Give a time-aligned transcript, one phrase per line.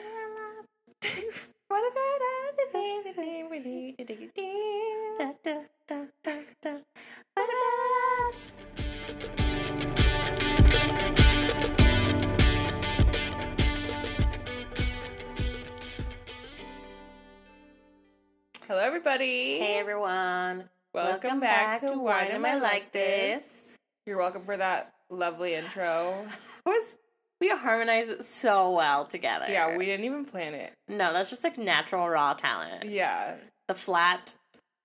[18.66, 19.59] Hello, everybody.
[19.61, 20.68] Hey everyone.
[20.93, 23.77] welcome, back, to Why Am I Like This?
[24.05, 26.27] You're welcome for that lovely intro.
[26.66, 26.96] Was
[27.41, 29.46] we harmonize it so well together.
[29.48, 30.73] Yeah, we didn't even plan it.
[30.89, 32.84] No, that's just like natural raw talent.
[32.84, 33.37] Yeah.
[33.69, 34.34] The flat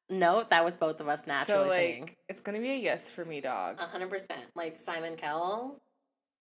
[0.09, 2.09] note that was both of us naturally so, like, singing.
[2.27, 3.79] it's going to be a yes for me, dog.
[3.79, 4.41] A hundred percent.
[4.55, 5.77] Like Simon Cowell.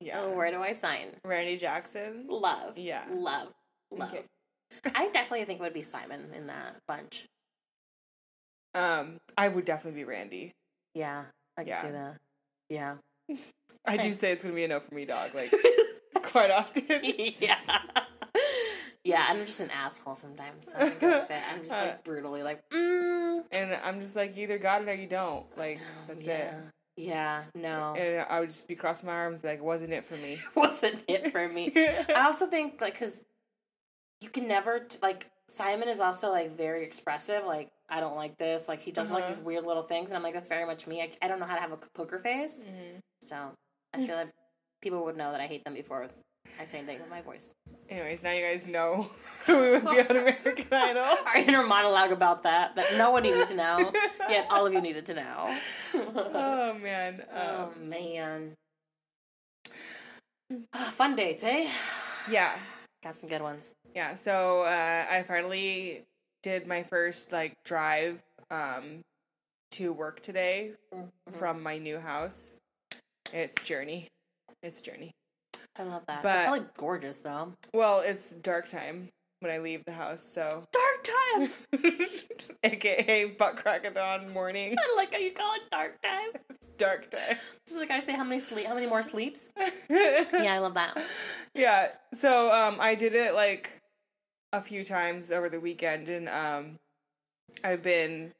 [0.00, 0.20] Yeah.
[0.22, 1.08] Oh, where do I sign?
[1.24, 2.24] Randy Jackson.
[2.28, 2.76] Love.
[2.78, 3.04] Yeah.
[3.12, 3.48] Love.
[3.92, 4.08] Love.
[4.14, 4.22] Okay.
[4.94, 7.26] I definitely think it would be Simon in that bunch.
[8.74, 10.52] Um, I would definitely be Randy.
[10.94, 11.24] Yeah.
[11.58, 11.82] I can Yeah.
[11.82, 12.16] see that.
[12.68, 12.94] Yeah.
[13.86, 15.34] I do say it's going to be a no for me, dog.
[15.34, 15.52] Like,
[16.32, 16.84] quite often.
[17.40, 17.58] yeah.
[19.02, 20.66] Yeah, I'm just an asshole sometimes.
[20.66, 21.40] So I'm, a good fit.
[21.50, 23.42] I'm just like brutally like, mm.
[23.50, 25.46] And I'm just like, you either got it or you don't.
[25.56, 26.28] Like, that's it.
[26.28, 26.60] yeah.
[26.96, 27.94] Yeah, no.
[27.96, 30.38] And I would just be crossing my arms, like, wasn't it for me?
[30.54, 31.72] wasn't it for me.
[31.74, 33.22] I also think like because
[34.20, 37.46] you can never t- like Simon is also like very expressive.
[37.46, 38.68] Like I don't like this.
[38.68, 39.32] Like he does like Uh-huh.
[39.32, 41.00] these weird little things, and I'm like that's very much me.
[41.00, 43.00] I, I don't know how to have a poker face, Mhm.
[43.22, 43.36] so
[43.94, 44.28] I feel like
[44.80, 46.08] people would know that I hate them before
[46.60, 47.50] I say anything with my voice.
[47.88, 49.10] Anyways, now you guys know
[49.48, 51.02] we would be on American Idol.
[51.26, 53.92] Our inner monologue about that that no one needed to know,
[54.28, 55.58] yet all of you needed to know.
[55.94, 57.22] oh man.
[57.34, 58.52] oh Um, man,
[60.72, 61.68] Ah, fun dates, eh?
[62.30, 62.50] yeah,
[63.04, 63.72] Got some good ones.
[63.94, 64.14] yeah.
[64.14, 66.02] So uh, I finally
[66.42, 69.00] did my first like drive um,
[69.72, 71.38] to work today Mm-hmm.
[71.38, 72.56] from my new house.
[73.32, 74.08] It's journey.
[74.62, 75.12] It's a journey.
[75.76, 76.22] I love that.
[76.22, 77.52] But- it's probably gorgeous though.
[77.72, 79.08] Well, it's dark time
[79.40, 81.82] when I leave the house, so Dark time.
[82.64, 83.64] aka butt
[83.94, 84.76] dawn morning.
[84.78, 86.28] I like how you call it dark time.
[86.50, 87.38] It's dark time.
[87.66, 88.66] Just like I say, how many sleep?
[88.66, 89.48] How many more sleeps?
[89.90, 90.96] Yeah, I love that.
[91.54, 91.88] Yeah.
[92.14, 93.70] So um I did it like
[94.52, 96.76] a few times over the weekend and um
[97.64, 98.32] I've been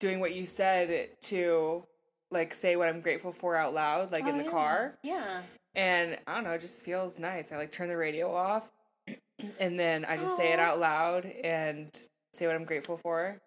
[0.00, 1.84] doing what you said to
[2.30, 4.50] like say what I'm grateful for out loud like in Oh, the yeah.
[4.50, 5.40] car Yeah.
[5.74, 7.52] And I don't know it just feels nice.
[7.52, 8.70] I like turn the radio off
[9.60, 11.88] and then I just say it out loud and
[12.32, 13.38] say what I'm grateful for.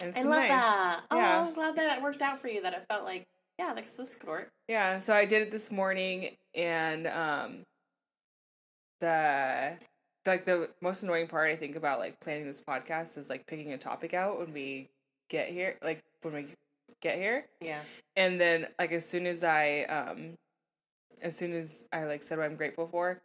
[0.00, 0.50] And it's I love nice.
[0.50, 1.00] that.
[1.10, 2.62] Oh, I'm glad that it worked out for you.
[2.62, 3.26] That it felt like,
[3.58, 4.48] yeah, like this could work.
[4.68, 7.64] Yeah, so I did it this morning and um
[9.00, 9.76] the
[10.26, 13.72] like the most annoying part I think about like planning this podcast is like picking
[13.72, 14.88] a topic out when we
[15.30, 16.46] get here like when we
[17.00, 17.80] get here Yeah.
[18.16, 20.34] and then like as soon as I um
[21.22, 23.20] as soon as I like said what I'm grateful for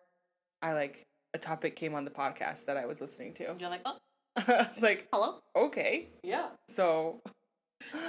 [0.61, 3.55] I like a topic came on the podcast that I was listening to.
[3.59, 3.97] You're like, oh,
[4.37, 5.39] I was like, hello.
[5.55, 6.07] okay.
[6.23, 6.47] Yeah.
[6.69, 7.21] So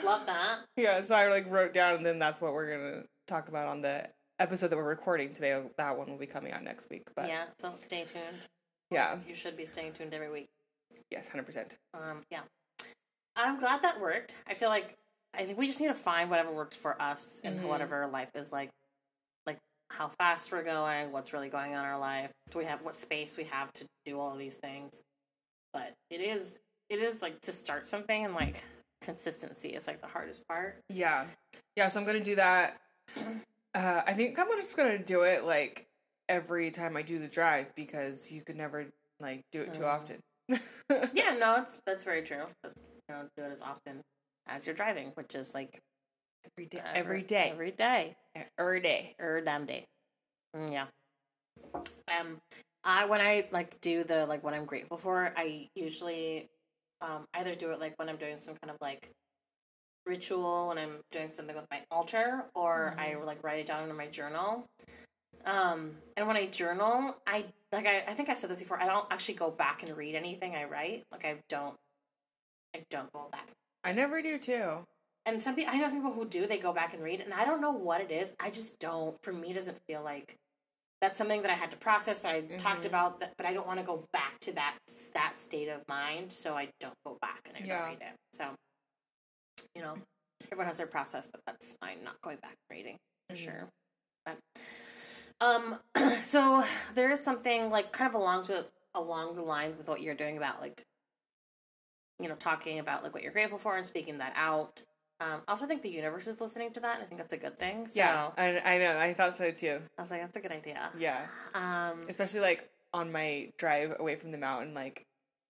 [0.04, 0.58] Love that.
[0.76, 3.80] Yeah, so I like wrote down, and then that's what we're gonna talk about on
[3.80, 4.08] the
[4.38, 5.60] episode that we're recording today.
[5.78, 7.02] That one will be coming out next week.
[7.16, 7.44] But yeah.
[7.60, 8.38] So stay tuned.
[8.90, 10.46] yeah You should be staying tuned every week.
[11.10, 11.76] yes, hundred percent.
[11.94, 12.40] Um, yeah.
[13.36, 14.36] I'm glad that worked.
[14.46, 14.96] I feel like
[15.36, 17.64] I think we just need to find whatever works for us and Mhm.
[17.68, 18.70] whatever life is like
[19.97, 22.31] how fast we're going, what's really going on in our life.
[22.50, 25.00] Do we have what space we have to do all of these things?
[25.72, 26.59] But it is,
[26.91, 28.62] it is like to start something and like
[29.00, 30.81] consistency is like the hardest part.
[30.88, 31.27] Yeah,
[31.77, 31.88] yeah.
[31.88, 32.78] So I'm gonna do that.
[33.75, 35.87] Uh, I think I'm just gonna do it like
[36.28, 38.87] every time I do the drive because you could never
[39.21, 39.88] like do it too Oh.
[39.88, 40.19] often.
[41.15, 42.44] Yeah, no, it's that's very true.
[42.62, 44.00] But you don't do it as often
[44.47, 45.81] as you're driving, which is like
[46.53, 48.16] every day, every- every day, every day.
[48.58, 49.14] Every day.
[49.18, 49.84] or damn day.
[50.56, 50.86] Mm, yeah.
[51.74, 52.40] Um,
[52.84, 56.48] I when I like do the like what I'm grateful for, I usually
[57.00, 59.10] um either do it like when I'm doing some kind of like
[60.06, 63.96] ritual when I'm doing something with my altar, or I like write it down in
[63.96, 64.66] my journal.
[65.46, 68.80] Um, and when I journal, I like I, I think I said this before.
[68.80, 71.04] I don't actually go back and read anything I write.
[71.10, 71.75] Like I don't,
[72.75, 73.48] I don't go back
[73.84, 74.78] I never do too.
[75.26, 77.32] And some people, I know some people who do, they go back and read, and
[77.32, 78.35] I don't know what it is.
[78.41, 79.21] I just don't.
[79.23, 80.37] For me, it doesn't feel like
[81.00, 82.21] that's something that I had to process.
[82.21, 82.88] That I talked Mhm.
[82.88, 84.76] about, that, but I don't want to go back to that
[85.15, 87.79] that state of mind, so I don't go back and I Yeah.
[87.79, 88.17] don't read it.
[88.32, 88.55] So,
[89.75, 89.97] you know,
[90.44, 91.99] everyone has their process, but that's mine.
[92.05, 92.99] Not going back and reading
[93.29, 93.38] for Mhm.
[93.44, 93.69] sure.
[94.26, 94.38] But,
[95.41, 95.81] um,
[96.23, 100.15] so there is something like kind of along with along the lines with what you're
[100.15, 100.85] doing about like
[102.21, 104.82] you know, talking about like what you're grateful for and speaking that out.
[105.20, 106.96] Um, I also think the universe is listening to that.
[106.96, 107.88] And I think that's a good thing.
[107.88, 108.99] So Yeah, I, I know.
[108.99, 109.81] I thought so too.
[109.99, 110.90] I was like, that's a good idea.
[110.99, 115.05] Yeah, Um, especially like on my drive away from the mountain, like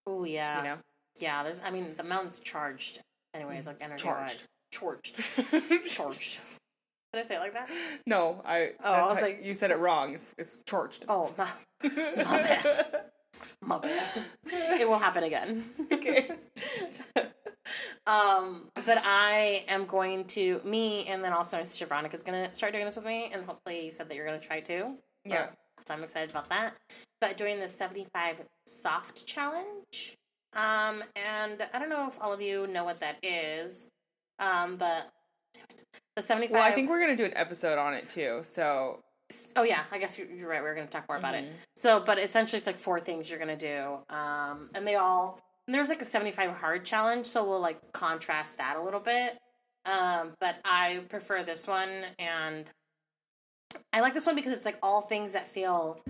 [0.06, 0.58] Oh yeah.
[0.58, 0.76] you know,
[1.18, 3.00] Yeah, there's I mean the mountain's charged
[3.34, 4.44] anyways, like energy Charged.
[4.70, 5.16] Charged.
[5.88, 6.40] charged.
[7.12, 7.70] Did I say it like that?
[8.06, 8.72] no, I.
[8.82, 10.14] Oh, I was how- like- you said it wrong.
[10.14, 11.04] It's it's charged.
[11.08, 11.48] Oh my,
[11.82, 11.88] my
[12.24, 13.00] bad.
[13.62, 14.08] My bad.
[14.80, 15.64] It will happen again.
[15.92, 16.30] okay.
[18.06, 22.72] Um, but I am going to me and then also my sister Veronica's gonna start
[22.72, 24.96] doing this with me, and hopefully you said that you're gonna try too.
[25.24, 25.48] Yeah.
[25.86, 26.74] So I'm excited about that.
[27.20, 30.16] But doing the 75 soft challenge.
[30.54, 33.88] Um, and I don't know if all of you know what that is.
[34.38, 35.10] Um, but
[36.16, 38.40] the 75 Well, I think we're gonna do an episode on it too.
[38.42, 39.00] So
[39.56, 40.62] Oh yeah, I guess you're, right.
[40.62, 41.44] We're going to talk more about it.
[41.44, 41.52] Mhm.
[41.76, 43.66] So, but essentially, it's like four things you're going to
[44.10, 47.92] do, um, and they all and there's like a 75 hard challenge, so we'll like
[47.92, 49.38] contrast that a little bit.
[49.86, 52.64] Um, but I prefer this one, and
[53.92, 56.00] I like this one because it's like all things that feel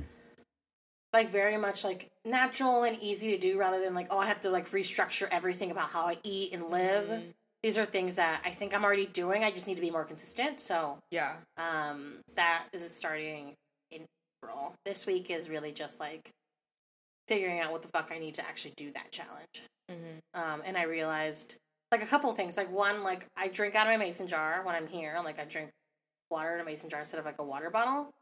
[1.12, 4.40] like very much like natural and easy to do, rather than like oh I have
[4.40, 7.08] to like restructure everything about how I eat and live.
[7.08, 7.32] Mhm.
[7.62, 9.42] These are things that I think I'm already doing.
[9.42, 10.60] I just need to be more consistent.
[10.60, 13.54] So yeah, um, that is starting
[13.90, 14.04] in
[14.42, 14.74] April.
[14.84, 16.30] This week is really just like
[17.26, 19.62] figuring out what the fuck I need to actually do that challenge.
[19.90, 20.18] Mhm.
[20.34, 21.56] Um, and I realized
[21.92, 22.56] like a couple of things.
[22.56, 25.18] Like one, like I drink out of my mason jar when I'm here.
[25.24, 25.70] Like I drink
[26.30, 28.12] water in a mason jar instead of like a water bottle.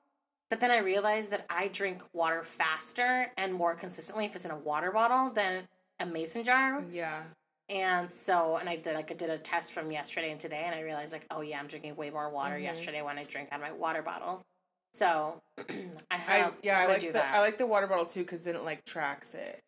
[0.51, 4.51] But then I realized that I drink water faster and more consistently if it's in
[4.51, 5.67] a water bottle than
[6.01, 6.83] a mason jar.
[6.91, 7.23] yeah.
[7.69, 10.75] And so, and I did like I did a test from yesterday and today, and
[10.75, 12.63] I realized like, oh yeah, I'm drinking way more water Mhm.
[12.65, 14.43] yesterday when I drink out of my water bottle.
[14.95, 15.75] So, I
[16.11, 17.35] I have yeah, I'm I like the that.
[17.35, 19.61] I like the water bottle too because then it like tracks it.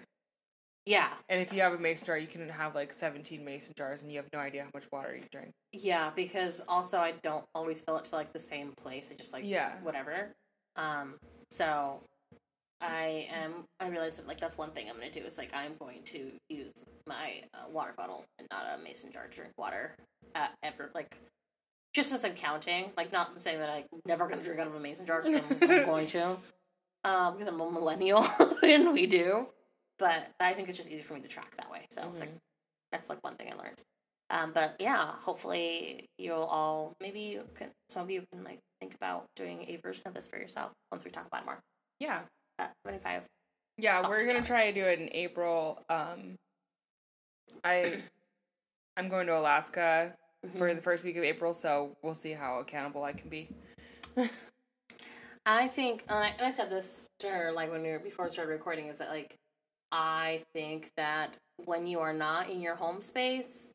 [0.87, 4.03] yeah, And if you have a mason jar, you can have like 17 mason jars
[4.03, 5.51] and you have no idea how much water you drink.
[5.73, 9.11] yeah, because also I don't always fill it to like the same place.
[9.11, 9.73] I just like Yeah.
[9.83, 10.35] whatever.
[10.77, 11.17] Um,
[11.51, 12.03] so
[12.83, 13.65] I am.
[13.81, 16.33] I realize that like that's one thing I'm gonna do is like I'm going to
[16.51, 19.95] use my uh, water bottle and not a mason jar to drink water
[20.35, 20.91] uh, ever.
[20.95, 21.17] Like
[21.95, 24.81] just as I'm counting, like not saying that I'm never gonna drink out of a
[24.81, 26.37] mason jar because I'm, I'm going to,
[27.05, 28.27] um, because I'm a millennial
[28.63, 29.47] and we do.
[29.99, 31.87] But I think it's just easy for me to track that way.
[31.91, 32.35] So it's like
[32.91, 33.81] that's like one thing I learned.
[34.31, 38.95] Um, but yeah, hopefully you'll all maybe you can some of you can like think
[38.95, 41.61] about doing a version of this for yourself once we talk about it more.
[42.01, 42.21] Yeah.
[42.59, 43.23] Uh, 25.
[43.79, 44.47] Yeah, Soft we're gonna challenge.
[44.49, 45.81] try to do it in April.
[45.89, 46.37] Um,
[47.63, 47.99] I
[48.97, 50.15] I'm going to Alaska
[50.53, 50.77] for Mm-hmm.
[50.77, 53.49] the first week of April, so we'll see how accountable I can be.
[55.47, 58.25] I think, and I, and I said this to her like when we were before
[58.27, 59.35] we started recording, is that like
[59.93, 61.31] I think that
[61.65, 63.71] when you are not in your home space,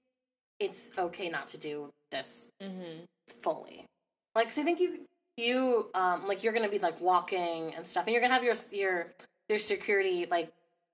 [0.59, 3.03] it's okay not to do this Mm-hmm.
[3.41, 3.85] fully.
[4.35, 5.05] Like, 'cause I think you
[5.37, 8.55] you um like you're gonna be like walking and stuff, and you're gonna have your
[8.71, 9.13] your
[9.47, 10.51] your security like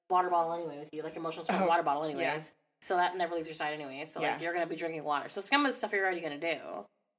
[0.09, 2.21] water bottle anyway with you, like emotional support Oh, water bottle anyways.
[2.21, 2.39] yeah.
[2.85, 4.05] So that never leaves your side anyway.
[4.05, 5.27] So like you're gonna be drinking water.
[5.27, 6.57] So some of the stuff you're already gonna do,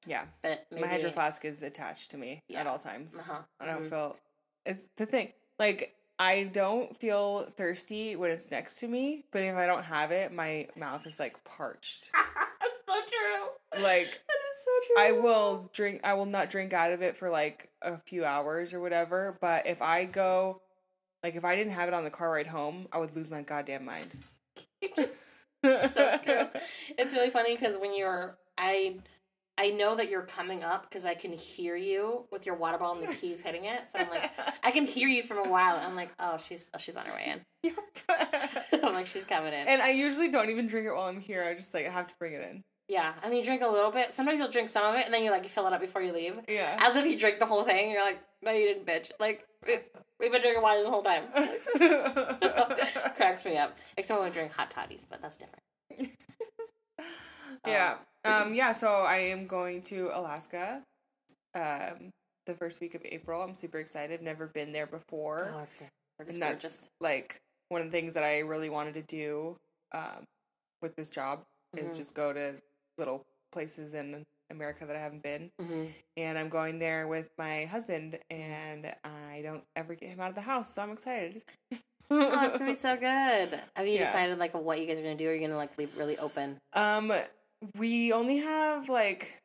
[0.06, 2.60] Yeah, but maybe my hydro flask is attached to me Yeah.
[2.60, 3.16] at all times.
[3.18, 3.42] Uh-huh.
[3.58, 3.90] I don't Mhm.
[3.90, 4.16] feel
[4.64, 5.32] it's the thing.
[5.58, 10.12] Like I don't feel thirsty when it's next to me, but if I don't have
[10.12, 12.12] it, my mouth is like parched.
[12.14, 13.82] That's so true.
[13.82, 14.96] Like That is so true.
[14.98, 16.00] I will drink.
[16.04, 19.36] I will not drink out of it for like a few hours or whatever.
[19.40, 20.62] But if I go,
[21.24, 23.42] like if I didn't have it on the car ride home, I would lose my
[23.42, 24.12] goddamn mind.
[25.88, 26.49] so true.
[26.99, 28.96] It's really funny because when you're, I,
[29.58, 33.00] I know that you're coming up because I can hear you with your water bottle
[33.02, 33.80] and the keys hitting it.
[33.92, 34.30] So I'm like,
[34.62, 35.80] I can hear you from a while.
[35.82, 37.40] I'm like, oh, she's, oh, she's on her way in.
[37.62, 37.76] Yep.
[38.85, 39.66] I'm like, she's coming in.
[39.68, 41.42] and I usually don't even drink it while I'm here.
[41.44, 42.62] I just like I have to bring it in.
[42.88, 44.12] yeah, and then you drink a little bit.
[44.14, 46.02] Sometimes you'll drink some of it, and then you like you fill it up before
[46.02, 46.78] you leave, Yeah.
[46.80, 47.90] as if you drink the whole thing.
[47.90, 49.11] You're like, no, you didn't, bitch.
[49.18, 49.44] Like
[50.20, 51.25] we've been drinking wine the whole time.
[53.16, 53.76] Cracks me up.
[53.96, 56.16] Except when we drink hot toddies, but that's different.
[57.66, 57.96] yeah.
[58.25, 58.54] Um.
[58.54, 58.73] Yeah.
[58.73, 60.82] So I am going to Alaska.
[61.54, 62.11] Um.
[62.46, 63.42] The first week of April.
[63.42, 64.23] I'm super excited.
[64.23, 65.50] Never been there before.
[65.52, 65.88] Oh, that's good.
[66.20, 69.56] It's and that's like one of the things that I really wanted to do
[69.92, 70.25] um,
[70.80, 71.42] with this job
[71.76, 71.96] is Mhm.
[71.96, 72.54] just go to
[72.99, 75.50] little places in America that I haven't been.
[75.61, 75.93] Mhm.
[76.17, 80.35] And I'm going there with my husband, and I don't ever get him out of
[80.35, 81.43] the house, so I'm excited.
[82.11, 83.61] Oh, it's gonna be so good.
[83.75, 84.05] Have you Yeah.
[84.05, 85.26] decided like what you guys are gonna do?
[85.29, 86.59] Or are you gonna like leave really open?
[86.75, 87.12] um,
[87.76, 89.41] we only have like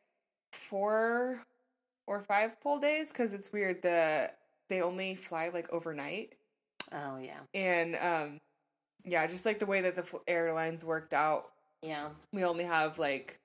[0.52, 1.42] four
[2.08, 3.82] or five full days because it's weird.
[3.82, 4.32] The
[4.70, 6.34] they only fly like overnight.
[6.92, 8.40] Oh yeah, and um
[9.06, 12.10] yeah just like the way that the airlines worked out yeah.
[12.32, 13.40] we only have like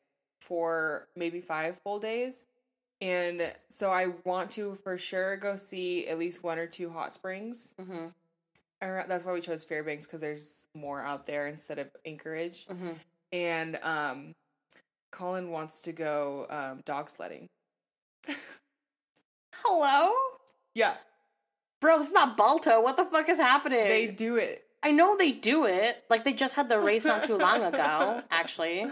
[0.46, 2.44] four maybe five full days
[3.00, 7.12] and so i want to for sure go see at least one or two hot
[7.12, 8.06] springs Mm-hmm.
[9.08, 12.66] That's why we chose Fairbanks because there's more out there instead of Anchorage.
[12.66, 12.90] hmm
[13.32, 14.32] And um,
[15.10, 17.48] Colin wants to go um, dog sledding.
[19.54, 20.12] Hello,
[20.74, 20.94] Yeah,
[21.80, 21.98] bro.
[22.00, 22.80] Is not Balto.
[22.82, 23.78] What the fuck is happening?
[23.84, 24.64] they do it.
[24.82, 26.04] I know they do it.
[26.10, 28.86] Like they just had the race not too long ago, actually.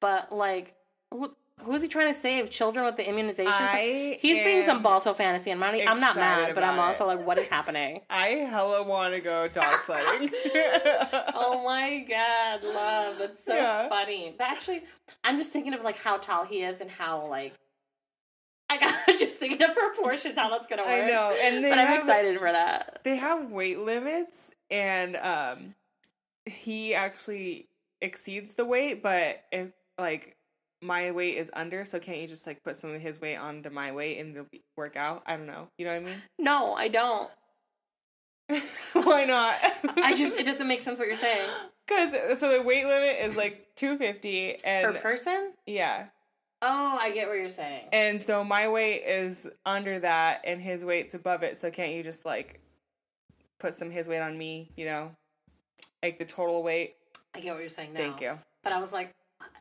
[0.00, 0.74] But like,
[1.12, 2.50] who, who is he trying to save?
[2.50, 3.52] Children with the immunization?
[3.52, 5.86] I He's being some Balto fantasy, and money.
[5.86, 7.16] I'm not mad, but I'm about also it.
[7.16, 8.00] like, what is happening?
[8.10, 10.30] I hella want to go dog sledding.
[11.34, 13.18] oh my god, love.
[13.18, 13.88] That's so Yeah.
[13.88, 14.34] funny.
[14.38, 14.82] But actually,
[15.24, 17.54] I'm just thinking of like how tall he is and how like.
[18.72, 20.90] I got just thinking of proportions how that's gonna work.
[20.92, 23.00] I know, and but I'm excited for that.
[23.02, 25.74] they have weight limits and um
[26.46, 27.66] he actually
[28.00, 30.36] exceeds the weight but if like
[30.82, 33.68] my weight is under so can't you just like put some of his weight onto
[33.70, 36.22] my weight and it'll be, work out i don't know you know what i mean?
[36.38, 37.30] No, I don't.
[38.94, 39.54] why not
[39.98, 41.48] I just it doesn't make sense what you're saying.
[41.86, 45.52] because so the weight limit is like 250 and Per person?
[45.66, 46.06] yeah
[46.62, 47.86] Oh, I get what you're saying.
[47.92, 52.02] and so my weight is under that and his weight's above it so can't you
[52.02, 52.60] just like
[53.58, 55.10] put some his weight on me you know
[56.02, 56.94] like the total weight
[57.34, 57.98] I get what you're saying now.
[58.00, 59.12] thank you But I was like,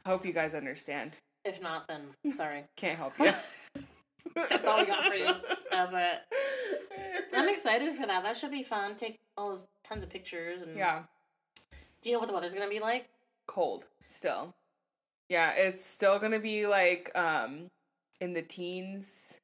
[0.05, 1.17] Hope you guys understand.
[1.45, 2.63] if not, then sorry.
[2.75, 3.31] Can't help you.
[4.35, 5.33] That's all we got for you.
[5.71, 6.19] That's it.
[7.33, 8.23] I'm excited for that.
[8.23, 8.95] That should be fun.
[8.95, 11.03] Take all those tons of pictures and Yeah,
[12.01, 13.07] Do you know what the weather's gonna be like?
[13.47, 14.53] cold still.
[15.29, 17.67] Yeah, it's still gonna be like um
[18.21, 19.39] in the teens.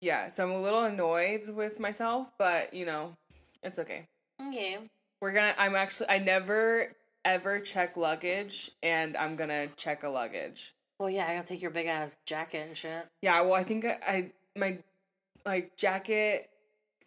[0.00, 3.14] Yeah, so I'm a little annoyed with myself, but you know,
[3.62, 4.06] it's okay.
[4.48, 4.78] Okay.
[5.20, 5.54] We're gonna.
[5.58, 6.08] I'm actually.
[6.10, 6.92] I never
[7.24, 10.74] ever check luggage, and I'm gonna check a luggage.
[10.98, 13.06] Well, yeah, I gotta take your big ass jacket and shit.
[13.22, 13.40] Yeah.
[13.42, 14.78] Well, I think I, I my
[15.44, 16.50] like jacket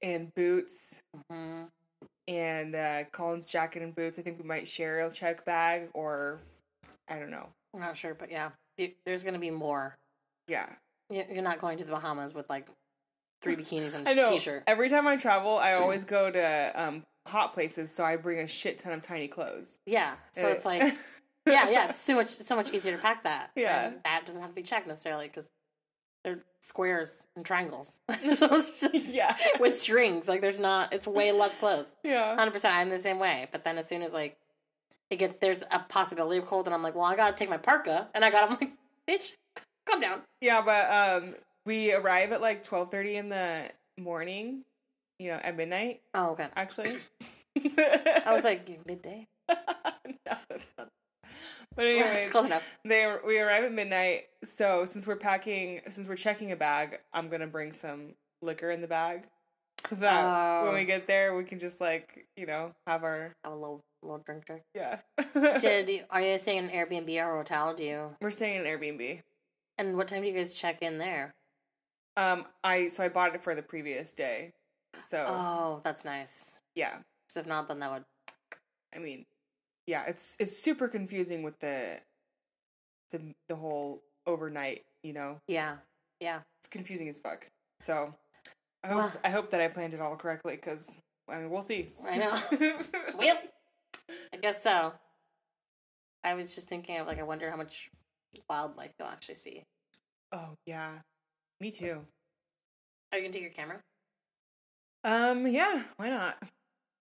[0.02, 1.64] and boots hmm
[2.28, 4.20] and uh, Colin's jacket and boots.
[4.20, 6.40] I think we might share a check bag, or
[7.08, 7.48] I don't know.
[7.74, 8.50] I'm not sure, but yeah,
[9.06, 9.96] there's gonna be more.
[10.48, 10.68] Yeah,
[11.10, 12.68] You're not going to the Bahamas with like
[13.42, 14.32] three bikinis and I a know.
[14.32, 14.64] t-shirt.
[14.68, 18.48] Every time I travel, I always go to um, hot places, so I bring a
[18.48, 19.78] shit ton of tiny clothes.
[19.86, 20.82] Yeah, so Uh, it's like,
[21.46, 23.52] yeah, yeah, it's so much, it's so much easier to pack that.
[23.56, 23.88] Yeah.
[23.88, 25.50] and that doesn't have to be checked necessarily because
[26.24, 28.00] they're squares and triangles.
[28.34, 31.94] so just- yeah, with strings, like there's not, it's way less clothes.
[32.04, 33.48] yeah, Hundred percent, I'm the same way.
[33.52, 34.38] But then as soon as like
[35.10, 37.58] it gets, there's a possibility of cold, and I'm like, well, I gotta take my
[37.58, 38.72] parka, and I got, I'm like,
[39.08, 39.32] bitch,
[39.86, 40.22] calm down.
[40.42, 40.62] yeah.
[40.62, 40.92] But
[41.24, 44.64] um, we arrive at like twelve thirty in the morning.
[45.20, 46.02] You know, at midnight.
[46.14, 46.48] Oh, okay.
[46.56, 46.98] Actually,
[47.58, 49.28] I was like midday.
[49.50, 49.56] no,
[50.50, 50.90] that's not.
[51.76, 52.64] But anyways, close enough.
[52.86, 54.24] they we arrive at midnight.
[54.44, 58.82] So since we're packing, since we're checking a bag, I'm gonna bring some liquor in
[58.82, 59.26] the bag,
[59.88, 60.76] so that when Oh.
[60.76, 64.18] we get there, we can just like you know have our Have a little little
[64.26, 64.64] drink drink.
[64.74, 65.00] yeah.
[65.60, 67.74] Did you, are you staying in an Airbnb or a hotel?
[67.76, 68.08] Do you?
[68.22, 69.22] we're staying in an Airbnb.
[69.78, 71.36] And what time do you guys check in there?
[72.16, 74.54] Um, I so I bought it for the previous day.
[75.00, 76.60] So Oh, that's nice.
[76.76, 78.04] yeah, Because if not, then that would.
[78.96, 79.26] I mean,
[79.86, 82.00] yeah, it's it's super confusing with the
[83.12, 84.84] the the whole overnight.
[85.04, 85.78] You know, Yeah,
[86.20, 86.42] yeah.
[86.60, 87.48] it's confusing as fuck.
[87.82, 88.12] So
[88.84, 91.00] I hope Well- I hope that I planned it all correctly because
[91.30, 91.92] I mean we'll see.
[92.06, 92.34] I know.
[93.18, 93.38] Well,
[94.34, 94.94] I guess so.
[96.24, 97.90] I was just thinking of like, I wonder how much
[98.50, 99.64] wildlife you'll actually see.
[100.32, 100.92] oh yeah,
[101.62, 102.06] me too.
[103.12, 103.80] Are you gonna take your camera?
[105.08, 106.38] Um, yeah, why not?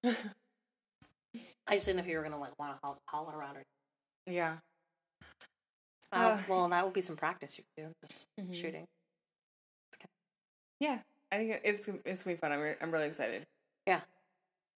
[0.04, 3.56] I just didn't know if you were gonna like want to haul, haul it around
[3.56, 3.62] or.
[4.26, 4.58] yeah,
[6.12, 8.54] Uh, Uh, well, that would be some practice you could do, just Mhm.
[8.54, 8.86] shooting.
[10.78, 11.00] yeah.
[11.32, 12.52] I think it's it's gonna be fun.
[12.52, 13.44] I'm re- I'm really excited.
[13.86, 14.00] Yeah,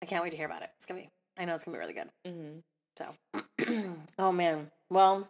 [0.02, 0.70] I can't wait to hear about it.
[0.76, 1.08] It's gonna be.
[1.36, 2.08] I know it's gonna be really good.
[2.26, 2.60] Mm-hmm.
[2.96, 4.70] So, oh man.
[4.90, 5.28] Well,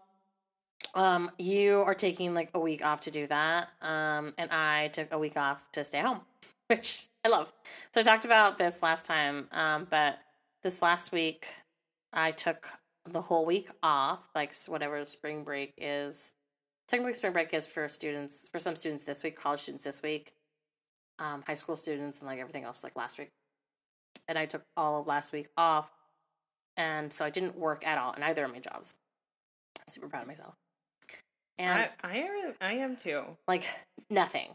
[0.94, 5.10] um, you are taking like a week off to do that, um, and I took
[5.12, 6.20] a week off to stay home,
[6.68, 7.52] which I love.
[7.95, 10.18] So I talked about this last time, um, but
[10.62, 11.47] this last week
[12.12, 12.68] I took
[13.11, 16.33] the whole week off, like whatever spring break is.
[16.87, 20.33] Technically, spring break is for students, for some students this week, college students this week,
[21.18, 23.30] um, high school students, and like everything else was like last week.
[24.26, 25.90] And I took all of last week off
[26.78, 28.95] and so I didn't work at all in either of my jobs.
[29.88, 30.54] Super proud of myself.
[31.59, 33.25] And I I am I am too.
[33.49, 33.64] like
[34.09, 34.54] nothing.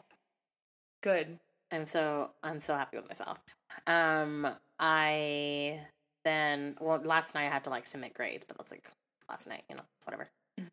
[1.01, 1.37] Good.
[1.73, 3.39] I'm so I'm so happy with myself.
[3.87, 4.47] Um
[4.79, 5.79] I
[6.23, 8.85] then well last night I had to like submit grades, but that's like
[9.29, 10.29] last night, you know, whatever.
[10.59, 10.67] Mhm.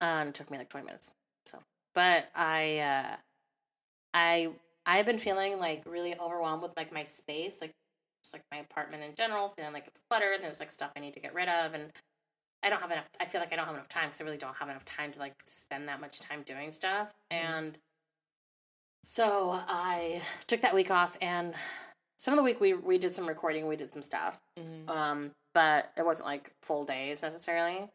[0.00, 1.10] Um it took me like 20 minutes.
[1.46, 1.58] So,
[1.94, 3.16] but I uh
[4.14, 4.50] I
[4.86, 7.72] I've been feeling like really overwhelmed with like my space, like
[8.22, 11.00] just like my apartment in general, feeling like it's cluttered and there's like stuff I
[11.00, 11.74] need to get rid of.
[11.74, 11.92] And
[12.62, 14.38] I don't have enough, I feel like I don't have enough time because I really
[14.38, 17.12] don't have enough time to like spend that much time doing stuff.
[17.32, 17.46] Mm-hmm.
[17.46, 17.78] And
[19.08, 21.54] so I took that week off and
[22.16, 24.40] some of the week we, we did some recording, we did some stuff.
[24.58, 24.88] Mhm.
[24.88, 27.88] Um, but it wasn't like full days necessarily.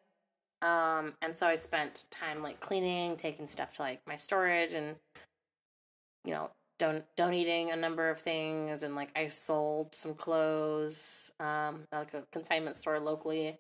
[0.62, 4.96] Um, and so I spent time like cleaning, taking stuff to like my storage and
[6.24, 6.50] you know,
[6.80, 12.24] don- donating a number of things and like I sold some clothes, um, like a
[12.32, 13.58] consignment store locally.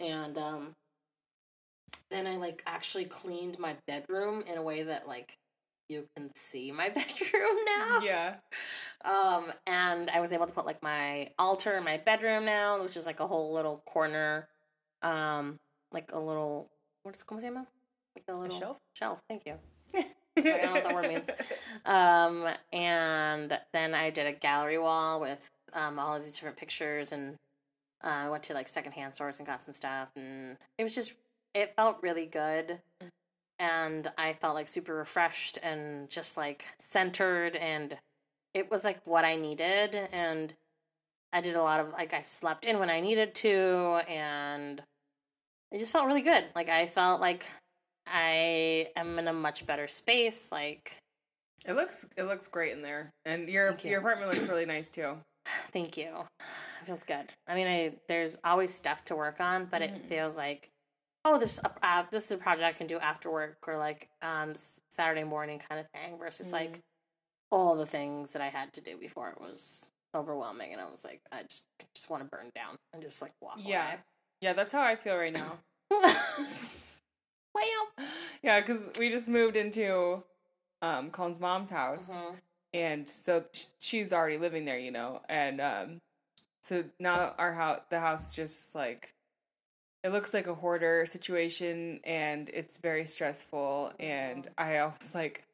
[0.00, 0.74] And um
[2.10, 5.38] then I like actually cleaned my bedroom in a way that like
[5.92, 8.00] you can see my bedroom now.
[8.02, 8.34] Yeah.
[9.04, 12.96] Um, and I was able to put like my altar in my bedroom now, which
[12.96, 14.48] is like a whole little corner,
[15.02, 15.58] um,
[15.92, 16.70] like a little
[17.02, 17.66] what's cómo se llama?
[18.16, 18.78] Like a little shelf?
[18.94, 19.20] Shelf.
[19.28, 19.54] Thank you.
[19.94, 21.28] I don't know what that word means.
[21.84, 27.12] Um, and then I did a gallery wall with um all of these different pictures,
[27.12, 27.34] and
[28.04, 31.12] uh, I went to like secondhand stores and got some stuff, and it was just
[31.54, 32.80] it felt really good
[33.58, 37.96] and I felt like super refreshed and just like centered and
[38.54, 40.52] it was like what I needed and
[41.32, 44.82] I did a lot of like I slept in when I needed to and
[45.70, 46.44] it just felt really good.
[46.54, 47.46] Like I felt like
[48.06, 50.96] I am in a much better space like
[51.64, 53.90] It looks it looks great in there, and your you.
[53.90, 55.16] your apartment looks really nice too.
[55.72, 56.10] thank you.
[56.40, 57.32] It feels good.
[57.46, 60.08] I mean I there's always stuff to work on, but it mm-hmm.
[60.08, 60.68] feels like
[61.24, 64.54] oh this uh, this is a project I can do after work or like on
[64.90, 66.80] Saturday morning kind of thing versus like
[67.50, 71.04] all the things that I had to do before it was overwhelming and I was
[71.04, 73.96] like I just I just want to burn down and just like walk Yeah,
[74.40, 75.58] yeah, that's how I feel right now.
[77.54, 77.64] well,
[78.42, 80.22] Yeah, because we just moved into
[80.80, 82.34] um, Colin's mom's house, Mhm.
[82.74, 86.00] and so sh- she's already living there, you know, and um,
[86.62, 89.14] so now our house, the house, just like
[90.04, 93.92] it looks like a hoarder situation, and it's very stressful.
[94.00, 95.44] And I was like,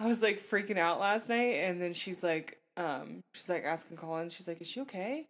[0.00, 3.96] I was like freaking out last night, and then she's like, um, she's like asking
[3.96, 5.26] Colin, she's like, is she okay?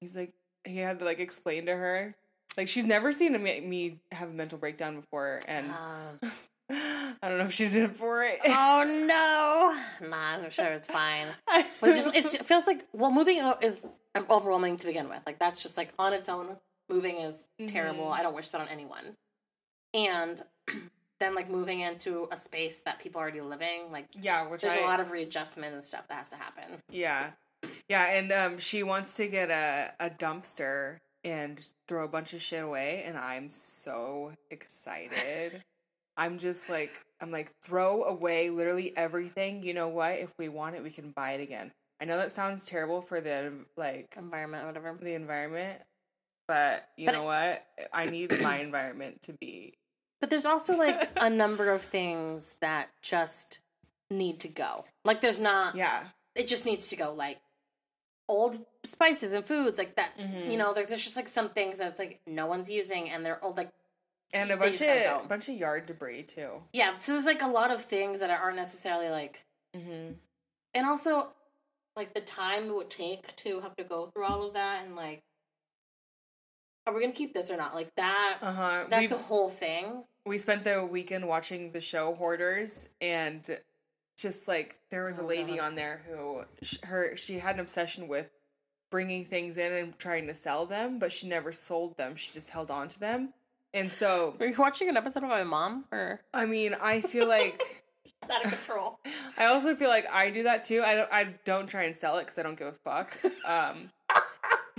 [0.00, 0.32] He's like,
[0.64, 2.14] he had to like explain to her.
[2.56, 6.32] Like she's never seen a, me me have a mental breakdown before, and Um,
[6.70, 8.40] I don't know if she's in for it.
[8.44, 8.84] oh
[10.02, 10.08] no!
[10.08, 11.26] Nah, I'm sure it's fine.
[11.80, 13.88] But it's just it feels like well, moving is
[14.28, 15.20] overwhelming to begin with.
[15.24, 16.56] Like that's just like on its own,
[16.88, 18.06] moving is terrible.
[18.06, 18.18] Mhm.
[18.18, 19.16] I don't wish that on anyone.
[19.94, 20.42] And
[21.20, 24.74] then like moving into a space that people are already living, like yeah, which there's
[24.74, 26.64] I, a lot of readjustment and stuff that has to happen.
[26.90, 27.30] yeah,
[27.88, 32.40] yeah, and um, she wants to get a a dumpster and throw a bunch of
[32.40, 35.62] shit away, and I'm so excited.
[36.16, 39.62] I'm just like I'm like throw away literally everything.
[39.62, 40.12] You know what?
[40.18, 41.72] If we want it, we can buy it again.
[42.00, 44.96] I know that sounds terrible for the like Environment, whatever.
[45.00, 45.80] the environment,
[46.48, 47.64] but you But know what?
[47.92, 49.74] I need my environment to be
[50.20, 53.60] But there's also like a number of things that just
[54.10, 54.84] need to go.
[55.04, 56.04] Like there's not yeah.
[56.34, 57.38] it just needs to go like
[58.28, 60.50] old spices and foods like that Mhm.
[60.50, 63.24] you know there, there's just like some things that it's like no one's using and
[63.24, 63.70] they're old like
[64.34, 65.22] And a bunch of go.
[65.28, 66.62] bunch of yard debris too.
[66.72, 69.44] yeah so there's like a lot of things that aren't necessarily like
[69.76, 70.12] Mm-hmm.
[70.74, 71.28] and also
[71.96, 74.94] like the time it would take to have to go through all of that and
[74.96, 75.22] like
[76.88, 78.84] are we gonna keep this or not like that Uh huh.
[78.88, 83.48] that's we, a whole thing we spent the weekend watching the show Hoarders, and
[84.18, 85.66] just like there was a Oh, lady God.
[85.66, 88.28] on there who sh- her she had an obsession with
[88.90, 92.16] bringing things in and trying to sell them, but she never sold them.
[92.16, 93.32] She just held on to them.
[93.74, 97.28] And so, are you watching an episode of my mom or I mean, I feel
[97.28, 97.60] like
[98.30, 98.98] out of control
[99.38, 100.82] I also feel like I do that too.
[100.82, 103.16] I don't I don't try and sell it because I don't give a fuck.
[103.46, 103.90] Um,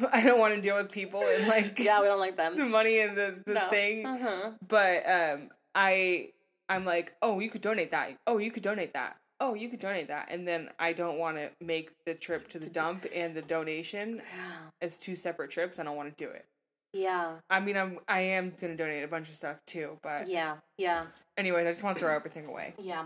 [0.13, 2.65] I don't want to deal with people and like yeah we don't like them the
[2.65, 3.69] money and the, the No.
[3.69, 4.05] thing.
[4.05, 4.51] uh-huh.
[4.67, 6.29] But um, I
[6.69, 8.15] I'm like, oh, you could donate that.
[8.27, 9.17] Oh, you could donate that.
[9.41, 10.27] Oh, you could donate that.
[10.29, 14.21] And then I don't want to make the trip to the dump and the donation
[14.81, 15.79] as two separate trips.
[15.79, 16.45] I don't want to do it.
[16.93, 19.97] yeah I mean, I'm I am gonna donate a bunch of stuff too.
[20.03, 21.05] But yeah yeah
[21.37, 22.73] anyways, I just want to throw everything away.
[22.79, 23.05] yeah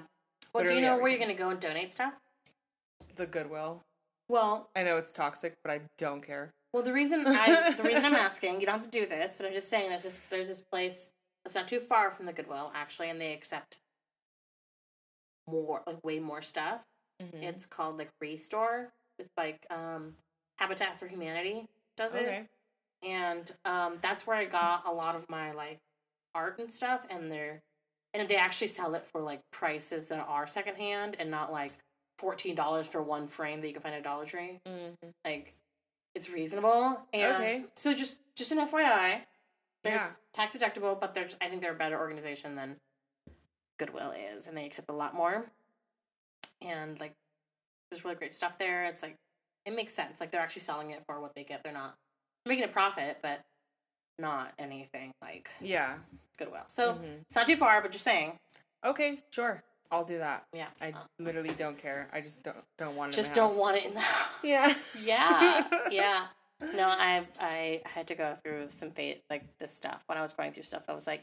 [0.53, 2.13] well do you Literally know where you're gonna go and donate stuff
[3.15, 3.81] The Goodwill.
[4.29, 6.51] well I know it's toxic, but I don't care.
[6.73, 9.45] Well, the reason I the reason I'm asking, you don't have to do this, but
[9.45, 11.09] I'm just saying there's this there's this place
[11.45, 13.77] that's not too far from the Goodwill actually, and they accept
[15.47, 16.81] more like way more stuff.
[17.21, 17.43] Mhm.
[17.43, 18.91] It's called like Restore.
[19.19, 20.15] It's like um
[20.57, 22.45] Habitat for Humanity does it, Okay.
[23.03, 25.77] and um that's where I got a lot of my like
[26.33, 27.61] art and stuff, and they're
[28.15, 31.73] and they actually sell it for like prices that are secondhand and not like
[32.17, 34.95] fourteen dollars for one frame that you can find at Dollar Tree Mhm.
[35.25, 35.53] like
[36.15, 37.01] it's reasonable.
[37.13, 37.65] And Okay.
[37.75, 39.25] so just just an FYI,
[39.83, 40.11] they're Yeah.
[40.31, 42.79] tax deductible, but there's I think they're a better organization than
[43.77, 45.51] Goodwill is, and they accept a lot more.
[46.61, 47.13] And like,
[47.89, 48.85] there's really great stuff there.
[48.85, 49.15] It's like
[49.65, 50.19] it makes sense.
[50.19, 51.63] Like they're actually selling it for what they get.
[51.63, 51.95] They're not
[52.45, 53.41] making a profit, but
[54.19, 55.99] not anything like Yeah.
[56.37, 56.65] Goodwill.
[56.67, 57.21] So Mhm.
[57.21, 58.37] it's not too far, but just saying.
[58.83, 59.63] Okay, sure.
[59.91, 60.45] I'll do that.
[60.53, 60.67] Yeah.
[60.81, 62.09] I Uh, literally don't care.
[62.11, 63.17] I just don't don't want it.
[63.17, 63.57] in just don't house.
[63.59, 64.29] want it in the house.
[64.43, 64.73] Yeah.
[65.03, 66.25] yeah yeah
[66.75, 70.31] no i i had to go through some fa- like this stuff when i was
[70.31, 71.21] going through stuff i was like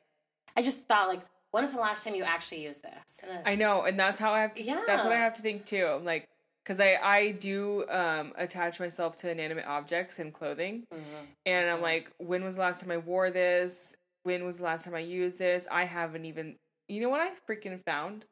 [0.57, 1.21] i just thought like
[1.51, 4.33] when is the last time you actually used this and I know, and that's how
[4.33, 4.63] I have to.
[4.63, 4.81] Yeah.
[4.87, 5.85] That's what I have to think too.
[5.85, 6.29] I'm Like,
[6.63, 11.27] because I I do um attach myself to inanimate objects and clothing, Mhm.
[11.47, 13.95] and I'm like, when was the last time I wore this?
[14.23, 15.67] When was the last time I used this?
[15.73, 16.57] I haven't even.
[16.89, 18.27] You know what I freaking found?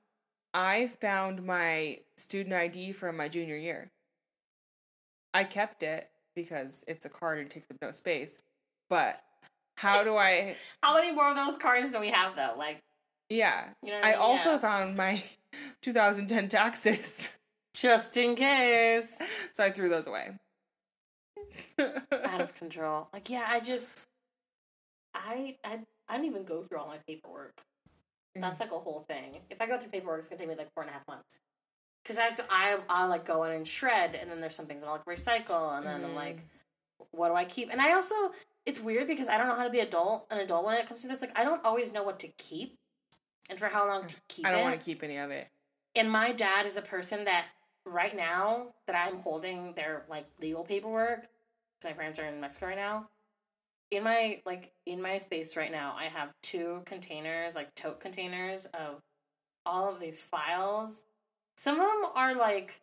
[0.59, 3.92] I found my student ID from my junior year.
[5.33, 8.40] I kept it because it's a card and takes up no space.
[8.90, 9.23] But
[9.77, 10.57] how do I?
[10.83, 12.81] how many more of those cards do we have though like
[13.31, 14.21] Yeah, you know what I mean?
[14.21, 14.59] also Yeah.
[14.59, 15.23] found my
[15.83, 17.33] 2010 taxes,
[17.75, 19.16] just in case
[19.53, 20.33] so I threw those away.
[22.25, 24.03] out of control like yeah i just
[25.14, 27.62] i i, I don't even go through all my paperwork
[28.40, 28.72] That's mm-hmm.
[28.72, 29.37] like a whole thing.
[29.51, 31.38] If I go through paperwork, it's gonna take me like four and a half months.
[32.03, 34.66] Because I have to, I, I like go in and shred, and then there's some
[34.66, 37.05] things that I'll like recycle, and then I'm like, mm-hmm.
[37.11, 37.70] what do I keep?
[37.70, 38.14] And I also,
[38.64, 41.03] it's weird because I don't know how to be adult, an adult when it comes
[41.03, 41.20] to this.
[41.20, 42.79] Like, I don't always know what to keep,
[43.51, 44.20] and for how long to mm.
[44.29, 45.48] keep I don't want to keep any of it.
[45.94, 47.46] And my dad is a person that
[47.85, 51.27] right now that I'm holding their like legal paperwork
[51.81, 53.09] because my parents are in Mexico right now.
[53.90, 58.66] In my like in my space right now, I have two containers, like tote containers
[58.66, 59.01] of
[59.64, 61.03] all of these files.
[61.57, 62.81] Some of them are like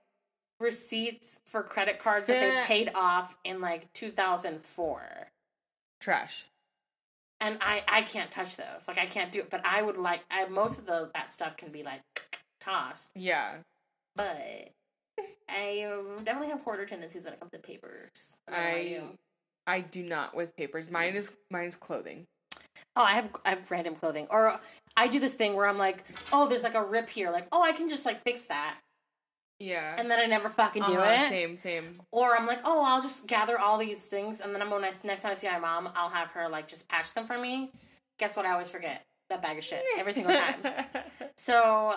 [0.59, 5.27] receipts for credit cards that they paid off in like 2004
[5.99, 6.47] Trash.
[7.41, 8.87] and I I can't touch those.
[8.87, 9.49] Like I can't do it.
[9.49, 12.01] But I would like I most of the that stuff can be like
[12.59, 13.11] tossed.
[13.15, 13.57] Yeah.
[14.15, 14.71] But
[15.49, 18.39] I um, definitely have hoarder tendencies when it comes to papers.
[18.47, 19.17] I'm not gonna lie to I.
[19.67, 20.89] I do not with papers.
[20.91, 22.25] Mine is mine is clothing.
[22.95, 24.59] oh I have I have random clothing or
[24.97, 27.61] I do this thing where I'm like oh there's like a rip here like oh
[27.61, 28.77] I can just like fix that
[29.59, 29.95] Yeah.
[29.97, 31.29] and then I never fucking do Uh-huh, it.
[31.29, 32.01] Same, same.
[32.11, 35.21] Or I'm like, oh, I'll just gather all these things, and then I'm gonna next
[35.21, 37.71] time I see my mom, I'll have her like just patch them for me.
[38.19, 38.45] Guess what?
[38.45, 40.85] I always forget that bag of shit every single time.
[41.37, 41.95] so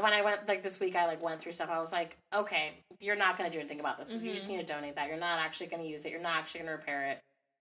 [0.00, 1.70] when I went like this week, I like went through stuff.
[1.70, 4.22] I was like, okay, you're not gonna do anything about this.
[4.22, 5.08] You just need to donate that.
[5.08, 6.12] You're not actually gonna use it.
[6.12, 7.20] You're not actually gonna repair it.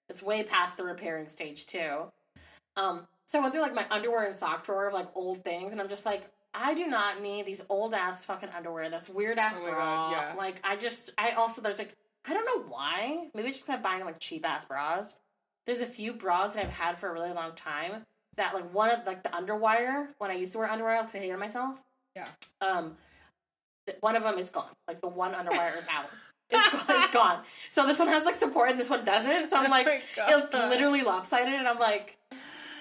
[0.09, 2.11] It's way past the repairing stage too.
[2.77, 5.71] Um, so I went through like my underwear and sock drawer of like old things,
[5.71, 9.39] and I'm just like, I do not need these old ass fucking underwear, this weird
[9.39, 9.73] ass Oh bra.
[9.73, 10.33] God, yeah.
[10.37, 11.95] Like I just, I also there's like,
[12.27, 13.29] I don't know why.
[13.33, 15.15] Maybe it's just 'cause I'm buying like cheap ass bras.
[15.65, 18.05] There's a few bras that I've had for a really long time
[18.35, 21.17] that like one of like the underwire when I used to wear underwear, like I
[21.19, 21.81] hated myself.
[22.15, 22.27] Yeah.
[22.61, 22.95] Um,
[24.01, 24.69] one of them is gone.
[24.87, 26.09] Like the one underwire is out.
[26.53, 27.01] It's gone.
[27.01, 27.39] It's gone.
[27.69, 29.49] So this one has like support and this one doesn't.
[29.49, 32.17] So I'm like, Oh it's literally lopsided, and I'm like,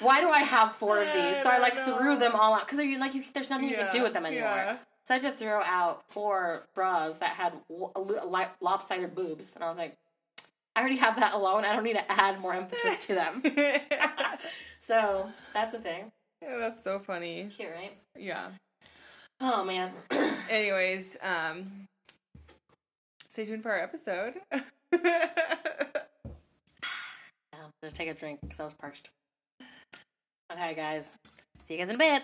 [0.00, 1.42] why do I have four of these?
[1.44, 3.76] So I like I threw them all out because you like you, there's nothing you
[3.76, 4.42] can do with them anymore.
[4.42, 4.76] Yeah.
[5.04, 7.60] So I had to throw out four bras that had
[8.60, 9.96] lopsided boobs, and I was like,
[10.74, 11.64] I already have that alone.
[11.64, 13.42] I don't need to add more emphasis to them.
[14.80, 16.10] so that's a thing.
[16.42, 17.48] Yeah, that's so funny.
[17.50, 17.92] Cute, right?
[18.18, 18.48] Yeah.
[19.40, 19.90] Oh man.
[20.50, 21.86] Anyways, um
[23.26, 24.34] stay tuned for our episode.
[24.52, 24.60] I'm
[27.82, 29.08] gonna take a drink because I was parched.
[30.52, 31.14] Okay, guys.
[31.64, 32.22] See you guys in a bit.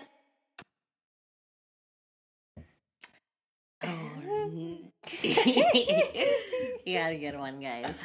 [6.85, 8.03] you gotta get one, guys.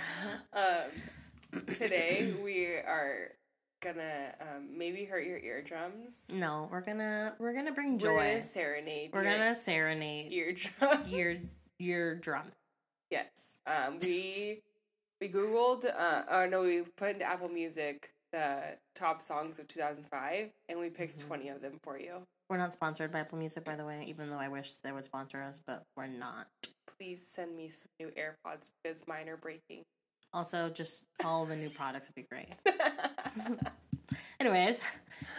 [0.55, 3.33] um today we are
[3.83, 6.31] gonna um maybe hurt your eardrums.
[6.33, 8.17] No, we're gonna we're gonna bring We're joy.
[8.29, 9.11] gonna serenade.
[9.13, 11.09] We're gonna serenade eardrum.
[11.09, 11.35] your
[11.79, 12.53] your drums.
[13.11, 13.59] yes.
[13.67, 14.63] Um we
[15.21, 18.63] we googled uh oh no we put into Apple Music the
[18.95, 21.29] top songs of 2005 and we picked Mm-hmm.
[21.29, 22.23] 20 of them for you.
[22.49, 25.05] We're not sponsored by Apple Music, by the way, even though I wish they would
[25.05, 26.47] sponsor us, but we're not.
[26.99, 29.83] Please send me some new AirPods because mine are breaking.
[30.35, 32.49] Also, just all the new products would be great.
[34.41, 34.81] Anyways,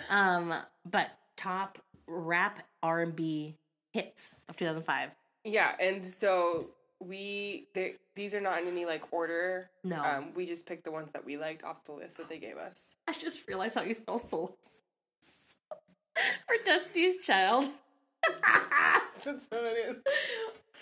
[0.10, 0.54] um,
[0.90, 3.56] but top rap R and B
[3.92, 5.12] hits of 2005.
[5.46, 9.70] Yeah, and so we they, these are not in any like order.
[9.84, 10.02] No.
[10.02, 12.58] Um, we just picked the ones that we liked off the list that they gave
[12.58, 12.96] us.
[13.08, 14.80] I just realized how you spell souls.
[16.14, 17.70] For Destiny's Child.
[19.24, 19.98] That's what it is.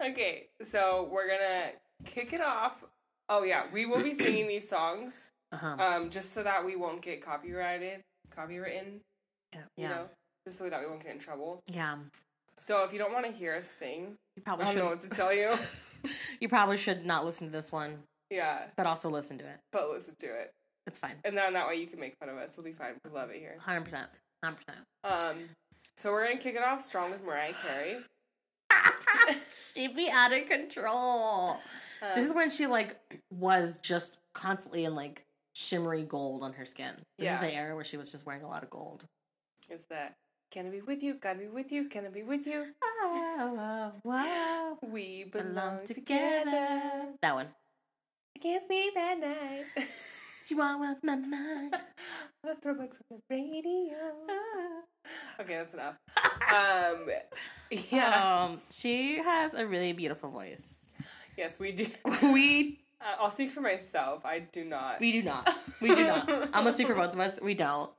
[0.00, 1.72] Okay, so we're gonna
[2.04, 2.84] kick it off.
[3.28, 5.76] Oh yeah, we will be singing these songs, Uh-huh.
[5.78, 8.00] um, just so that we won't get copyrighted,
[8.36, 9.00] copywritten.
[9.54, 9.60] yeah.
[9.76, 10.08] You know,
[10.46, 11.60] just so that we won't get in trouble.
[11.66, 11.96] Yeah.
[12.56, 14.80] So if you don't want to hear us sing, You I probably don't should.
[14.82, 15.54] know what to tell you.
[16.40, 17.98] You probably should not listen to this one,
[18.30, 19.58] yeah, but also listen to it.
[19.72, 20.52] but listen to it,
[20.86, 21.16] It's fine.
[21.24, 22.56] and then that way you can make fun of us.
[22.56, 22.94] We'll be fine.
[23.04, 23.56] We love it here.
[23.58, 24.06] Hundred percent.
[24.44, 24.84] Hundred percent.
[25.02, 25.36] Um,
[25.96, 27.96] so we're gonna kick it off strong with Mariah Carey.
[29.74, 31.56] She'd be out of control.
[32.02, 32.96] Um, This is when she like
[33.30, 36.94] was just constantly in like shimmery gold on her skin.
[37.18, 37.42] This Yeah.
[37.42, 39.04] is the era where she was just wearing a lot of gold.
[39.70, 40.14] is that
[40.50, 41.12] can I be with you?
[41.14, 41.88] Gotta be with you.
[41.90, 42.72] Can I be with you?
[42.82, 44.78] Oh, wow.
[44.82, 46.44] We Belong belong together.
[46.44, 47.06] together.
[47.20, 47.48] That one.
[48.34, 49.64] I can't sleep at night.
[50.50, 51.74] You are on my mind.
[52.42, 53.96] the throwbacks on the radio.
[55.38, 55.96] Okay, that's enough.
[56.16, 57.06] Um,
[57.90, 58.46] yeah.
[58.48, 60.87] Um, she has a really beautiful voice.
[61.38, 61.86] Yes, we do.
[62.22, 64.26] We Uh, I'll speak for myself.
[64.26, 64.98] I do not.
[65.00, 65.48] we do not.
[65.80, 66.28] We do not.
[66.30, 67.38] I'm gonna speak for both of us.
[67.40, 67.90] We don't.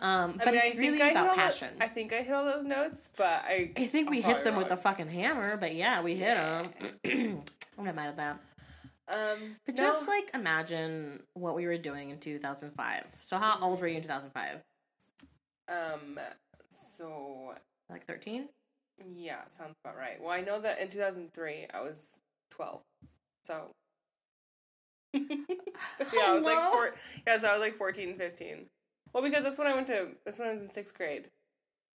[0.00, 1.68] Um, but it's really I hit about all the- passion.
[1.80, 3.72] I think I hit all those notes, but I.
[3.76, 6.36] I think we I'm hit probably them with a fucking hammer, but yeah, we hit
[6.36, 6.70] them.
[7.78, 8.38] I'm not mad at that.
[9.14, 9.82] Um, But no.
[9.82, 13.04] just like imagine what we were doing in 2005.
[13.20, 14.62] So how old were you in 2005?
[15.68, 16.18] Um.
[16.68, 17.54] So
[17.90, 18.48] Like 13?
[19.14, 20.20] yeah, sounds about right.
[20.20, 22.18] Well, I know that in 2003 I was
[22.50, 22.80] 12,
[23.44, 23.70] so.
[25.14, 26.94] yeah, I was like four.
[27.26, 28.66] Yeah, so I was like 14, 15.
[29.12, 30.08] Well, because that's when I went to.
[30.24, 31.28] That's when I was in sixth grade.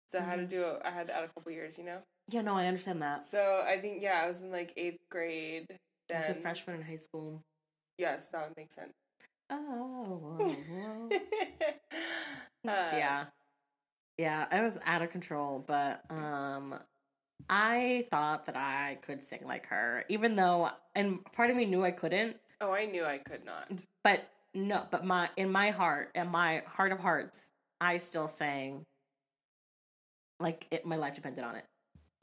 [0.07, 0.47] So I had to Mm-hmm.
[0.47, 0.63] do.
[0.63, 1.99] A, I had to add a couple years, you know.
[2.31, 3.25] Yeah, no, I understand that.
[3.25, 5.65] So I think yeah, I was in like eighth grade.
[6.13, 7.41] I was a freshman in high school.
[7.97, 8.93] yes, that would make sense.
[9.49, 10.55] Oh,
[12.67, 13.25] Uh, yeah.
[14.17, 16.75] Yeah, I was out of control, but um
[17.49, 21.83] I thought that I could sing like her, even though and part of me knew
[21.83, 23.71] I couldn't, Oh, I knew I could not.
[24.03, 27.47] but no, but my in my heart, in my heart of hearts,
[27.79, 28.83] I still sang
[30.39, 31.65] like it my life depended on it.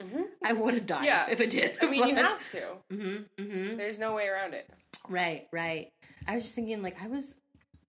[0.03, 1.27] hmm I would have died Yeah.
[1.29, 1.77] if it did.
[1.81, 2.63] I mean, you have to.
[2.91, 3.25] Mhm.
[3.39, 3.77] Mhm.
[3.77, 4.69] There's no way around it.
[5.09, 5.89] Right, right.
[6.27, 7.37] I was just thinking like I was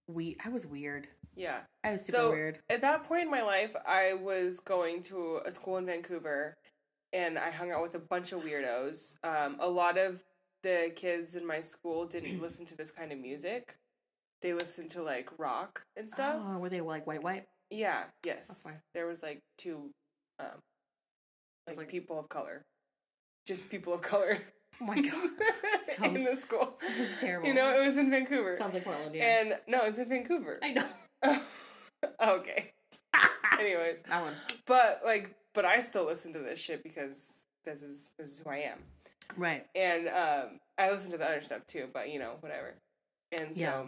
[0.09, 1.09] we I was weird.
[1.35, 1.61] Yeah.
[1.85, 2.59] I was super So weird.
[2.69, 6.57] at that point in my life, I was going to a school in Vancouver,
[7.13, 9.15] and I hung out with a bunch of weirdos.
[9.25, 10.25] Um, a lot of
[10.63, 13.77] the kids in my school didn't listen to this kind of music.
[14.43, 16.37] They listened to like rock and stuff.
[16.39, 17.47] Oh, were they like white white?
[17.71, 18.05] Yeah.
[18.25, 18.79] Yes.
[18.95, 19.91] There was like two,
[20.39, 20.47] um,
[21.67, 22.65] like, like- people of color,
[23.47, 24.39] just people of color.
[24.81, 25.31] Oh my god.
[26.15, 26.75] in the school.
[26.77, 27.49] Sounds terrible.
[27.49, 28.53] You know, it was in Vancouver.
[28.53, 29.41] Sounds like Portland, yeah.
[29.41, 30.61] and no, it's in Vancouver.
[30.63, 31.39] I know.
[32.23, 32.73] okay.
[33.59, 34.35] Anyways, that one.
[34.67, 38.51] but like, but I still listen to this shit because this is this is who
[38.51, 38.79] I am,
[39.37, 39.67] Right.
[39.75, 41.89] and um, I listen to the other stuff too.
[41.93, 42.75] But you know, whatever.
[43.33, 43.85] And so, Yeah.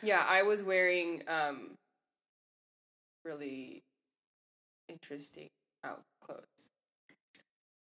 [0.00, 1.72] yeah, I was wearing um,
[3.24, 3.82] really
[4.88, 5.48] interesting
[5.82, 6.70] out clothes.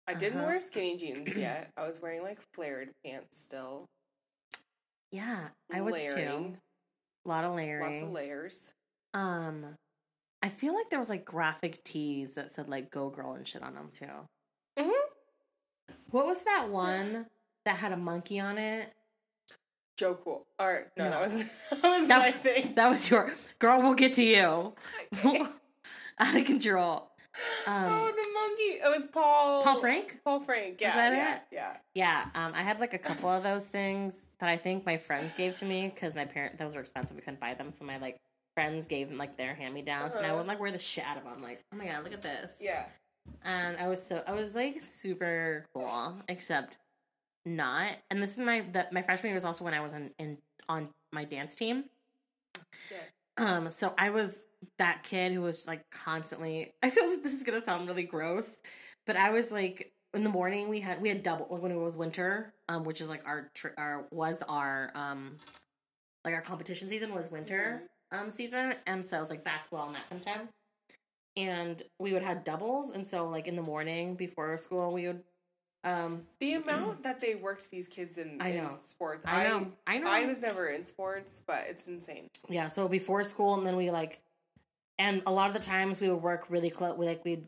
[0.07, 0.47] I didn't Uh-huh.
[0.47, 1.69] wear skinny jeans yet.
[1.77, 3.85] I was wearing like flared pants still.
[5.11, 6.55] Yeah, I was too.
[7.25, 7.83] A lot of layering.
[7.87, 8.73] Lots of layers.
[9.13, 9.75] um,
[10.45, 13.63] I feel like there was like graphic tees that said like "Go Girl" and shit
[13.63, 14.05] on them too.
[14.77, 14.91] hmm
[16.11, 17.25] What was that one
[17.65, 18.93] that had a monkey on it?
[19.97, 20.45] Joe Cool.
[20.59, 21.09] Or no, No.
[21.09, 21.33] that was
[21.81, 22.75] that was That- my thing.
[22.75, 23.81] That was your girl.
[23.81, 24.75] We'll get to you.
[26.19, 27.09] Out of control.
[27.65, 28.79] Um, oh, the monkey.
[28.85, 29.63] It was Paul.
[29.63, 30.19] Paul Frank.
[30.23, 30.79] Paul Frank.
[30.79, 30.95] Yeah.
[30.95, 31.41] that yeah, it?
[31.51, 31.77] Yeah.
[31.95, 35.33] Yeah, um, I had like a couple of those things that I think my friends
[35.35, 37.17] gave to me because my parents those were expensive.
[37.17, 38.19] We couldn't buy them, so my like
[38.55, 40.37] friends gave them like their hand me downs, and I Uh-huh.
[40.39, 41.41] would like wear the shit out of them.
[41.43, 42.59] Like, oh my god, look at this.
[42.63, 42.85] Yeah.
[43.43, 46.77] and I was so I was like super cool, except
[47.45, 47.91] not.
[48.09, 50.37] And this is my that my freshman year was also when I was in, in
[50.69, 51.85] on my dance team.
[52.91, 52.97] Yeah.
[53.37, 54.41] Um, so I was
[54.79, 56.73] that kid who was like constantly.
[56.81, 58.57] I feel like this is gonna sound really gross,
[59.05, 61.77] but I was like in the morning we had we had double like when it
[61.77, 65.37] was winter, um, which is like our our was our um
[66.23, 69.95] like our competition season was winter um season, and so it was like basketball and
[69.95, 70.47] that kind.
[71.37, 75.23] And we would have doubles, and so like in the morning before school, we would
[75.83, 78.69] um The amount that they worked these kids in, I in know.
[78.69, 79.25] sports.
[79.25, 82.27] I know I know I was never in sports, but it's insane.
[82.49, 84.21] Yeah, so before school, and then we like,
[84.97, 86.97] and a lot of the times we would work really close.
[86.97, 87.45] We like we'd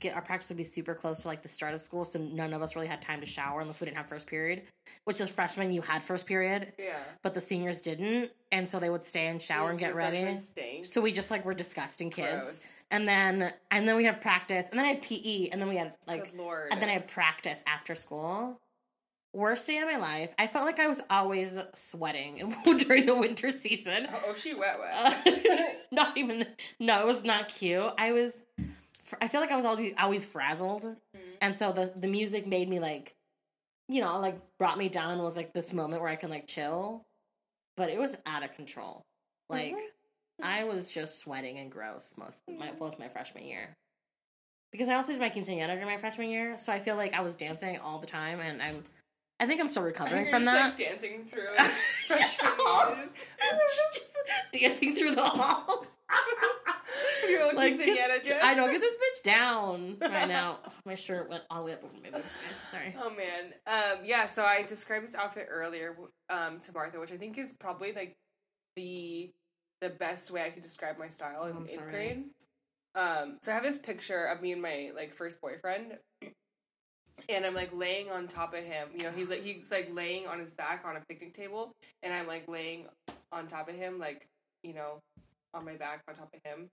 [0.00, 2.52] get our practice would be super close to like the start of school, so none
[2.52, 4.62] of us really had time to shower unless we didn't have first period.
[5.04, 6.98] Which as freshmen, you had first period, Yeah.
[7.22, 10.36] but the seniors didn't, and so they would stay and shower and get ready.
[10.82, 12.42] So we just like were disgusting kids.
[12.42, 12.82] Gross.
[12.90, 15.76] And then and then we had practice, and then I had PE, and then we
[15.76, 18.58] had like and then I had practice after school.
[19.34, 20.32] Worst day of my life.
[20.38, 24.08] I felt like I was always sweating during the winter season.
[24.26, 24.90] Oh, she wet wet.
[24.94, 26.46] Uh, not even.
[26.80, 27.92] No, it was not cute.
[27.98, 28.42] I was.
[29.20, 31.20] I feel like I was always always frazzled, Mm-hmm.
[31.40, 33.14] and so the the music made me like,
[33.88, 35.22] you know, like brought me down.
[35.22, 37.04] Was like this moment where I can like chill,
[37.76, 39.02] but it was out of control.
[39.50, 40.44] Like Mm-hmm.
[40.44, 43.76] I was just sweating and gross most of my most of my freshman year.
[44.70, 47.22] Because I also did my quinceañera during my freshman year, so I feel like I
[47.22, 48.84] was dancing all the time, and I'm,
[49.40, 50.64] I think I'm still recovering You're from that.
[50.66, 51.46] Like, dancing through
[52.08, 52.42] just
[54.52, 55.96] dancing through the halls.
[57.28, 58.42] Your little Like, quinceañera dress.
[58.42, 60.58] I know, get this bitch down right now.
[60.84, 62.36] My shirt went all the way up over my guys.
[62.52, 62.94] Sorry.
[63.00, 63.52] Oh man.
[63.66, 65.96] Um, yeah, so I described this outfit earlier
[66.30, 68.16] um, to Martha, which I think is probably like
[68.76, 69.30] the
[69.80, 72.24] the best way I could describe my style in Oh, eighth grade.
[72.94, 75.98] Um, so I have this picture of me and my like first boyfriend,
[77.28, 78.88] and I'm like laying on top of him.
[78.96, 82.12] You know, he's like he's like laying on his back on a picnic table, and
[82.12, 82.86] I'm like laying
[83.32, 84.26] on top of him, like
[84.62, 85.00] you know,
[85.54, 86.68] on my back on top of him,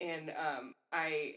[0.00, 1.36] and um, I.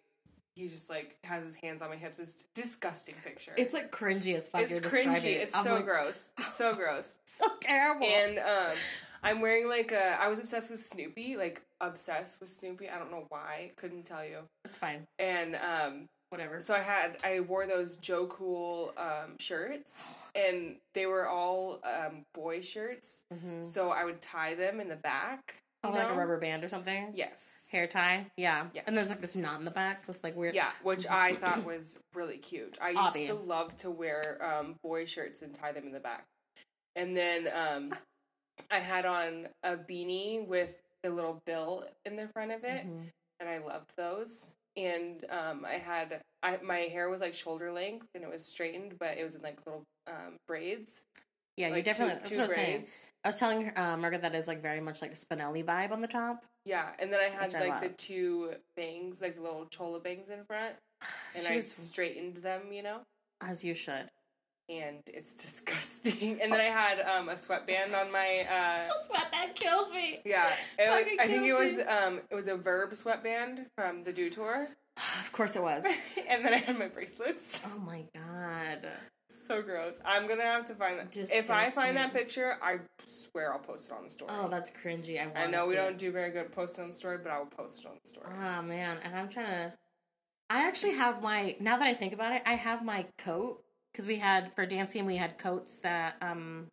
[0.55, 2.19] He just like has his hands on my hips.
[2.19, 3.53] It's a disgusting picture.
[3.57, 4.61] It's like cringy as fuck.
[4.61, 5.23] It's cringy.
[5.23, 6.29] It's I'm so like, gross.
[6.47, 7.15] So gross.
[7.25, 8.05] So terrible.
[8.05, 8.77] And um,
[9.23, 10.15] I'm wearing like a.
[10.21, 11.37] I was obsessed with Snoopy.
[11.37, 12.87] Like obsessed with Snoopy.
[12.87, 13.71] I don't know why.
[13.77, 14.41] Couldn't tell you.
[14.63, 15.07] it's fine.
[15.17, 16.59] And um, Whatever.
[16.59, 17.17] so I had.
[17.23, 20.01] I wore those Joe Cool um shirts,
[20.33, 23.21] and they were all um boy shirts.
[23.31, 23.63] Mhm.
[23.63, 25.55] So I would tie them in the back.
[25.83, 27.11] Oh, you like a rubber band or something.
[27.13, 27.67] Yes.
[27.71, 28.25] Hair tie.
[28.37, 28.67] Yeah.
[28.73, 28.85] Yes.
[28.87, 30.07] And there's like this knot in the back.
[30.07, 30.55] This like weird.
[30.55, 32.77] Yeah, which I thought was really cute.
[32.81, 33.27] I used Obby.
[33.27, 36.25] to love to wear um, boy shirts and tie them in the back.
[36.95, 37.93] And then um,
[38.71, 43.11] I had on a beanie with a little bill in the front of it, Mhm.
[43.41, 44.53] and I loved those.
[44.75, 48.95] And um, I had I, my hair was like shoulder length, and it was straightened,
[48.99, 51.03] but it was in like little um, braids.
[51.57, 52.15] Yeah, you like definitely.
[52.15, 52.77] two, that's two what I was saying.
[52.77, 53.09] braids.
[53.23, 56.01] I was telling uh, Margaret that is like very much like a Spinelli vibe on
[56.01, 56.43] the top.
[56.65, 59.99] Yeah, and then I had Which I like the two bangs, like the little chola
[59.99, 60.75] bangs in front,
[61.35, 63.01] and She I was- straightened them, you know.
[63.41, 64.09] as you should.
[64.69, 66.39] And it's disgusting.
[66.41, 70.19] And then I had um, a sweatband on my uh, Sweatband kills me.
[70.25, 70.53] yeah.
[70.79, 74.29] It was, I think it was um, it was a Verb sweatband from the Do
[74.29, 74.67] Tour,
[75.19, 75.83] Of course it was.
[76.29, 77.61] and then I had my bracelets.
[77.65, 78.87] oh my god.
[79.29, 79.99] So gross.
[80.05, 81.15] I'm gonna have to find that.
[81.17, 84.29] If I find that picture, I swear I'll post it on the story.
[84.33, 85.19] Oh, that's cringy.
[85.19, 85.97] I, I know we don't it.
[85.97, 88.27] do very good post on the story, but I will post it on the story.
[88.31, 89.73] Oh man, and I'm trying to.
[90.51, 91.55] I actually have my.
[91.59, 93.63] Now that I think about it, I have my coat
[93.93, 96.67] because we had for dancing we had coats that um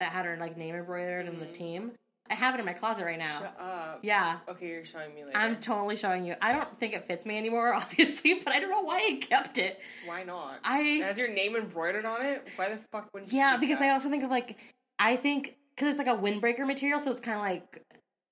[0.00, 1.92] that had our like name embroidered in the team.
[2.30, 3.40] I have it in my closet right now.
[3.40, 4.00] Shut up.
[4.02, 5.36] Yeah, Okay, you're showing me later.
[5.36, 6.34] I'm totally showing you.
[6.42, 9.56] I don't think it fits me anymore, obviously, but I don't know why I kept
[9.56, 9.80] it.
[10.04, 10.56] Why not?
[10.56, 12.46] It I has your name embroidered on it.
[12.56, 13.38] Why the fuck wouldn't you?
[13.38, 14.58] yeah, because I also think of like
[14.98, 17.82] I think because it's like a windbreaker material, so it's kind of like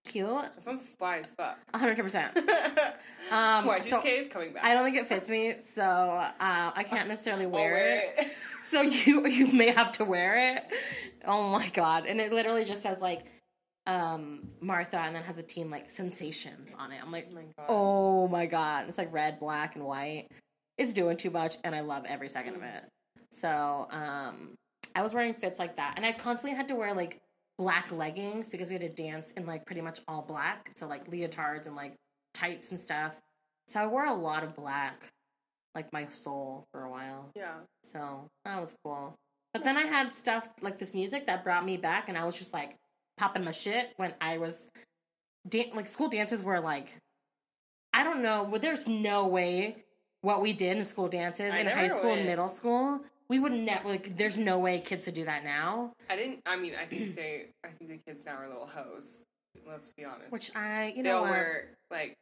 [0.06, 0.26] cute.
[0.28, 1.58] That sounds fly as fuck.
[1.72, 2.02] 100.
[2.02, 2.36] percent
[3.32, 4.62] Um, Y2K so is coming back.
[4.64, 8.28] I don't think it fits me, so uh, I can't necessarily I'll wear, it.
[8.64, 10.64] So you you may have to wear it.
[11.24, 12.06] Oh my god!
[12.06, 13.24] And it literally just says like
[13.86, 17.00] um Martha, and then has a team like sensations on it.
[17.02, 17.66] I'm like, Oh my god.
[17.68, 18.88] oh my god!
[18.88, 20.28] It's like red, black, and white.
[20.78, 22.84] It's doing too much, and I love every second of it.
[23.30, 24.54] So um,
[24.94, 27.20] I was wearing fits like that, and I constantly had to wear like
[27.58, 30.70] black leggings because we had to dance in like pretty much all black.
[30.74, 31.94] So like leotards and like
[32.34, 33.20] tights and stuff.
[33.68, 35.10] So I wore a lot of black,
[35.74, 37.30] like my soul for a while.
[37.34, 37.54] Yeah.
[37.82, 39.14] So that was cool.
[39.52, 42.36] But then I had stuff like this music that brought me back, and I was
[42.36, 42.76] just like
[43.16, 44.68] popping my shit when I was
[45.48, 46.92] dan- like school dances were like
[47.94, 49.76] I don't know, but there's no way
[50.20, 53.00] what we did in school dances I in high school and middle school.
[53.28, 54.16] We would never like.
[54.16, 55.92] There's no way kids would do that now.
[56.08, 56.40] I didn't.
[56.46, 57.46] I mean, I think they.
[57.64, 59.22] I think the kids now are little hoes.
[59.66, 60.30] Let's be honest.
[60.30, 61.30] Which I, you they'll know, what?
[61.30, 62.14] wear like.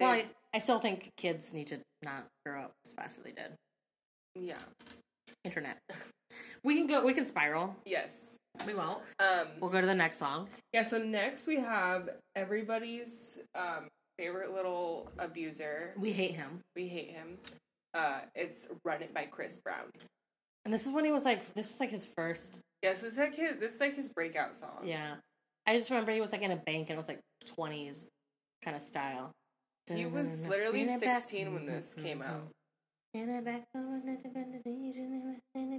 [0.00, 0.24] well, I,
[0.54, 3.52] I still think kids need to not grow up as fast as they did.
[4.34, 4.58] yeah.
[5.44, 5.78] Internet.
[6.62, 7.04] We can go.
[7.04, 7.74] We can spiral.
[7.84, 8.36] Yes.
[8.66, 9.00] We won't.
[9.18, 9.48] Um.
[9.60, 10.48] We'll go to the next song.
[10.72, 10.82] Yeah.
[10.82, 13.88] So next we have everybody's um
[14.18, 15.92] favorite little abuser.
[15.98, 16.60] We hate him.
[16.76, 17.38] We hate him.
[17.94, 19.90] Uh, it's "Run It" by Chris Brown.
[20.64, 22.60] And this is when he was like, this is like his first.
[22.82, 23.56] Yes, this is like his.
[23.58, 24.82] This is like his breakout song.
[24.84, 25.16] Yeah.
[25.66, 28.06] I just remember he was like in a bank and it was like 20s
[28.64, 29.30] kind of style
[29.98, 32.48] He was literally 16 when this came out.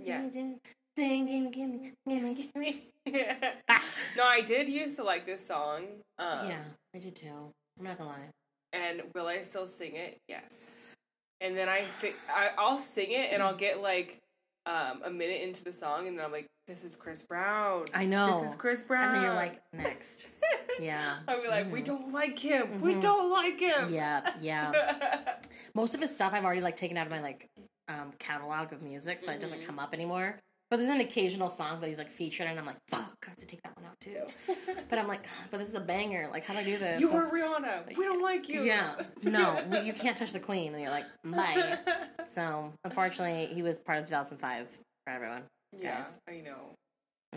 [0.05, 0.21] Yeah.
[3.05, 3.35] Yeah.
[4.17, 5.85] no, I did used to like this song.
[6.19, 6.63] Um, yeah,
[6.95, 7.51] I did too.
[7.79, 8.29] I'm not gonna lie.
[8.73, 10.17] And will I still sing it?
[10.27, 10.77] Yes.
[11.41, 14.19] And then I, fi- I I'll sing it and I'll get like
[14.65, 17.85] um, a minute into the song and then I'm like, this is Chris Brown.
[17.93, 18.27] I know.
[18.41, 19.07] This is Chris Brown.
[19.07, 20.27] And then you're like, next.
[20.79, 21.17] Yeah.
[21.27, 21.85] I'll be like, we Mhm.
[21.85, 22.79] don't like him.
[22.79, 23.01] We Mhm.
[23.01, 23.93] don't like him.
[23.93, 25.35] Yeah, yeah.
[25.75, 27.45] Most of his stuff I've already like taken out of my like
[27.89, 29.65] um catalog of music, so it doesn't Mhm.
[29.65, 30.39] come up anymore.
[30.71, 33.35] But there's an occasional song that he's like featured, and I'm like, fuck, I have
[33.35, 34.21] to take that one out too.
[34.89, 36.27] But I'm like, but this is a banger.
[36.31, 36.99] Like, how do I do this?
[36.99, 37.95] you are Rihanna.
[37.97, 38.61] We don't like you.
[38.63, 40.73] Yeah, no, we- you can't touch the queen.
[40.73, 41.77] And you're like, bye.
[42.25, 44.69] So unfortunately, he was part of 2005
[45.05, 45.43] for everyone.
[45.77, 46.17] yeah, Guys.
[46.27, 46.73] I know.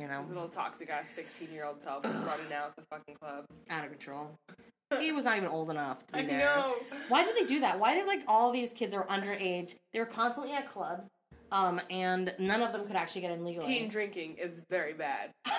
[0.01, 3.45] You know, His little toxic ass 16 year old self running out the fucking club.
[3.71, 4.31] out of control.
[5.01, 6.39] He was not even old enough to be I there.
[6.41, 6.75] know.
[7.09, 7.81] Why did they do that?
[7.81, 9.75] Why did like all these kids are underage?
[9.93, 11.07] They were constantly at clubs,
[11.55, 13.67] um, and none of them could actually get in legally.
[13.67, 15.31] Teen drinking is very bad.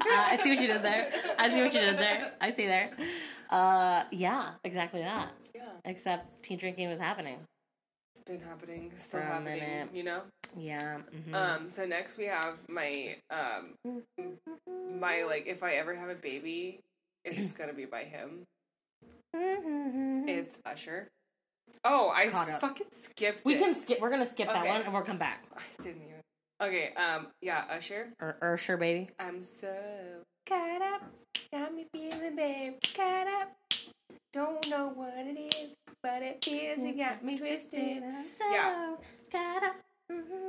[0.00, 1.10] Uh, I see what you did there.
[1.40, 2.32] I see what you did there.
[2.40, 2.90] I see there.
[3.50, 5.30] Uh, yeah, exactly that.
[5.52, 5.62] Yeah.
[5.84, 7.38] Except teen drinking was happening.
[8.14, 9.88] It's been happening, still For a happening, minute.
[9.92, 10.22] you know?
[10.56, 10.98] Yeah.
[11.28, 11.34] mhm.
[11.34, 13.74] Um, so next we have my um
[15.00, 16.78] my like if I ever have a baby,
[17.24, 18.44] it's gonna be by him.
[19.34, 21.08] It's Usher.
[21.84, 22.60] Oh, I Caught up.
[22.60, 23.58] fucking skipped we it.
[23.60, 24.00] can skip.
[24.00, 25.44] We're gonna skip that one, and we'll come back.
[25.56, 26.14] I didn't even.
[26.60, 28.08] Okay, um, yeah, Usher.
[28.20, 29.10] Or, sure, baby.
[29.20, 29.72] I'm so
[30.48, 31.02] caught up,
[31.52, 33.52] got me feeling, babe, caught up.
[34.32, 35.72] Don't know what it is,
[36.02, 38.02] but it feels you got me twisted.
[38.50, 38.96] Yeah.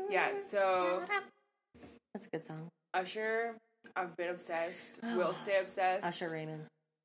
[0.09, 1.05] Yeah, so
[2.13, 2.69] That's a good song.
[2.93, 3.55] Usher,
[3.95, 4.99] I've been obsessed.
[5.15, 6.05] Will stay obsessed.
[6.05, 6.63] Usher Raymond.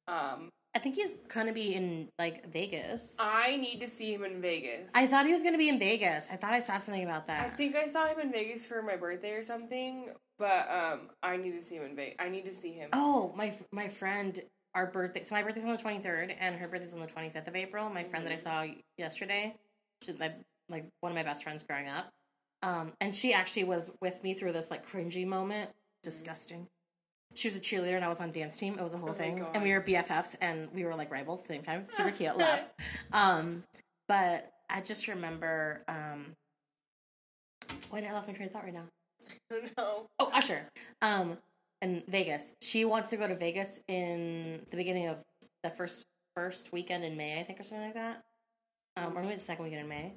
[0.09, 3.16] Um, I think he's gonna be in like Vegas.
[3.20, 4.93] I need to see him in Vegas.
[4.95, 6.31] I thought he was gonna be in Vegas.
[6.33, 7.47] I thought I saw something about that.
[7.47, 10.09] I think I saw him in Vegas for my birthday or something,
[10.39, 12.16] but um, I need to see him in Vegas.
[12.18, 12.91] I need to see him.
[12.93, 14.41] Oh, my my friend,
[14.75, 15.22] our birthday.
[15.22, 17.55] So my birthday's on the twenty third, and her birthday's on the twenty fifth of
[17.55, 17.89] April.
[17.89, 18.66] My friend that I saw
[18.99, 19.55] yesterday,
[20.03, 20.33] she's my
[20.68, 22.11] like one of my best friends growing up,
[22.62, 25.70] um, and she actually was with me through this like cringy moment.
[26.03, 26.66] Disgusting.
[27.35, 28.78] She was a cheerleader, and I was on dance team.
[28.78, 31.41] It was a whole Oh thing, and we were BFFs, and we were like rivals
[31.41, 31.85] at the same time.
[31.85, 32.61] Super cute, love.
[33.12, 33.64] Um,
[34.09, 35.82] but I just remember.
[35.89, 36.26] Um,
[37.91, 38.85] why did I lost my train of thought right now?
[39.76, 40.07] no.
[40.18, 40.68] Oh, Usher.
[41.03, 41.39] Um,
[41.82, 42.55] in Vegas.
[42.62, 45.18] She wants to go to Vegas in the beginning of
[45.62, 46.05] the first
[46.35, 48.22] first weekend in May, I think, or something like that.
[48.97, 50.12] Um, or maybe the second weekend in May.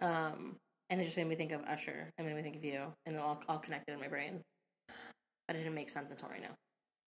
[0.00, 0.56] Um,
[0.90, 2.10] and it just made me think of Usher.
[2.18, 4.40] It made me think of you, and it all all connected in my brain.
[5.46, 6.54] But it didn't make sense until right now.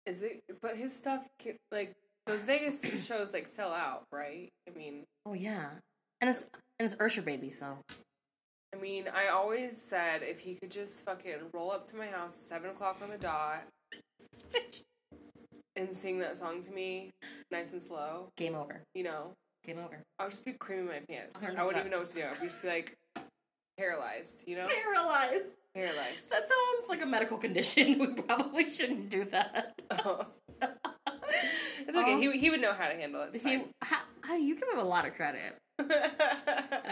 [0.07, 0.41] Is it?
[0.63, 1.29] But his stuff,
[1.73, 1.93] like
[2.27, 4.49] those Vegas shows, like sell out, right?
[4.69, 5.69] I mean, Oh yeah,
[6.21, 6.39] and it's
[6.79, 7.79] and it's Usher baby, so
[8.75, 12.37] I mean, I always said if he could just fucking roll up to my house
[12.37, 13.65] at seven o'clock on the dot
[15.77, 17.11] and sing that song to me,
[17.51, 18.83] nice and slow, game over.
[18.95, 19.33] you know,
[19.65, 20.03] Game over.
[20.19, 21.43] I would just be creaming my pants.
[21.43, 21.67] I 100%.
[21.67, 22.25] wouldn't even know what to do.
[22.25, 22.97] I'd just be like
[23.79, 25.55] paralyzed, you know, Paralyzed.
[25.75, 26.31] Paralyzed.
[26.31, 27.99] That sounds like a medical condition.
[28.01, 29.73] We probably shouldn't do that.
[30.05, 30.27] Oh.
[30.63, 32.15] it's okay.
[32.15, 32.21] Oh.
[32.21, 33.31] He he would know how to handle it.
[33.35, 33.65] He, fine.
[33.85, 35.57] ha, ha, you give him a lot of credit.
[35.81, 35.87] I'm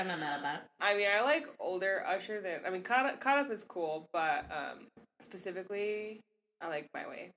[0.09, 0.67] not mad at that.
[0.81, 4.07] I mean, I like older Usher than I mean, caught up, caught up is cool,
[4.13, 4.87] but um,
[5.21, 6.21] specifically,
[6.63, 7.31] I like My Way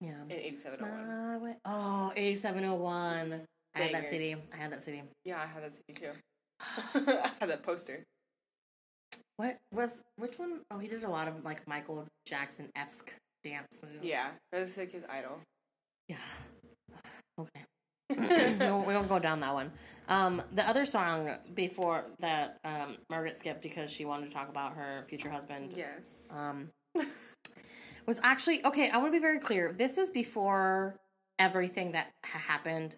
[0.00, 0.22] Yeah.
[0.28, 1.08] in eighty seven oh one.
[1.08, 3.46] My way- Oh, 8701.
[3.76, 4.10] I had that Bangers.
[4.10, 4.36] CD.
[4.52, 5.02] I had that CD.
[5.24, 6.12] Yeah, I had that CD too.
[7.20, 8.04] I had that poster.
[9.36, 10.60] What was, which one?
[10.70, 14.04] Oh, he did a lot of like Michael Jackson esque dance moves.
[14.04, 15.38] Yeah, that was like his idol.
[16.08, 16.16] Yeah.
[17.36, 17.64] Okay.
[18.60, 19.72] we, won't, we won't go down that one.
[20.08, 24.74] Um, the other song before that um, Margaret skipped because she wanted to talk about
[24.76, 26.32] her future husband Yes.
[26.36, 26.68] um,
[28.06, 28.88] was actually okay.
[28.90, 29.72] I want to be very clear.
[29.76, 30.94] This was before
[31.40, 32.94] everything that ha- happened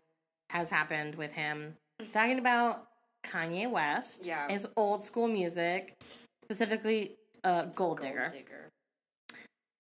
[0.51, 1.77] has happened with him.
[2.13, 2.89] Talking about
[3.25, 4.51] Kanye West, Yeah.
[4.51, 5.95] his old school music,
[6.51, 8.21] specifically uh, Gold, Digger.
[8.21, 8.69] Gold Digger.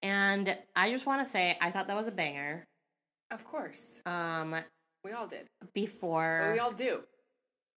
[0.02, 2.64] And I just want to say, I thought that was a banger.
[3.30, 4.54] Of course, Um,
[5.04, 5.46] we all did.
[5.74, 7.02] before But we all do.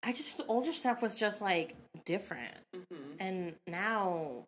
[0.03, 1.74] I just the older stuff was just like
[2.05, 4.45] different, hmm and now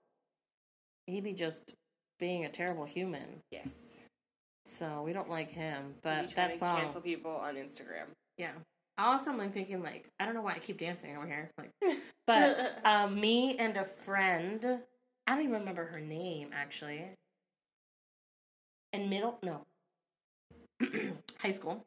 [1.06, 1.72] he be just
[2.20, 3.40] being a terrible human.
[3.50, 3.96] Yes.
[4.66, 5.94] So we don't like him.
[6.02, 8.06] But that song, cancel people on Instagram.
[8.36, 8.52] yeah.
[8.98, 11.70] Also, I'm like thinking like I don't know why I keep dancing over here, like,
[12.26, 14.80] but um, me and a friend,
[15.26, 17.04] I don't even remember her name actually.
[18.92, 19.60] In middle, no,
[21.38, 21.84] high school.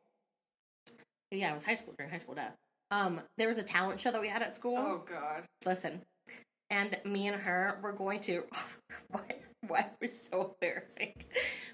[1.32, 2.36] Yeah, it was high school during high school.
[2.36, 2.50] Duh.
[2.92, 4.78] Um, there was a talent show that we had at school.
[4.78, 5.44] Oh God.
[5.66, 6.02] Listen,
[6.70, 8.44] and me and her were going to.
[9.10, 9.24] why,
[9.68, 11.14] why was so embarrassing?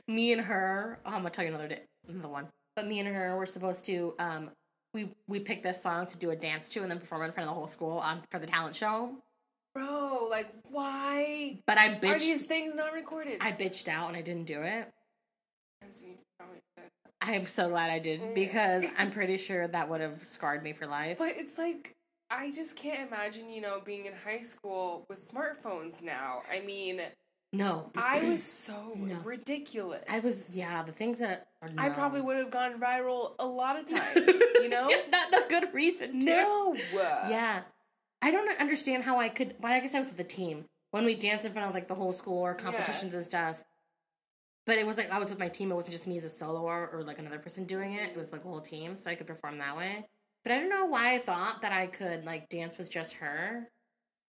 [0.08, 1.00] Me and her.
[1.06, 2.48] Oh, I'm gonna tell you another day, another one.
[2.76, 4.16] But me and her were supposed to.
[4.20, 4.50] Um,
[4.98, 7.48] we we picked this song to do a dance to and then perform in front
[7.48, 9.12] of the whole school on for the talent show.
[9.76, 12.16] Bro, like why But I bitched.
[12.16, 13.38] are these things not recorded?
[13.42, 14.92] I bitched out and I didn't do it.
[15.88, 16.90] As you probably should.
[17.22, 18.34] I am so glad I did mm.
[18.34, 21.20] because I'm pretty sure that would have scarred me for life.
[21.20, 21.96] But it's like
[22.32, 26.42] I just can't imagine, you know, being in high school with smartphones now.
[26.52, 27.02] I mean,
[27.54, 29.16] No, I was so No.
[29.24, 30.04] ridiculous.
[30.10, 30.84] I was yeah.
[30.84, 34.70] The things that are I probably would have gone viral a lot of times, you
[34.70, 34.90] know?
[35.12, 36.26] not a good reason to.
[36.26, 36.76] no.
[36.94, 37.62] Yeah.
[38.22, 41.06] I don't understand how I could, but I guess I was with the team when
[41.06, 43.64] we danced in front of like the whole school or competitions and stuff.
[44.66, 45.72] But it was like I was with my team.
[45.72, 48.10] It wasn't just me as a solo or, or like another person doing it.
[48.10, 50.06] It was like a whole team, so I could perform that way.
[50.44, 53.70] But I don't know why I thought that I could like dance with just her.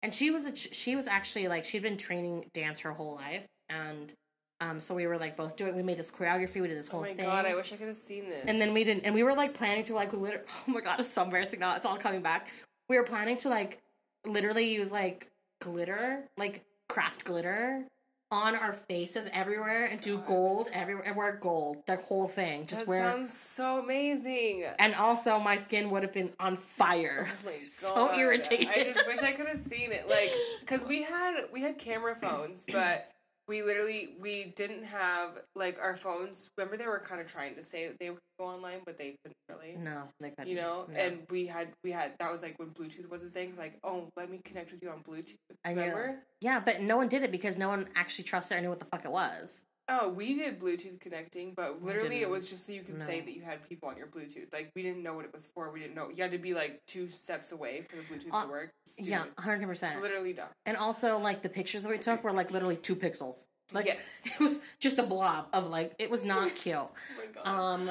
[0.02, 3.46] And she was a, she was actually like she'd been training dance her whole life,
[3.68, 4.12] and
[4.60, 5.76] um, so we were like both doing.
[5.76, 6.60] We made this choreography.
[6.60, 7.14] We did this whole thing.
[7.14, 7.26] Oh my thing.
[7.26, 8.44] god, I wish I could have seen this.
[8.46, 10.44] And then we didn't, and we were like planning to like literally.
[10.68, 11.74] Oh my god, it's so embarrassing now.
[11.76, 12.52] It's all coming back.
[12.88, 13.80] We were planning to like
[14.26, 15.28] literally use like
[15.60, 17.84] glitter, like craft glitter,
[18.30, 22.66] on our faces everywhere, and do gold everywhere, and wear gold, the whole thing.
[22.66, 23.10] Just that wear.
[23.10, 24.64] sounds so amazing.
[24.78, 27.28] and also, my skin would have been on fire.
[27.46, 28.18] Oh so God.
[28.18, 28.68] irritated.
[28.68, 30.08] I just wish I could have seen it.
[30.08, 30.30] Like,
[30.66, 33.10] cause we had we had camera phones, but
[33.48, 36.48] we literally we didn't have like our phones.
[36.56, 39.16] Remember, they were kind of trying to say that they would go online, but they
[39.24, 39.76] couldn't really.
[39.76, 40.48] no, they couldn't.
[40.48, 40.98] You know, No.
[40.98, 43.54] and we had we had that was like when Bluetooth was a thing.
[43.58, 45.34] Like, oh, let me connect with you on Bluetooth.
[45.64, 45.82] I know.
[45.82, 46.22] Remember?
[46.40, 48.84] yeah, but no one did it because no one actually trusted or knew what the
[48.84, 49.62] fuck it was.
[49.90, 53.32] Oh, we did Bluetooth connecting, but literally it was just so you could say that
[53.34, 54.52] you had people on your Bluetooth.
[54.52, 55.70] Like we didn't know what it was for.
[55.70, 58.44] We didn't know you had to be like two steps away for the Bluetooth Uh,
[58.44, 58.70] to work.
[58.98, 60.00] Yeah, hundred percent.
[60.02, 60.48] literally dumb.
[60.66, 63.44] And also, like the pictures that we took were like literally two pixels.
[63.72, 64.22] Like Yes.
[64.26, 66.76] it was just a blob of like it was not cute.
[66.76, 67.46] Oh my god.
[67.46, 67.90] Um,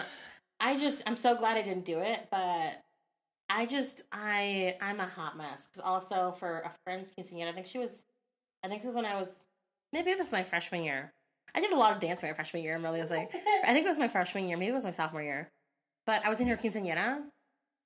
[0.59, 2.83] I just I'm so glad I didn't do it, but
[3.49, 7.65] I just I I'm a hot mess because also for a friend's quinceañera, I think
[7.65, 8.03] she was,
[8.63, 9.45] I think this is when I was
[9.93, 11.11] maybe this was my freshman year.
[11.55, 12.75] I did a lot of dance my freshman year.
[12.75, 15.21] I'm really like I think it was my freshman year, maybe it was my sophomore
[15.23, 15.49] year,
[16.05, 17.23] but I was in her quinceañera,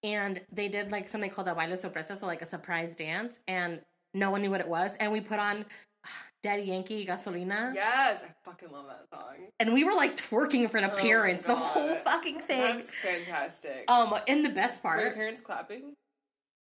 [0.03, 3.81] and they did like something called a baile sorpresa, so like a surprise dance, and
[4.13, 5.65] no one knew what it was, and we put on
[6.43, 7.73] Daddy Yankee Gasolina.
[7.75, 9.35] yes, I fucking love that song.
[9.59, 12.77] And we were like twerking for an Oh my appearance, the whole fucking thing.
[12.77, 13.85] That's fantastic.
[13.87, 15.93] Um, and the best Were your part, parents clapping?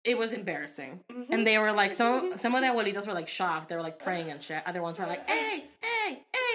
[0.03, 1.01] it was embarrassing.
[1.13, 1.33] Mm-hmm.
[1.33, 3.69] And they were like, some some of the abuelitas were like shocked.
[3.69, 4.63] They were like praying and shit.
[4.67, 6.50] Other ones were like, hey, hey, hey.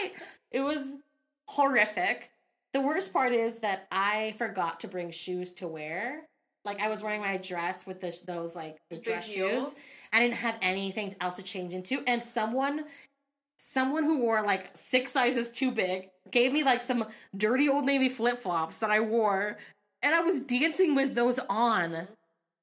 [0.51, 0.97] It was
[1.47, 2.31] horrific.
[2.73, 6.27] The worst part is that I forgot to bring shoes to wear.
[6.63, 9.73] Like I was wearing my dress with the, those like the Big dress heels?
[9.75, 9.83] shoes.
[10.11, 12.85] I didn't have anything else to change into, and someone,
[13.57, 17.05] someone who wore like six sizes too big, gave me like some
[17.37, 19.57] dirty old navy flip flops that I wore,
[20.01, 22.07] and I was dancing with those on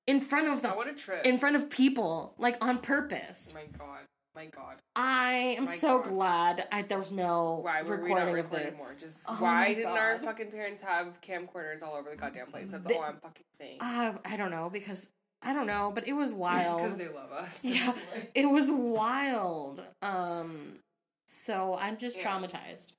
[0.06, 1.24] in front of the want a trip.
[1.24, 3.52] in front of people, like on purpose.
[3.52, 4.00] Oh my god.
[4.34, 4.76] My god.
[4.96, 6.08] I am My so God.
[6.08, 8.76] glad I, there was no Why were we recording not of recording it.
[8.76, 8.94] more?
[8.94, 12.70] Just Oh why didn't our fucking parents have camcorders all over the goddamn place?
[12.70, 13.78] That's They- all I'm fucking saying.
[13.80, 15.08] Uh, I don't know because
[15.42, 17.62] I don't know, but it was wild Because they love us.
[17.64, 17.92] yeah,
[18.34, 19.82] it was wild.
[20.00, 20.78] Um,
[21.26, 22.24] so I'm just Yeah.
[22.30, 22.92] traumatized.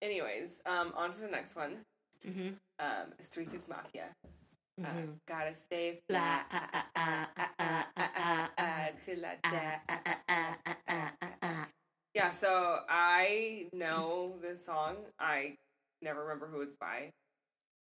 [0.00, 1.76] Anyways, um, on to the next one.
[2.26, 2.48] Mm-hmm.
[2.80, 4.06] Um, it's Three Six Mafia.
[4.80, 5.12] Mm-hmm.
[5.28, 6.46] Gotta stay flat
[9.02, 9.80] till I die.
[12.14, 14.96] Yeah, so I know this song.
[15.18, 15.56] I
[16.02, 17.10] never remember who it's by.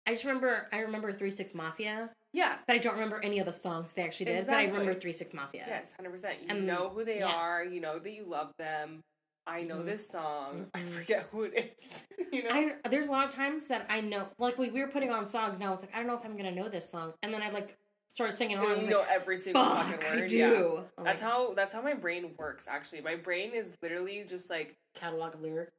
[0.06, 2.10] I just remember I remember Three Six Mafia.
[2.32, 4.38] Yeah, but I don't remember any of the songs they actually did.
[4.38, 4.66] Exactly.
[4.66, 5.64] But I remember Three Six Mafia.
[5.66, 6.38] Yes, hundred percent.
[6.46, 7.32] You um, know who they yeah.
[7.32, 7.64] are.
[7.64, 9.00] You know that you love them.
[9.46, 9.84] I know Mhm.
[9.86, 10.70] this song.
[10.74, 10.88] I Mhm.
[10.88, 12.04] forget who it is.
[12.32, 12.50] you know.
[12.50, 15.26] I there's a lot of times that I know, like we, we were putting on
[15.26, 17.32] songs, and I was like, I don't know if I'm gonna know this song, and
[17.32, 17.76] then I like
[18.08, 18.80] started singing along.
[18.82, 20.28] You know like, every single Fuck, fucking I word.
[20.28, 20.36] do.
[20.36, 20.80] Yeah.
[20.98, 22.66] I'm That's like, how that's how my brain works.
[22.68, 25.72] Actually, my brain is literally just like catalog of lyrics.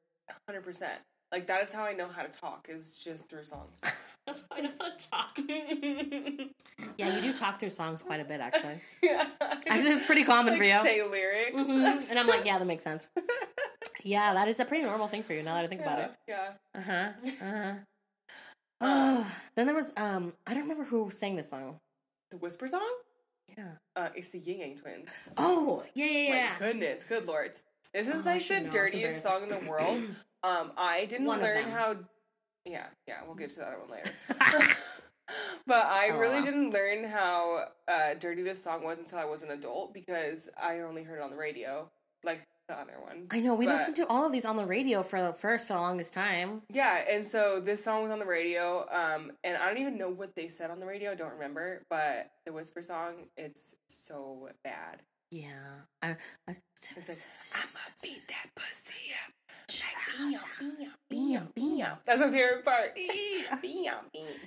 [0.47, 0.99] hundred percent.
[1.31, 2.67] Like that is how I know how to talk.
[2.69, 3.81] Is just through songs.
[4.25, 5.39] That's how I how to talk.
[6.97, 8.75] Yeah, you do talk through songs quite a bit, actually.
[9.03, 9.27] yeah.
[9.67, 10.83] Actually, it's pretty common like, for you.
[10.83, 11.57] Say lyrics.
[11.57, 12.09] Mhm.
[12.09, 13.07] And I'm like, yeah, that makes sense.
[14.03, 16.11] Yeah, that is a pretty normal thing for you now that I think about it.
[16.27, 16.51] Yeah.
[16.73, 17.09] Uh huh.
[17.41, 17.73] Uh huh.
[18.81, 21.77] Oh, then there was um, I don't remember who sang this song.
[22.31, 22.87] The whisper song.
[23.57, 23.71] Yeah.
[23.95, 25.09] Uh, it's the Ying Yang Twins.
[25.37, 26.49] Oh, yeah, yeah, yeah.
[26.53, 27.51] My goodness, good lord.
[27.93, 30.03] This is Oh, like the dirtiest song in the world.
[30.43, 31.95] Um, I didn't One learn how.
[32.65, 34.11] Yeah, yeah, we'll get to that one later.
[35.67, 36.45] But I Oh, really wow.
[36.45, 40.81] didn't learn how uh, dirty this song was until I was an adult because I
[40.81, 41.89] only heard it on the radio,
[42.23, 43.25] like the other one.
[43.31, 45.65] I know we But- listened to all of these on the radio for the first
[45.67, 46.61] for the longest time.
[46.71, 50.09] Yeah, and so this song was on the radio, um, and I don't even know
[50.09, 51.11] what they said on the radio.
[51.11, 55.01] I don't remember, but the Whisper song, it's so bad.
[55.31, 55.49] Yeah,
[56.01, 56.15] I,
[56.47, 56.91] I, It's
[57.53, 59.33] like, I'ma beat that pussy up.
[61.09, 61.97] Bam, bam.
[62.05, 62.95] That's my favorite part.
[63.61, 63.91] Beat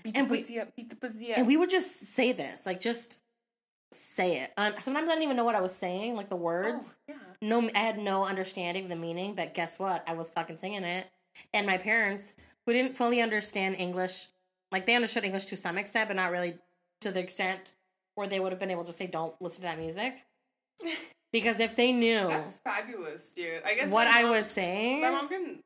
[0.04, 1.38] the And we- pussy up, beat the pussy up.
[1.38, 3.18] and we would just say this, like just
[3.92, 4.52] say it.
[4.56, 6.94] Um, sometimes I didn't even know what I was saying, like the words.
[7.10, 7.14] Oh, yeah.
[7.42, 9.34] No, I had no understanding of the meaning.
[9.34, 10.04] But guess what?
[10.08, 11.06] I was fucking singing it,
[11.52, 12.32] and my parents,
[12.66, 14.28] who didn't fully understand English,
[14.70, 16.58] like they understood English to some extent, but not really
[17.00, 17.72] to the extent
[18.14, 20.24] where they would have been able to say, "Don't listen to that music,"
[21.32, 23.62] because if they knew That's fabulous, dude.
[23.64, 25.60] I guess what my I was saying, My mom didn't.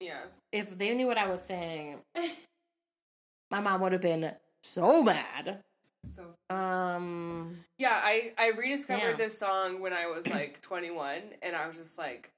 [0.00, 0.22] Yeah.
[0.52, 2.00] if they knew what I was saying,
[3.50, 4.32] my mom would have been
[4.62, 5.60] so mad.
[6.04, 9.16] So Um, yeah, I I rediscovered Yeah.
[9.16, 12.30] this song when I was like 21, and I was just like,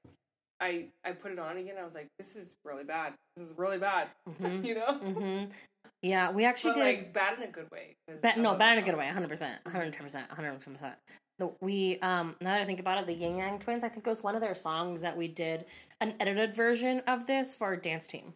[0.61, 1.77] I I put it on again.
[1.79, 3.15] I was like, this is really bad.
[3.37, 4.09] This is really bad.
[4.29, 4.99] mhm, you know.
[5.01, 5.51] mhm.
[6.03, 6.85] yeah, we actually But did.
[6.99, 7.95] like bad in a good way.
[8.37, 10.95] No, bad in a good way, 100%, 110%, 110%.
[11.43, 14.07] The, we, um, now that I think about it, the Ying Yang Twins, I think
[14.07, 15.65] it was one of their songs that we did
[16.01, 18.35] an edited version of this for our dance team.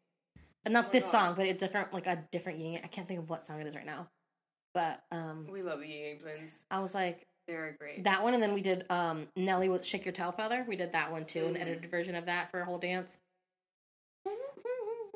[0.65, 1.11] And not Oh this God.
[1.13, 2.83] song, but a different, like a different Ying Yang.
[2.83, 4.09] I can't think of what song it is right now.
[4.75, 6.65] But um, We love the Yang Yang Twins.
[6.69, 8.03] I was like, They're great.
[8.03, 10.65] that one, and then we did um, Nelly with Shake Your Tail Feather.
[10.67, 11.61] We did that one too, an Mhm.
[11.61, 13.19] edited version of that for a whole dance.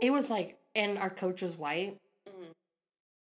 [0.00, 1.96] It was like, and our coach was white,
[2.28, 2.52] Mhm.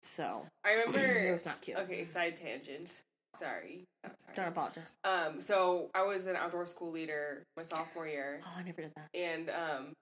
[0.03, 0.99] so I remember.
[1.29, 1.79] it was not cute.
[1.79, 3.03] okay, side tangent.
[3.39, 4.35] Sorry, not sorry.
[4.37, 4.95] Don't apologize.
[5.05, 8.93] Um, so I was an outdoor school leader my sophomore year, Oh, I never did
[8.97, 9.09] that.
[9.15, 9.93] and um,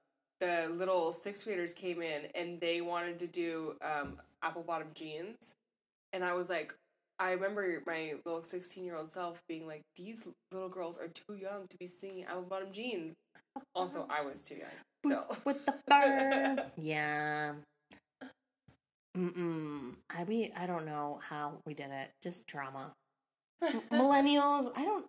[0.41, 5.53] the little sixth graders came in and they wanted to do um, apple bottom jeans,
[6.13, 6.75] and I was like,
[7.19, 11.35] I remember my little sixteen year old self being like, these little girls are too
[11.37, 13.15] young to be singing apple bottom jeans.
[13.75, 14.69] Also, I was too young.
[15.07, 15.37] So.
[15.45, 16.71] with the fur.
[16.79, 17.53] yeah.
[19.17, 19.95] Mm-mm.
[20.17, 22.11] I we I don't know how we did it.
[22.23, 22.91] Just drama.
[23.93, 24.71] Millennials.
[24.77, 25.07] I don't.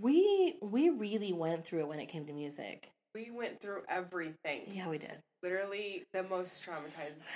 [0.00, 2.90] We we really went through it when it came to music.
[3.14, 4.62] we went through everything.
[4.68, 5.18] Yeah, we did.
[5.42, 7.26] Literally the most traumatized.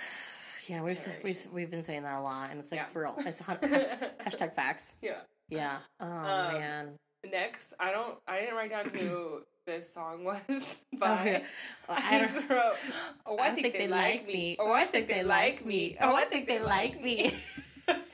[0.69, 1.51] Yeah, we've we Generation.
[1.55, 2.87] we've been saying that a lot, and it's like Yeah.
[2.89, 3.15] for real.
[3.21, 4.97] It's a hashtag, hashtag facts.
[5.01, 5.21] Yeah.
[5.49, 5.79] Yeah.
[5.99, 6.91] Oh Um, man.
[7.33, 8.19] Next, I don't.
[8.27, 11.25] I didn't write down who this song was Oh, by.
[11.25, 11.43] yeah.
[11.89, 12.75] I I just wrote,
[13.25, 14.57] "Oh, I, think, they, like me.
[14.59, 15.97] Oh, I think they like me.
[16.03, 17.33] Oh, I think they like me."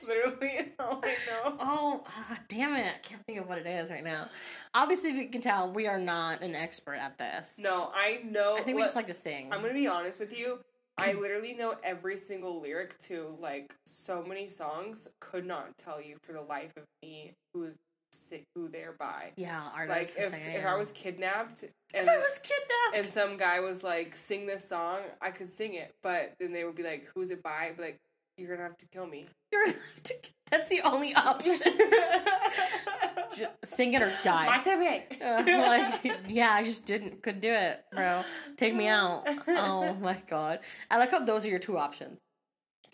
[0.07, 1.55] Literally all I know.
[1.59, 2.85] Oh, ah, damn it.
[2.85, 4.29] I can't think of what it is right now.
[4.73, 7.57] Obviously, we can tell we are not an expert at this.
[7.61, 8.53] No, I know.
[8.53, 9.51] I think we what- just like to sing.
[9.53, 10.59] I'm gonna be honest with you.
[10.97, 15.07] I literally know every single lyric to like so many songs.
[15.19, 17.75] Could not tell you for the life of me who is
[18.13, 19.33] si- who they're by.
[19.35, 20.15] yeah, Like artists.
[20.15, 22.95] if, if I was kidnapped and if I was kidnapped.
[22.95, 26.63] and some guy was like, "Sing this song," I could sing it, but then they
[26.63, 27.99] would be like, "Who's it by?" I'd be like,
[28.37, 30.13] "You're gonna have to kill me." You're gonna have to,
[30.51, 31.59] that's the only option.
[33.35, 34.47] Ju- Sing it or die.
[34.47, 35.21] Mátame.
[35.21, 38.23] Uh, like, yeah, I just didn't, could do it, bro.
[38.57, 39.23] Take me out.
[39.47, 40.59] Oh my god.
[40.89, 42.19] I like how those are your two options.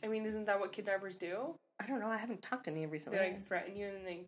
[0.04, 1.56] I mean, isn't that what kidnappers do?
[1.80, 2.08] I don't know.
[2.08, 3.20] I haven't talked to any recently.
[3.20, 4.26] They like threaten you and then they.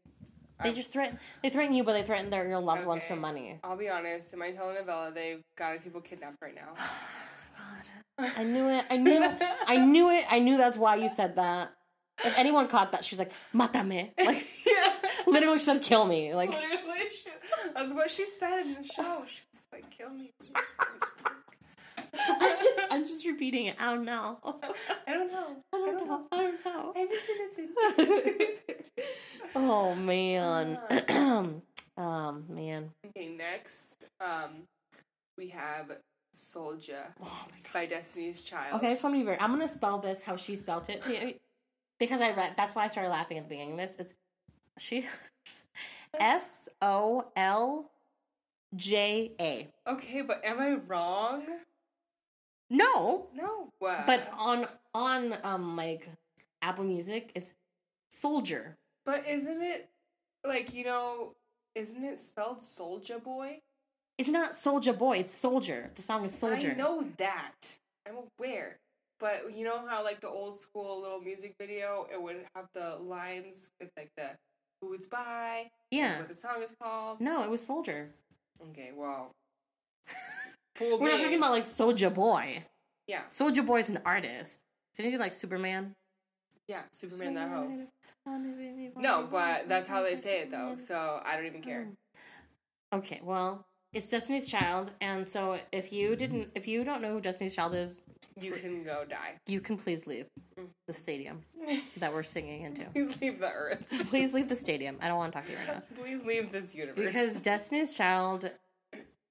[0.63, 1.17] they just threaten.
[1.41, 3.59] They threaten you, but they threaten their your loved ones for money.
[3.63, 4.33] I'll be honest.
[4.33, 6.73] In my telenovela, they've got people kidnapped right now.
[8.17, 8.85] I knew it.
[8.89, 9.23] I knew.
[9.23, 9.41] it.
[9.67, 10.25] I knew it.
[10.29, 11.73] I knew that's why you said that.
[12.23, 14.93] If anyone caught that, she's like, "Mátame!" Like, yeah.
[15.27, 17.31] literally, she said, "Kill me!" Like, Literally, she,
[17.73, 19.23] that's what she said in the show.
[19.27, 20.31] She was like, "Kill me."
[22.15, 23.81] I'm just I'm just, repeating it.
[23.81, 24.37] I don't know.
[25.07, 25.57] I don't know.
[25.73, 26.27] I don't know.
[26.31, 26.93] I don't know.
[26.95, 28.49] I'm just innocent.
[29.55, 30.79] oh man.
[31.97, 32.91] um man.
[33.07, 34.63] Okay, next, um,
[35.37, 35.97] we have
[36.53, 37.73] Soldier Oh my god.
[37.73, 38.75] by Destiny's Child.
[38.75, 39.39] Okay, I just want to be very.
[39.39, 41.33] I'm gonna spell this how she spelled it to you
[41.99, 42.53] because I read.
[42.55, 43.95] That's why I started laughing at the beginning of this.
[43.99, 44.13] It's
[44.77, 45.05] she
[46.19, 47.89] S O L
[48.75, 49.67] J A.
[49.87, 51.43] Okay, but am I wrong?
[52.69, 53.69] No, No.
[53.79, 54.05] What?
[54.07, 56.07] but on on um like
[56.61, 57.53] Apple Music, it's
[58.11, 58.75] Soldier.
[59.05, 59.89] but isn't it
[60.45, 61.33] like you know?
[61.75, 63.59] Isn't it spelled Soulja Boy?
[64.17, 65.17] It's not Soulja Boy.
[65.17, 65.89] It's Soldier.
[65.95, 66.71] The song is Soldier.
[66.71, 67.75] I know that.
[68.07, 68.77] I'm aware.
[69.19, 72.97] But you know how like the old school little music video, it would have the
[73.01, 74.31] lines with like the
[74.81, 76.17] who it's by, Yeah.
[76.19, 77.21] what the song is called.
[77.21, 78.09] No, it was Soldier.
[78.69, 79.31] Okay, well,
[80.81, 82.63] We're not talking about like Soulja Boy.
[83.07, 83.21] yeah.
[83.29, 84.59] Soulja Boy is an artist.
[84.95, 85.93] Didn't he like Superman?
[86.67, 87.87] Yeah, Superman that hoe.
[88.97, 91.87] No, but that's how they say it though, so I don't even care.
[92.93, 96.17] Okay, well, it's Destiny's Child, and so if you mm-hmm.
[96.17, 98.03] didn't, if you don't know who Destiny's Child is,
[98.41, 99.35] You can go die.
[99.47, 100.25] you can please leave
[100.59, 100.67] mm.
[100.87, 101.41] the stadium
[101.97, 102.85] that we're singing into.
[102.87, 103.85] Please leave the earth.
[104.09, 104.97] Please leave the stadium.
[105.01, 107.05] I don't want to talk to you right now Please leave this universe.
[107.05, 108.49] because Destiny's Child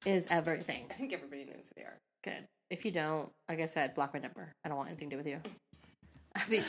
[0.06, 0.86] is everything.
[0.90, 1.98] I think everybody knows who they are.
[2.24, 2.46] Good.
[2.70, 4.52] If you don't, like I said, block my number.
[4.64, 5.40] I don't want anything to do with you.
[6.37, 6.64] I mean,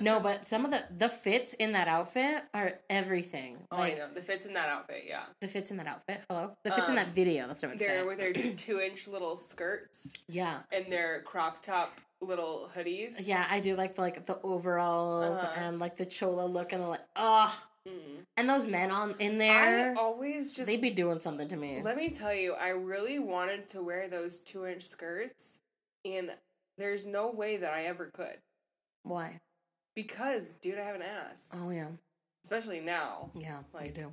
[0.00, 3.56] no, but some of the the fits in that outfit are everything.
[3.70, 4.08] Oh, like I know.
[4.14, 5.22] The fits in that outfit, yeah.
[5.40, 6.20] the fits in that outfit.
[6.28, 7.46] Hello, the fits in Um, that video.
[7.46, 7.90] That's what I'm saying.
[7.90, 13.14] They're with their two inch little skirts Yeah, and their crop top little hoodies.
[13.20, 13.46] yeah.
[13.50, 15.52] I do like the, like the overalls Uh-huh.
[15.60, 17.00] and like the chola look and the like.
[17.16, 17.54] Oh,
[17.86, 18.24] Mm.
[18.38, 21.82] and those men on in there, I always just they'd be doing something to me.
[21.82, 25.58] let me tell you, I really wanted to wear those two inch skirts,
[26.02, 26.30] and
[26.78, 28.38] there's no way that I ever could.
[29.04, 29.38] Why?
[29.94, 31.50] Because, dude, I have an ass.
[31.54, 31.86] Oh yeah,
[32.44, 33.30] Especially now.
[33.34, 33.58] yeah.
[33.74, 34.12] I Like- do.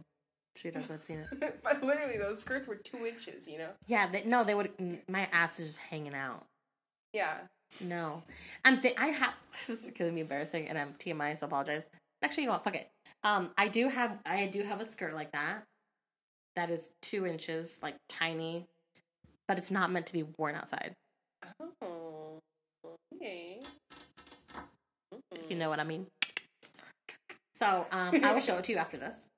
[0.58, 0.92] She does.
[0.92, 1.60] I've seen it.
[1.64, 3.70] but literally, those skirts were two inches, you know?
[3.88, 4.08] Yeah.
[4.12, 4.70] They, no, they would.
[5.10, 6.44] My ass is just hanging out.
[7.14, 7.38] Yeah.
[7.80, 8.22] No,
[8.66, 8.82] I'm.
[8.82, 9.34] Th- I have.
[9.54, 11.88] This is gonna be embarrassing, and I'm TMI, so apologize.
[12.22, 12.66] Actually, you know what?
[12.66, 12.90] Fuck it.
[13.24, 14.20] Um, I do have.
[14.26, 15.64] I do have a skirt like that.
[16.58, 18.66] That is two inches, like tiny,
[19.48, 20.92] but it's not meant to be worn outside.
[21.82, 22.40] Oh.
[23.16, 23.62] Okay.
[25.52, 26.08] You know what I mean.
[27.56, 29.28] So, um, I will show it to you after this.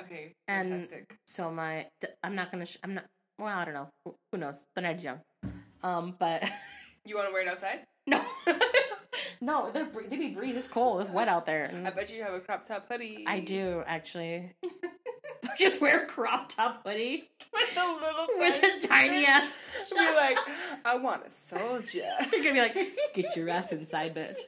[0.00, 0.32] Okay.
[0.48, 1.14] And- Fantastic.
[1.26, 2.64] So my, th- I'm not gonna.
[2.64, 3.04] Sh- I'm not.
[3.38, 3.88] Well, I don't know.
[4.06, 4.62] Who, who knows?
[4.74, 5.20] The night's young.
[5.82, 6.42] Um, but
[7.04, 7.80] You want to wear it outside?
[8.06, 8.24] no,
[9.42, 9.70] no.
[9.70, 10.56] They're they be breeze.
[10.56, 11.02] It's cold.
[11.02, 11.64] It's wet out there.
[11.64, 13.24] and- I bet you have a crop top hoodie.
[13.28, 14.52] I do actually.
[15.58, 19.52] Just wear a crop top hoodie With a little with a tiny ass.
[19.90, 20.38] Be like,
[20.86, 22.08] I want a soldier.
[22.32, 22.76] You're gonna be like,
[23.12, 24.38] get your ass inside, bitch.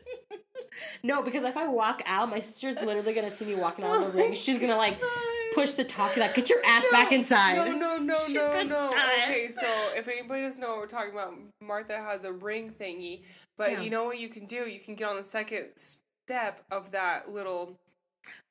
[1.03, 4.13] No, because if I walk out, my sister's literally gonna see me walking out of
[4.13, 4.35] the oh ring.
[4.35, 4.99] She's gonna like
[5.55, 7.55] push the talkie, like, get your ass back inside.
[7.57, 8.91] No, no, no, She's no, no.
[8.91, 9.23] die.
[9.25, 13.23] Okay, so if anybody doesn't know what we're talking about, Martha has a ring thingy.
[13.57, 13.81] But Yeah.
[13.83, 14.69] you know what you can do?
[14.69, 17.79] You can get on the second step of that little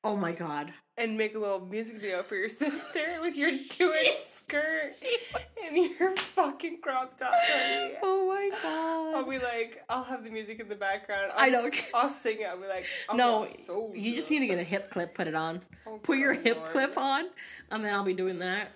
[0.02, 0.72] Oh my god.
[0.96, 4.92] and make a little music video for your sister with your two inch skirt
[5.66, 7.94] and your fucking crop top hoodie.
[8.02, 9.14] Oh my god.
[9.16, 11.32] I'll be like, I'll have the music in the background.
[11.36, 12.44] I I'll s- I'll sing it.
[12.44, 13.46] I'll be like, I'm No,
[13.94, 15.62] you just need to get a hip clip, put it on.
[15.86, 16.68] Oh, Put your good hip Lord.
[16.70, 17.24] clip on,
[17.70, 18.68] and then I'll be doing that.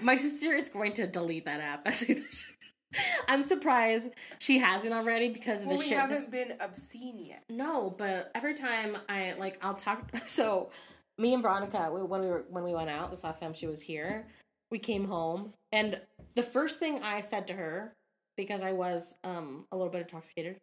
[0.00, 2.46] My sister is going to delete that app as soon as she-
[3.28, 5.96] I'm surprised she hasn't already because of Well, the we shit.
[5.98, 7.42] that- haven't been obscene yet.
[7.50, 10.08] No, but every time I like, I'll talk.
[10.26, 10.70] So,
[11.18, 13.80] me and Veronica, when we were when we went out this last time she was
[13.82, 14.26] here,
[14.70, 16.00] we came home, and
[16.34, 17.92] the first thing I said to her,
[18.36, 20.56] because I was um a little bit intoxicated,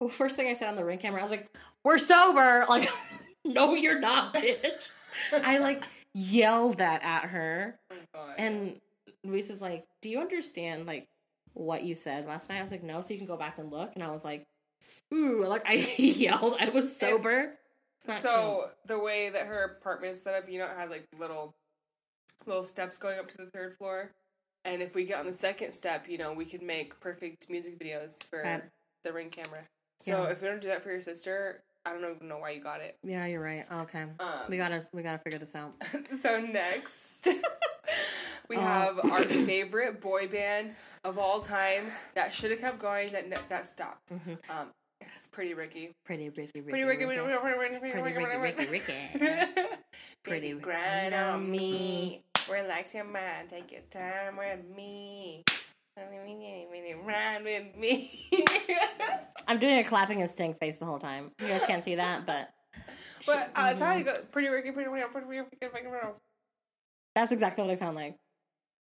[0.00, 1.48] well, first thing I said on the ring camera, I was like,
[1.84, 2.88] "We're sober." Like,
[3.44, 4.90] no, you're not, bitch.
[5.32, 5.84] I like
[6.14, 7.78] yelled that at her,
[8.14, 8.78] Oh and
[9.24, 11.06] Luis is like, "Do you understand like
[11.54, 13.70] what you said last night?" I was like, "No." So you can go back and
[13.70, 14.44] look, and I was like,
[15.12, 16.56] "Ooh!" Like I yelled.
[16.60, 17.58] I was sober.
[18.20, 21.52] So the way that her apartment is set up, you know, it has like little
[22.46, 24.10] little steps going up to the third floor.
[24.64, 27.78] And if we get on the second step, you know, we could make perfect music
[27.78, 28.62] videos for Right.
[29.04, 29.66] the ring camera.
[30.00, 30.30] So Yeah.
[30.30, 32.80] if we don't do that for your sister, I don't even know why you got
[32.80, 32.96] it.
[33.04, 33.64] Yeah, you're right.
[33.72, 35.74] Okay, Um, we gotta we gotta figure this out.
[36.20, 37.28] so next,
[38.48, 40.74] we Uh, have our favorite boy band
[41.04, 41.84] of all time
[42.14, 43.12] that should have kept going.
[43.12, 44.08] That that stopped.
[44.10, 44.38] Mhm.
[44.50, 44.68] Um,
[45.00, 45.90] it's Pretty Ricky.
[46.04, 47.04] Pretty Ricky, Ricky, Pretty Ricky.
[47.06, 47.20] Ricky.
[47.20, 48.54] Pretty Ricky, Ricky, Ricky.
[48.54, 49.68] Pretty Ricky.
[50.24, 52.22] Pretty grind on me.
[52.50, 53.48] Relax your mind.
[53.48, 55.42] Take your time with me.
[57.04, 58.28] Ride with me.
[59.48, 61.32] I'm doing a clapping and stink face the whole time.
[61.40, 62.48] You guys can't see that, but
[63.26, 64.14] but uh, that's how you go.
[64.30, 64.70] Pretty Ricky.
[64.70, 65.06] Pretty Ricky.
[65.12, 65.48] Pretty Ricky.
[65.60, 66.06] Pretty Ricky.
[67.14, 68.16] that's exactly what they sound like.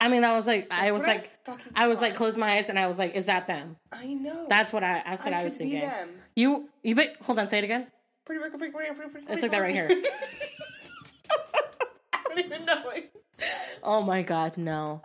[0.01, 2.05] I mean, that was like I was like fucking I was thought.
[2.05, 3.77] like close my eyes and I was like, is that them?
[3.91, 4.47] I know.
[4.49, 5.87] That's what I that's what I, was thinking.
[6.35, 7.85] You you but hold on, say it again.
[8.25, 8.57] Pretty Ricky.
[8.57, 8.95] Pretty Ricky.
[8.95, 9.31] Pretty Ricky.
[9.31, 9.87] It's like that right here.
[12.13, 12.83] I don't even know.
[13.83, 15.01] Oh my god, no.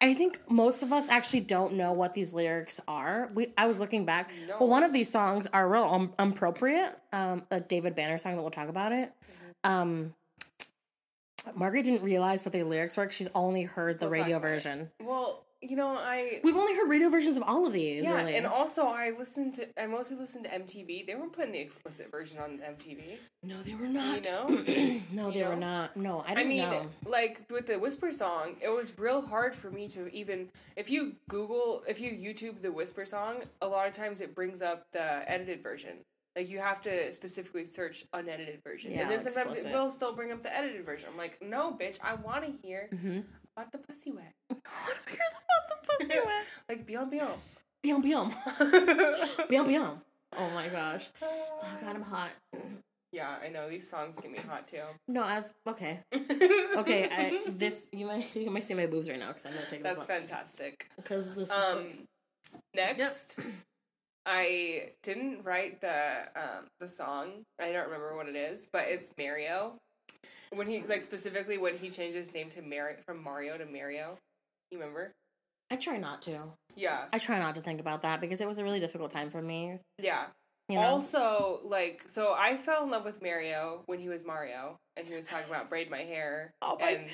[0.00, 3.30] I think most of us actually don't know what these lyrics are.
[3.34, 4.30] We I was looking back.
[4.46, 4.58] No.
[4.60, 6.96] Well, one of these songs are real um, appropriate.
[7.12, 9.12] Um, a David Banner song that we'll talk about it.
[9.64, 9.70] Mm-hmm.
[9.70, 10.14] Um,
[11.54, 13.10] Margaret didn't realize what the lyrics were.
[13.10, 14.90] She's only heard the radio version.
[15.02, 18.04] well, you know, I We've only heard radio versions of all of these.
[18.04, 18.36] yeah, really.
[18.36, 21.06] and also I listened to I mostly listened to MTV.
[21.06, 23.16] They weren't putting the explicit version on MTV.
[23.42, 24.24] no, they were You not.
[24.24, 24.46] know.
[25.12, 25.58] no, they You were know?
[25.58, 25.96] not.
[25.96, 26.86] No, I I didn't mean, know.
[27.06, 31.16] like with the Whisper song, it was real hard for me to even if you
[31.28, 35.28] Google if you YouTube the Whisper song, a lot of times it brings up the
[35.28, 35.96] edited version
[36.36, 39.72] Like you have to specifically search unedited version, Yeah, and then sometimes explicit.
[39.72, 41.08] it will still bring up the edited version.
[41.10, 43.20] I'm like, no, bitch, I want to hear Mm-hmm.
[43.56, 46.46] about the pussy wet, I want to Hear about the pussy wet.
[46.68, 47.38] like bion bion.
[47.82, 48.32] Biom biom.
[49.48, 49.98] Biom biom.
[50.36, 51.08] Oh my gosh.
[51.22, 52.30] Oh god, I'm hot.
[53.12, 54.82] yeah, I know these songs get me hot too.
[55.08, 56.00] No, as okay.
[56.76, 59.64] Okay, I, this you might you might see my boobs right now because I'm gonna
[59.70, 60.90] take That's fantastic.
[60.96, 61.86] because this is Um,
[62.74, 63.38] next,
[64.26, 67.42] I didn't write the um the song.
[67.60, 69.74] I don't remember what it is, but it's Mario.
[70.52, 74.18] When he like specifically when he changed his name to Mario from Mario to Mario.
[74.70, 75.12] You remember?
[75.70, 76.38] I try not to.
[76.76, 79.30] Yeah, I try not to think about that because it was a really difficult time
[79.30, 79.78] for me.
[79.98, 80.26] yeah.
[80.68, 80.82] You know.
[80.82, 85.14] Also, like, so I fell in love with Mario when he was Mario, and he
[85.14, 87.04] was talking about braid my hair, Oh my- and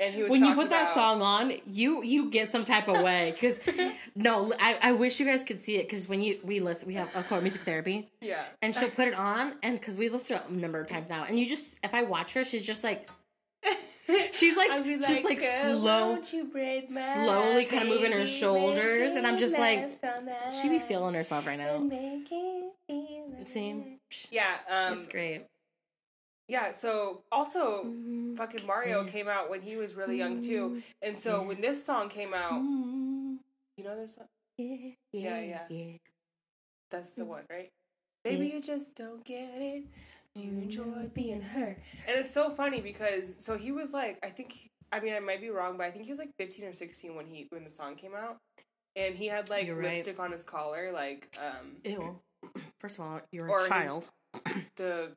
[0.00, 3.00] and he was when you put that song on, you you get some type of
[3.02, 3.32] way.
[3.32, 3.58] Because
[4.14, 5.88] no, I, I wish you guys could see it.
[5.88, 9.08] Because when you we listen, we have of course music therapy, yeah, and she'll put
[9.08, 11.48] it on, and because we listen to it a number of times now, and you
[11.48, 13.08] just if I watch her, she's just like
[14.32, 16.22] she's like she's like "Girl, slow.
[16.88, 21.14] slowly kinda moving her shoulders, and I'm just like, make it last She be feeling
[21.14, 21.78] herself right now.
[21.78, 21.82] feel
[24.30, 25.46] Yeah, um, it's great.
[26.48, 26.70] Yeah.
[26.70, 28.36] So also, Mm-hmm.
[28.36, 32.08] fucking Mario came out when he was really young too, and so when this song
[32.08, 33.34] came out, Mm-hmm.
[33.76, 34.26] you know this song?
[34.58, 34.76] Yeah,
[35.12, 35.62] Yeah, yeah, yeah.
[35.70, 35.96] yeah.
[36.90, 37.16] That's Mm.
[37.16, 37.70] the one, right?
[38.24, 39.84] Baby, you just don't get it.
[40.34, 41.78] Do you enjoy being hurt?
[42.06, 45.40] And it's so funny because so he was like, I think, I mean, I might
[45.40, 47.70] be wrong, but I think he was like 15 or 16 when he when the
[47.70, 48.36] song came out,
[48.96, 49.94] and he had like You're right.
[49.94, 52.20] lipstick on his collar, like um Ew.
[52.80, 54.08] First of all, you're a his- child.
[54.76, 55.12] the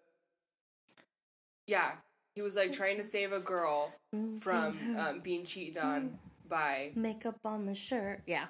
[1.69, 1.91] yeah,
[2.35, 3.91] he was like trying to save a girl
[4.39, 6.17] from um, being cheated on
[6.47, 8.21] by makeup on the shirt.
[8.25, 8.45] Yeah.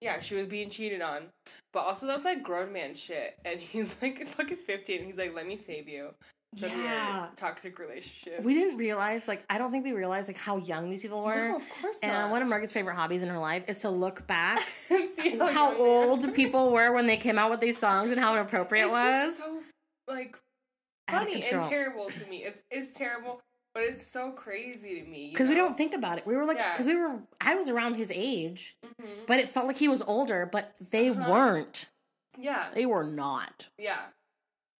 [0.00, 1.24] yeah, she was being cheated on,
[1.72, 5.34] but also that's like grown man shit, and he's like fucking 15, and he's like,
[5.34, 6.10] let me save you
[6.58, 7.18] from Yeah.
[7.18, 8.42] your toxic relationship.
[8.42, 11.48] We didn't realize, like, I don't think we realized, like, how young these people were.
[11.50, 12.30] No, of course and not.
[12.32, 15.76] one of Margaret's favorite hobbies in her life is to look back See how are.
[15.76, 18.96] old people were when they came out with these songs and how inappropriate it's it
[18.96, 19.36] was.
[19.38, 19.60] so
[20.08, 20.36] like
[21.10, 22.44] funny and terrible to me.
[22.44, 23.40] It's it's terrible,
[23.74, 26.26] but it's so crazy to me Because we don't think about it.
[26.26, 26.72] We were like, Yeah.
[26.72, 29.26] because we were, I was around his age, Mhm.
[29.26, 31.30] but it felt like he was older, but they Uh-huh.
[31.30, 31.86] weren't.
[32.38, 33.68] Yeah, They were not.
[33.78, 34.06] yeah.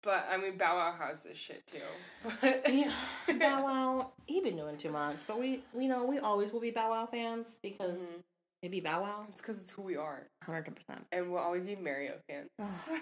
[0.03, 1.83] But I mean, Bow Wow has this shit too.
[2.41, 2.91] But Yeah,
[3.39, 6.71] Bow Wow, he been doing too much, but we, we know we always will be
[6.71, 8.23] Bow Wow fans because Mhm.
[8.63, 11.77] maybe Bow Wow, it's because it's who we are, hundred percent, and we'll always be
[11.77, 12.49] Mario fans.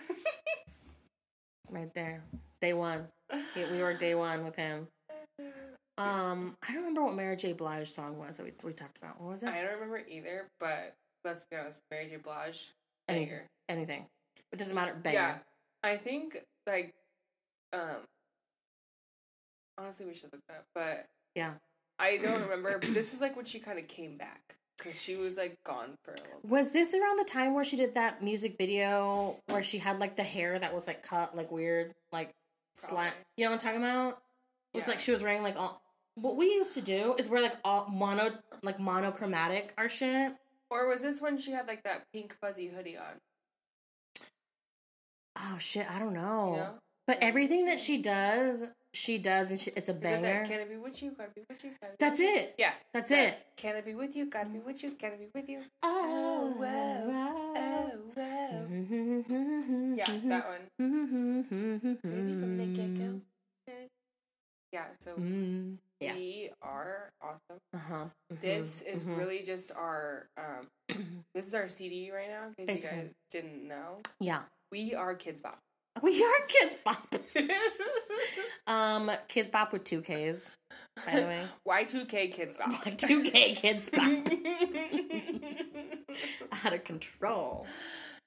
[1.71, 2.23] right there,
[2.61, 3.07] day one.
[3.55, 4.89] We, we were day one with him.
[5.99, 7.53] Um, I don't remember what Mary J.
[7.53, 9.21] Blige song was that we, we talked about.
[9.21, 9.49] What was it?
[9.49, 12.17] I don't remember either, but let's be honest, Mary J.
[12.17, 12.73] Blige,
[13.09, 13.27] Anything.
[13.29, 13.47] banger.
[13.69, 14.07] Anything.
[14.53, 14.95] It doesn't matter.
[14.95, 15.15] Banger.
[15.19, 15.39] Yeah,
[15.83, 16.95] I think like,
[17.73, 18.07] um,
[19.77, 21.55] honestly, we should look that up, but Yeah.
[21.99, 22.79] I don't remember.
[22.79, 25.95] But this is like when she kind of came back because she was like gone
[26.05, 26.41] for a little.
[26.49, 30.15] Was this around the time where she did that music video where she had like
[30.15, 32.31] the hair that was like cut like weird, like
[32.87, 33.09] Probably.
[33.37, 34.23] You know what I'm talking about?
[34.73, 34.91] It was Yeah.
[34.91, 35.83] like she was wearing like all.
[36.15, 40.33] What we used to do is wear like all mono, like monochromatic our shit.
[40.71, 43.21] Or was this when she had like that pink fuzzy hoodie on?
[45.37, 46.51] Oh shit, I don't know.
[46.53, 46.79] You know?
[47.07, 48.65] But everything that she does,
[48.99, 50.23] she does, and she, it's a it banger.
[50.23, 51.13] that can it be with you?
[51.17, 51.71] Gotta be with you.
[51.81, 52.37] Gotta be That's with you?
[52.37, 52.55] it.
[52.59, 53.47] Yeah, That's that, it.
[53.57, 54.27] Can it be with you?
[54.29, 54.91] Gotta be with you.
[55.01, 55.61] Gotta be with you.
[55.83, 57.55] Oh, wow.
[57.57, 58.67] Oh wow.
[58.71, 59.95] Mm-hmm.
[59.97, 61.97] Yeah, that one.
[62.03, 63.13] Crazy from the get Mm-hmm.
[63.15, 63.21] go.
[64.73, 65.15] Yeah, so
[66.01, 66.15] Yeah.
[66.15, 67.59] we are awesome.
[67.73, 68.05] Uh huh.
[68.41, 69.17] This is mhm.
[69.19, 70.67] really just our um
[71.35, 74.01] this is our CD right now, in case you guys didn't know.
[74.21, 74.43] Yeah.
[74.71, 75.59] We are Kidz Bop.
[76.03, 77.15] We are Kidz Bop.
[78.67, 80.53] Um, Kidz Bop with two Ks,
[81.07, 81.41] by the way.
[81.67, 82.85] Y2K Kidz Bop.
[82.85, 84.29] Like two K Kidz Bop.
[86.67, 87.67] Out of control.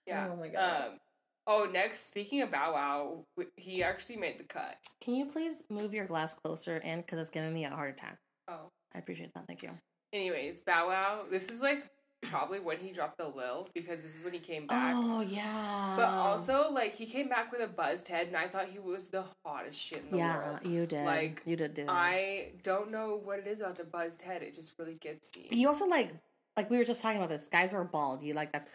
[0.07, 0.29] yeah.
[0.31, 0.85] Oh my God.
[0.87, 0.93] Um,
[1.45, 4.77] oh, next, speaking of Bow Wow, he actually made the cut.
[5.01, 8.17] Can you please move your glass closer in because it's giving me a heart attack.
[8.47, 8.71] Oh.
[8.95, 9.45] I appreciate that.
[9.45, 9.69] Thank you.
[10.11, 11.87] Anyways, Bow Wow, this is like
[12.21, 14.93] probably when he dropped the Lil because this is when he came back.
[14.95, 15.93] Oh yeah.
[15.95, 19.07] But also, like, he came back with a buzzed head, and I thought he was
[19.07, 20.59] the hottest shit in the yeah, world.
[20.65, 21.05] you did.
[21.05, 21.85] Like, you did do.
[21.87, 24.41] I don't know what it is about the buzzed head.
[24.41, 25.47] It just really gets me.
[25.49, 26.11] He also like
[26.57, 27.47] like we were just talking about this.
[27.47, 28.23] Guys were bald.
[28.23, 28.67] You like that?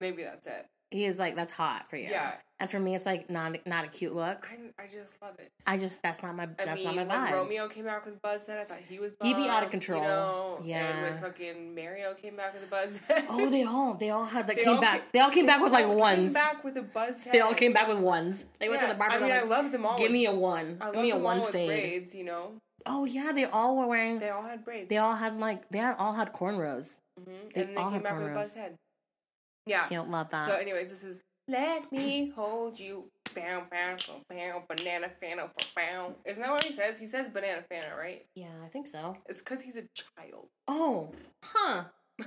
[0.00, 0.66] Maybe that's it.
[0.90, 2.08] He is like that's hot for you.
[2.08, 2.34] Yeah.
[2.62, 4.48] And for me, it's like not not a cute look.
[4.50, 5.50] I, I just love it.
[5.66, 7.32] I just that's not my I that's mean, not my vibe.
[7.32, 9.12] Romeo came back with buzz head, I thought he was.
[9.20, 10.00] He'd be out of control.
[10.00, 10.56] You know?
[10.60, 11.02] And Yeah.
[11.02, 13.24] when fucking Mario came back with a buzz head.
[13.28, 15.12] oh, they all they all had like They came back.
[15.12, 16.26] they all came back with like ones.
[16.26, 17.34] Came back with a buzz head.
[17.34, 18.44] They all came back with ones.
[18.60, 19.16] They went to the barber.
[19.16, 19.98] I mean, like, I love them all.
[19.98, 20.78] Give with- me a one.
[20.80, 21.66] I Give me a one with fade.
[21.68, 22.14] braids.
[22.14, 22.52] You know,
[22.86, 24.18] Oh yeah, they all were wearing.
[24.20, 24.88] they all had braids.
[24.88, 26.98] They all had like they had, all had cornrows.
[27.18, 28.34] hmm they and they all came had back with a cornrows.
[28.34, 28.74] buzz head.
[29.66, 29.86] Yeah.
[29.88, 30.48] Can't love that.
[30.48, 33.96] So, anyways, this is "Let Me Hold You." Bow, bow,
[34.28, 36.14] bow, banana fana, bow.
[36.26, 36.98] Isn't that what he says?
[36.98, 38.26] He says banana fana, right?
[38.34, 39.16] yeah, I think so.
[39.26, 40.48] It's because he's a child.
[40.68, 41.12] Oh,
[41.42, 41.84] huh.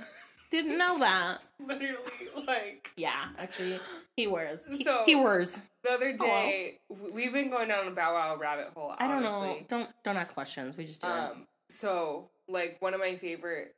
[0.50, 1.38] Didn't know that.
[1.64, 2.00] Literally,
[2.46, 3.78] like Yeah, actually,
[4.16, 4.64] he wears.
[4.68, 5.60] He, So- he wears.
[5.84, 8.94] the other day, w we've been going down a Bow Wow rabbit hole.
[8.98, 9.56] I don't know.
[9.68, 10.76] Don't don't ask questions.
[10.76, 11.12] We just do it.
[11.12, 13.74] Um, so like one of my favorite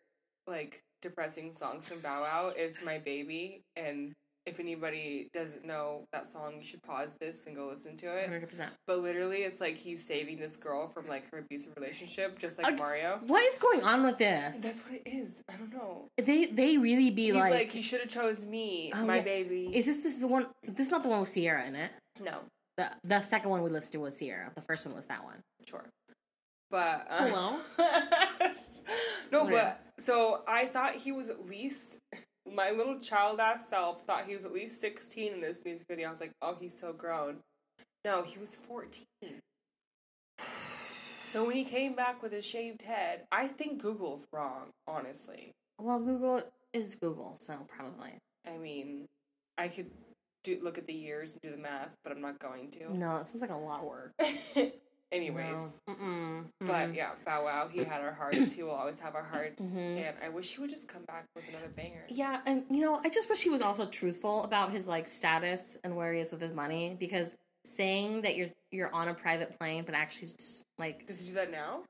[0.47, 4.15] like depressing songs from Bow Wow is "My Baby," and
[4.49, 8.29] if anybody doesn't know that song, you should pause this and go listen to it.
[8.29, 8.73] Hundred percent.
[8.87, 12.77] But literally, it's like he's saving this girl from like her abusive relationship, just like.
[12.79, 13.21] Mario.
[13.27, 14.59] What is going on with this?
[14.59, 15.43] That's what it is.
[15.49, 16.09] I don't know.
[16.17, 19.23] They they really be He's like, like, he should have chose me, Oh, my yeah.
[19.23, 19.71] baby.
[19.75, 20.47] is this this is the one?
[20.65, 21.91] This is not the one with Ciara in it.
[22.23, 22.39] no,
[22.77, 24.51] The the second one we listened to was Ciara.
[24.55, 25.41] The first one was that one.
[25.69, 25.85] sure,
[26.71, 27.59] but uh, Hello?
[29.33, 31.99] no, but so I thought he was at least
[32.55, 36.09] my little child ass self thought he was at least sixteen in this music video.
[36.09, 37.39] I was like, oh, he's so grown.
[38.05, 39.07] No, he was fourteen.
[41.25, 45.53] So when he came back with his shaved head, I think Google's wrong, honestly.
[45.79, 46.43] Well, Google
[46.73, 48.15] is Google, so probably
[48.47, 49.07] I mean,
[49.59, 49.91] I could
[50.45, 52.97] do look at the years and do the math, but I'm not going to.
[52.97, 53.17] no.
[53.17, 54.13] It sounds like a lot of work.
[55.11, 55.95] Anyways, No.
[55.95, 56.45] Mm-mm.
[56.61, 58.53] but yeah, Bow Wow, he had our hearts.
[58.53, 60.07] he will always have our hearts, Mhm.
[60.07, 62.05] and I wish he would just come back with another banger.
[62.09, 65.79] Yeah, and you know, I just wish he was also truthful about his like status
[65.83, 67.35] and where he is with his money because
[67.65, 71.35] saying that you're you're on a private plane but actually just like Does he do
[71.35, 71.83] that now?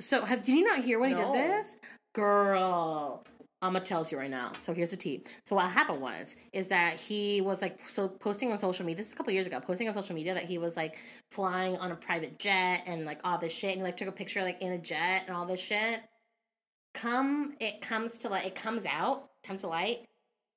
[0.00, 1.76] so have did you not hear when he did this?
[2.14, 3.24] Girl,
[3.62, 4.52] I'm gonna tell you right now.
[4.58, 5.22] So here's the tea.
[5.44, 8.96] So what happened was is that he was like so posting on social media.
[8.96, 9.60] This is a couple years ago.
[9.60, 10.98] Posting on social media that he was like
[11.30, 14.12] flying on a private jet and like all this shit, and he like took a
[14.12, 16.00] picture like in a jet and all this shit.
[16.94, 20.06] Come, it comes to like it comes out, comes to light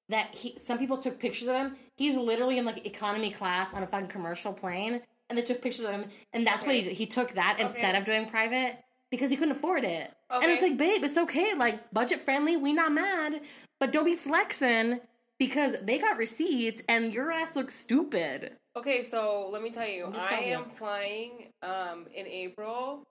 [0.08, 0.58] that he.
[0.64, 1.76] Some people took pictures of him.
[1.98, 5.84] He's literally in like economy class on a fucking commercial plane, and they took pictures
[5.84, 6.94] of him, and that's what he did.
[6.94, 8.78] He took that instead of doing private
[9.14, 10.12] because you couldn't afford it.
[10.32, 11.54] And it's like, babe, it's okay.
[11.54, 13.42] Like budget friendly, we not mad,
[13.80, 15.02] but don't be flexing
[15.38, 18.54] because they got receipts and your ass looks stupid.
[18.76, 20.56] Okay, so let me tell you, I'm just telling you.
[20.56, 23.04] am flying um in April.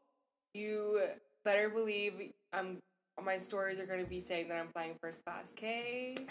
[0.55, 1.03] You
[1.45, 2.15] better believe
[2.53, 2.79] I'm.
[3.23, 5.53] My stories are going to be saying that I'm flying first class.
[5.57, 6.17] Okay.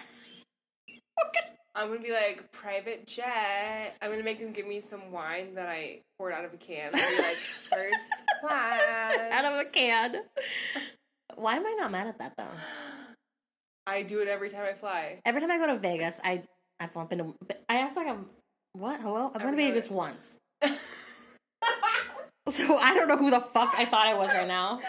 [1.74, 3.96] I'm gonna be like private jet.
[4.02, 6.92] I'm gonna make them give me some wine that I poured out of a can.
[6.92, 7.02] Like
[7.36, 8.12] first
[8.42, 9.18] class.
[9.32, 10.16] Out of a can.
[11.36, 12.44] Why am I not mad at that though?
[13.88, 15.20] I do it every time I fly.
[15.26, 16.44] Every time I go to Vegas, I
[16.80, 17.34] I bump into.
[17.70, 18.28] I ask like I'm
[18.74, 19.00] what?
[19.00, 19.28] Hello?
[19.28, 20.38] I've gonna Every Vegas I- once,
[22.50, 24.80] so I don't know who the fuck I thought I was right now.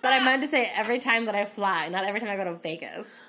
[0.00, 2.44] But I meant to say every time that I fly, not every time I go
[2.44, 3.20] to Vegas.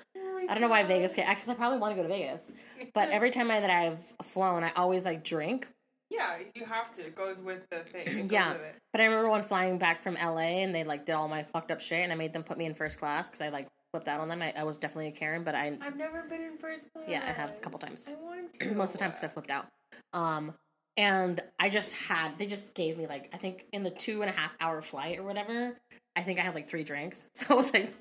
[0.48, 2.50] I don't know why Vegas can because I probably want to go to Vegas.
[2.92, 5.68] But every time I, that I've flown, I always like drink.
[6.10, 7.00] Yeah, you have to.
[7.00, 8.28] It goes with the thing.
[8.30, 8.52] Yeah.
[8.52, 8.76] it.
[8.92, 11.70] But I remember when flying back from LA and they like did all my fucked
[11.70, 14.08] up shit and I made them put me in first class because I like flipped
[14.08, 14.42] out on them.
[14.42, 17.06] I, I was definitely a Karen, but I I've never been in first class.
[17.08, 18.08] Yeah, I have a couple times.
[18.08, 18.74] I want to.
[18.74, 19.66] most of the time because I flipped out.
[20.12, 20.54] Um,
[20.96, 24.30] and I just had they just gave me like I think in the two and
[24.30, 25.76] a half hour flight or whatever.
[26.16, 27.92] I think I had like three drinks, so I was like,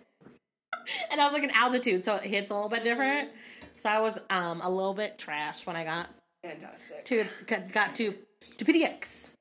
[1.12, 3.30] and I was like in altitude, so it hits a little bit different.
[3.76, 6.10] So I was um a little bit trashed when I got
[6.44, 7.06] Fantastic.
[7.06, 8.14] to got, got to
[8.58, 9.32] to PDX.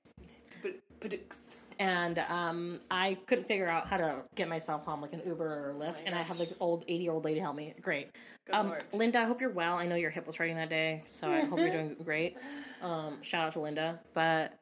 [1.01, 1.39] Padooks.
[1.80, 5.74] and um, I couldn't figure out how to get myself home, like an Uber or
[5.74, 7.74] Lyft, my and I had like an old eighty year old lady help me.
[7.83, 8.11] Great,
[8.47, 8.85] Good um, lord.
[8.95, 9.18] Linda.
[9.18, 9.76] I hope you're well.
[9.76, 12.37] I know your hip was hurting that day, so I hope you're doing great.
[12.83, 14.57] Um, shout out to Linda, but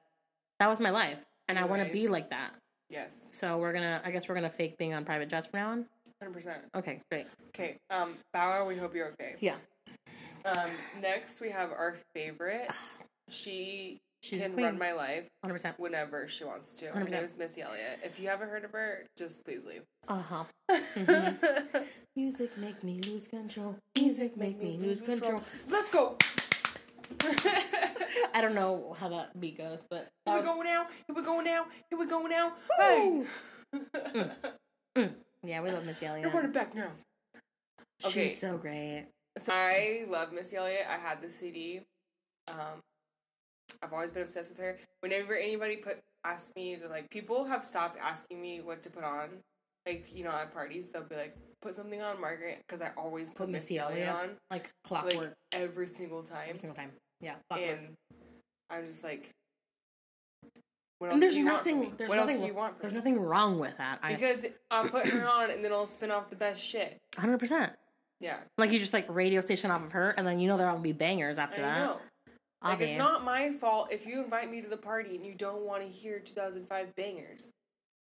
[0.59, 1.19] that was my life,
[1.49, 2.55] and I want to be like that.
[2.89, 5.71] Yes, So we're gonna, I guess we're gonna fake being on private jets from now
[5.73, 5.87] on.
[6.21, 6.59] Hundred percent.
[6.77, 7.27] Okay, great.
[7.49, 9.37] Okay, um, Bow Wow, we hope you're okay.
[9.41, 9.57] Yeah,
[10.45, 12.69] Um, next we have our favorite.
[13.31, 14.67] She She's can queen.
[14.67, 15.79] run my life hundred percent.
[15.79, 16.87] whenever she wants to.
[16.87, 17.11] Her 100%.
[17.11, 18.01] name is Missy Elliott.
[18.03, 19.83] If you haven't heard of her, just please leave.
[20.09, 20.45] Uh huh.
[20.97, 21.79] Mm-hmm.
[22.17, 23.77] Music make me lose control.
[23.97, 25.43] Music make me lose control.
[25.69, 26.17] Let's go.
[28.35, 30.87] I don't know how that beat goes, but that Here we was, go now.
[31.07, 31.65] Here we go now.
[31.89, 32.53] Here we go now.
[32.79, 33.25] Hey,
[35.51, 36.23] yeah, we love Missy Elliott.
[36.25, 36.91] you're running back now.
[38.05, 38.29] Okay.
[38.29, 39.07] She's so great.
[39.37, 40.87] So I love Missy Elliott.
[40.89, 41.81] I had the CD.
[42.49, 42.81] Um,
[43.83, 44.77] I've always been obsessed with her.
[45.01, 49.05] Whenever anybody put ask me to like, people have stopped asking me what to put
[49.05, 49.29] on.
[49.87, 53.29] Like you know, at parties they'll be like, put something on Margaret because I always
[53.31, 54.31] put, Put Missy Missy Elliott Elliott.
[54.31, 56.91] on Like clockwork like every single time, every single time.
[57.21, 57.71] Yeah, clockwork.
[57.79, 57.97] and
[58.71, 59.31] I'm just like,
[61.01, 61.95] what And there's do you want from nothing.
[61.97, 62.35] There's what nothing.
[62.37, 62.99] else do you want there's me?
[62.99, 63.99] nothing wrong with that.
[64.03, 66.99] I Because I'll put her on and then I'll spin off the best shit.
[67.17, 67.39] 100.
[67.39, 67.73] percent
[68.21, 70.71] Yeah, Like you just like radio station off of her, and then you know there
[70.71, 71.79] will be bangers I after that.
[71.85, 71.97] know.
[72.63, 75.63] Like it's not my fault if you invite me to the party and you don't
[75.65, 77.51] want to hear 2005 bangers.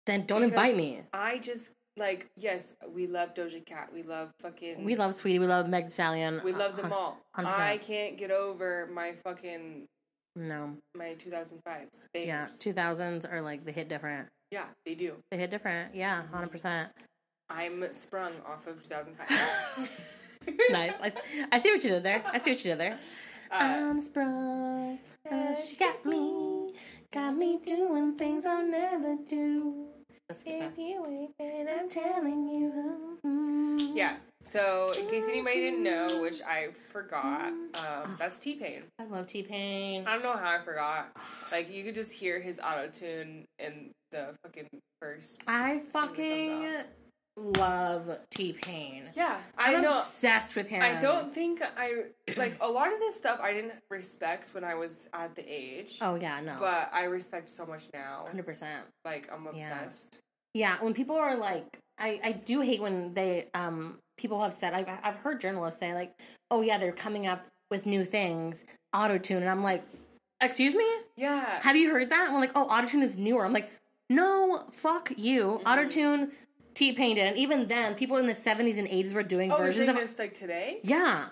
[0.08, 1.04] Then don't because- invite me.
[1.14, 5.40] I just like yes, we love Doja Cat, we love fucking, We love Saweetie.
[5.40, 6.42] We love Meg Thee Stallion.
[6.44, 7.20] we love them all.
[7.38, 7.46] 100%.
[7.46, 9.86] I can't get over my fucking
[10.38, 10.78] No.
[10.96, 12.48] my 2005s Yeah.
[12.60, 14.28] Two thousands are like they hit different.
[14.52, 15.16] Yeah, they do.
[15.32, 15.96] They hit different.
[15.96, 16.24] Yeah.
[16.32, 16.90] Hundred percent.
[17.50, 20.14] I'm sprung off of 2005.
[20.70, 20.94] Nice.
[21.04, 21.12] I,
[21.52, 22.24] I see what you did there.
[22.26, 22.98] I see what you did there.
[23.52, 23.56] Uh,
[23.90, 24.98] I'm sprung.
[25.30, 26.70] uh, she got me.
[27.12, 29.88] Got me doing things I'll never do.
[30.32, 30.72] Stuff.
[30.78, 33.18] you ain't, then I'm telling you.
[33.26, 33.92] mm.
[33.96, 34.16] Yeah.
[34.48, 38.84] So, in case anybody didn't know, which I forgot, um, that's T Pain.
[39.00, 40.06] I love T Pain.
[40.08, 41.10] I don't know how I forgot.
[41.52, 44.68] Like, you could just hear his auto tune in the fucking
[45.02, 45.42] first.
[45.48, 46.66] I fucking
[47.58, 49.04] love T Pain.
[49.16, 50.00] Yeah, I I'm know.
[50.00, 50.82] obsessed with him.
[50.82, 53.40] I don't think I like a lot of this stuff.
[53.42, 56.56] I didn't respect when I was at the age, Oh yeah, no.
[56.60, 58.26] but I respect so much now.
[58.28, 58.86] Hundred percent.
[59.06, 60.20] Like, I'm obsessed.
[60.54, 64.74] Yeah, when people are like, I, I do hate when they, um, people have said,
[64.74, 66.14] I've, I've heard journalists say, like,
[66.52, 68.64] oh, yeah, they're coming up with new things,
[68.94, 69.42] auto tune.
[69.42, 69.84] And I'm like,
[70.42, 70.86] excuse me?
[71.16, 72.28] Yeah, Have you heard that?
[72.28, 73.46] And I'm like, oh, auto tune is newer.
[73.46, 73.72] I'm like,
[74.10, 75.44] no, fuck you.
[75.64, 75.68] Mm-hmm.
[75.68, 76.32] Auto tune,
[76.74, 77.28] T Pain did.
[77.28, 79.96] And even then, people in the 70s and 80s were doing Oh, versions of.
[79.98, 80.80] this like today?
[80.84, 81.30] Yeah.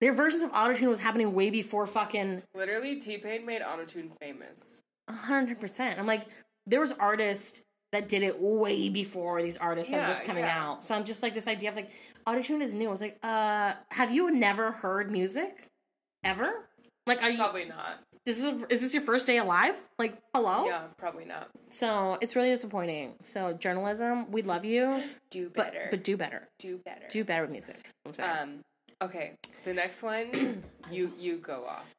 [0.00, 4.12] Their versions of auto tune was happening way before fucking Literally, T Pain made autotune
[4.18, 4.80] famous.
[5.08, 5.98] hundred percent.
[5.98, 6.26] I'm like,
[6.66, 7.60] there was artists
[7.92, 10.62] that did it way before these artists that are just coming yeah.
[10.64, 10.84] out.
[10.84, 11.90] So I'm just like this idea of like
[12.26, 12.88] autotune is new.
[12.88, 15.68] I was like, uh, have you never heard music
[16.24, 16.50] ever?
[17.06, 17.36] Like, are you?
[17.36, 18.00] Probably not.
[18.24, 19.82] This is is this your first day alive?
[19.98, 20.64] Like, hello.
[20.66, 21.50] Yeah, probably not.
[21.68, 23.14] So it's really disappointing.
[23.20, 25.88] So journalism, we love you, Do but better.
[25.90, 26.48] but do better.
[26.58, 27.06] do better.
[27.10, 27.84] Do better with music.
[28.06, 28.28] I'm sorry.
[28.38, 28.60] Um.
[29.02, 29.32] Okay.
[29.64, 31.92] The next one, you you go off.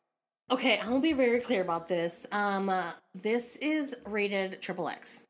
[0.50, 2.26] okay, I'm gonna be very clear about this.
[2.32, 5.24] Um, uh, this is rated triple X.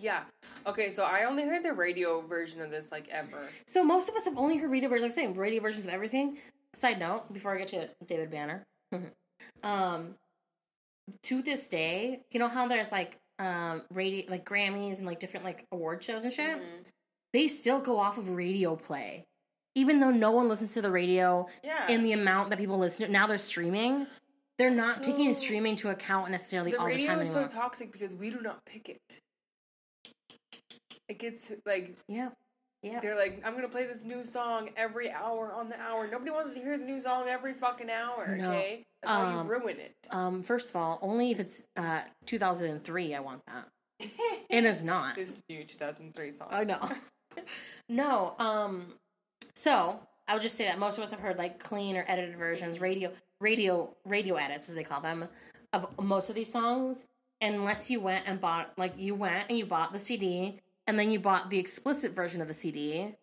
[0.00, 0.22] Yeah.
[0.66, 0.88] Okay.
[0.90, 3.46] So I only heard the radio version of this like ever.
[3.66, 6.38] So most of us have only heard radio versions, like saying radio versions of everything.
[6.74, 8.62] Side note, before I get to David Banner,
[9.62, 10.14] um,
[11.24, 15.44] to this day, you know how there's like um radio, like Grammys and like different
[15.44, 16.56] like award shows and shit.
[16.58, 16.84] Mhm.
[17.32, 19.24] They still go off of radio play,
[19.74, 21.88] even though no one listens to the radio Yeah.
[21.88, 23.12] in the amount that people listen to.
[23.12, 24.06] Now they're streaming.
[24.58, 27.62] They're not taking streaming to account necessarily the all the radio time is so anymore.
[27.62, 29.18] toxic because we do not pick it.
[31.10, 32.28] It gets like yeah,
[32.82, 33.00] yeah.
[33.00, 36.06] they're like, I'm gonna play this new song every hour on the hour.
[36.08, 38.36] Nobody wants to hear the new song every fucking hour.
[38.36, 38.48] No.
[38.50, 39.94] Okay, that's how Um, you ruin it.
[40.10, 43.14] Um, first of all, only if it's uh 2003.
[43.14, 43.68] I want that.
[44.50, 45.14] And It is not.
[45.16, 46.48] this new 2003 song.
[46.50, 46.88] I know.
[47.88, 48.34] no.
[48.38, 48.86] Um.
[49.54, 52.36] So I would just say that most of us have heard like clean or edited
[52.36, 55.28] versions, radio, radio, radio edits as they call them,
[55.72, 57.04] of most of these songs.
[57.42, 60.60] Unless you went and bought, like you went and you bought the CD,
[60.90, 63.14] and then you bought the explicit version of the CD.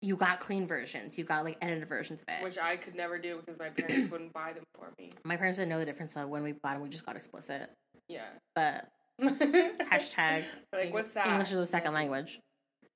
[0.00, 1.18] You got clean versions.
[1.18, 2.42] You got like edited versions of it.
[2.42, 5.10] Which I could never do because my parents wouldn't buy them for me.
[5.22, 6.82] My parents didn't know the difference of when we bought them.
[6.82, 7.68] We just got explicit.
[8.08, 8.24] Yeah.
[8.54, 8.88] But
[9.20, 11.26] hashtag like, what's that?
[11.26, 12.40] English is a second language.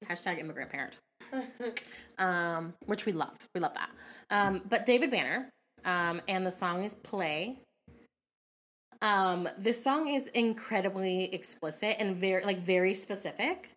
[0.07, 0.97] Hashtag immigrant parent.
[2.19, 3.37] um, which we love.
[3.55, 3.91] We love that.
[4.31, 5.51] Um, but David Banner,
[5.85, 7.59] um, and the song is Play.
[9.03, 13.69] Um, this song is incredibly explicit and very like very specific.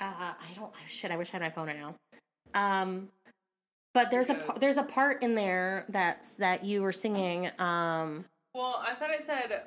[0.00, 1.10] Uh, I don't shit.
[1.10, 1.94] I wish I had my phone right now.
[2.54, 3.08] Um,
[3.94, 7.50] but there's a there's a part in there that's that you were singing.
[7.58, 9.62] Um, Well, I thought it said.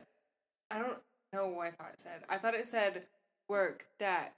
[0.70, 0.98] I don't
[1.34, 2.24] know what I thought it said.
[2.30, 3.06] I thought it said,
[3.50, 4.34] "Work that,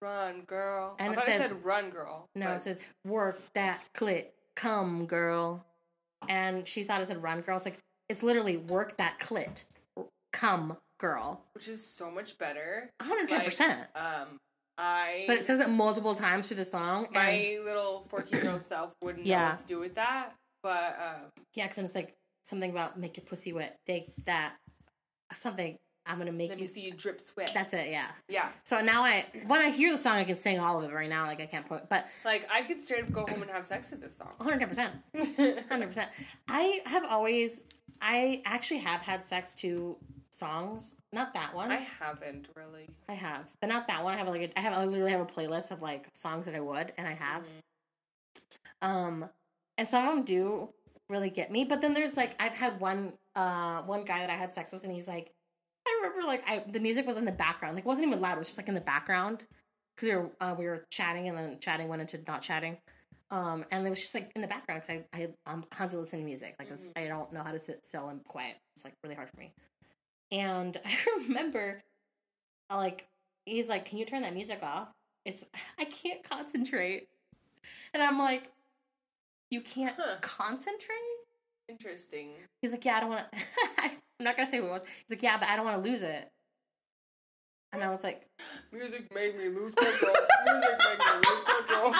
[0.00, 2.78] run, girl." And I it thought it, says- said "run, girl." No, but- it said
[3.04, 5.64] work that clit, come girl.
[6.28, 7.56] And she thought it said run girl.
[7.56, 7.78] It's like
[8.08, 9.64] it's literally work that clit,
[10.32, 11.42] come girl.
[11.54, 12.88] which is so much better.
[13.02, 13.80] hundred ten percent.
[13.96, 14.38] Um,
[14.78, 17.08] I But it says it multiple times through the song.
[17.12, 19.50] My little fourteen-year-old self wouldn't know Yeah.
[19.50, 20.34] what to do with that.
[20.62, 21.20] But um,
[21.54, 23.78] yeah, because it's like something about make your pussy wet.
[23.86, 24.54] Take that.
[25.34, 25.76] Something
[26.06, 26.62] I'm gonna make let you.
[26.62, 27.50] me see you drip sweat.
[27.54, 27.88] That's it.
[27.90, 28.08] Yeah.
[28.28, 30.94] yeah, So now I when I hear the song, I can sing all of it
[30.94, 31.26] right now.
[31.26, 33.90] Like I can't put, but like I could straight up go home and have sex
[33.90, 34.32] with this song.
[34.40, 35.64] hundred ten percent.
[35.70, 36.10] Hundred percent.
[36.48, 37.62] I have always,
[38.02, 39.96] I actually have had sex to
[40.34, 40.94] songs.
[41.12, 41.70] Not that one.
[41.70, 42.88] I haven't really.
[43.08, 44.14] I have, but not that one.
[44.14, 46.54] I have like a, I have I literally have a playlist of like songs that
[46.54, 47.42] I would, and I have.
[47.42, 48.86] Mhm.
[48.88, 49.30] Um,
[49.78, 50.68] and some of them do
[51.08, 54.34] really get me, but then there's like I've had one uh one guy that I
[54.34, 55.32] had sex with, and he's like,
[55.86, 58.36] I remember like I the music was in the background, like it wasn't even loud,
[58.36, 59.44] it was just like in the background
[59.94, 62.78] because we were uh, we were chatting, and then chatting went into not chatting.
[63.30, 66.22] Um, and it was just like in the background because I, I I'm constantly listening
[66.22, 66.54] to music.
[66.58, 68.56] Like it's I don't know how to sit still and quiet.
[68.76, 69.52] It's like really hard for me.
[70.32, 70.96] And I
[71.28, 71.82] remember,
[72.70, 73.06] like
[73.46, 74.88] he's like, "Can you turn that music off?"
[75.24, 75.44] It's
[75.78, 77.08] I can't concentrate,
[77.92, 78.50] and I'm like,
[79.50, 80.16] "You can't Huh.
[80.20, 80.98] concentrate."
[81.68, 82.30] Interesting.
[82.62, 83.38] He's like, "Yeah, I don't want to."
[84.20, 84.82] I'm not gonna say who it was.
[85.06, 86.30] He's like, "Yeah, but I don't want to lose it."
[87.72, 88.22] And I was like,
[88.72, 90.14] Music made me lose control.
[90.46, 91.92] Music made me lose control.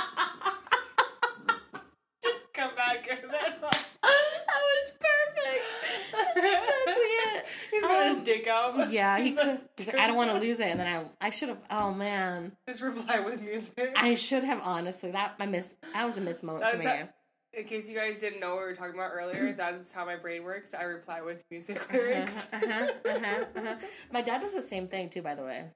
[2.23, 3.31] Just come back and then
[3.61, 3.73] "That
[4.03, 5.65] was perfect."
[6.13, 8.91] That's exactly Um, his dick out.
[8.91, 9.87] Yeah, he He's like, could.
[9.89, 10.87] Like, I don't want to lose it, and then
[11.21, 11.59] I, I should have.
[11.71, 13.93] Oh man, Just reply with music.
[13.97, 15.11] I should have honestly.
[15.11, 15.75] That I miss.
[15.93, 16.91] That was a miss moment for That's me.
[17.03, 17.09] how-
[17.61, 20.17] In case you guys didn't know what we were talking about earlier, that's how my
[20.17, 20.75] brain works.
[20.75, 22.49] I reply with music Uh-huh, lyrics.
[22.53, 23.75] uh-huh, uh-huh, uh-huh.
[24.13, 25.67] My dad does the same thing too, by the way.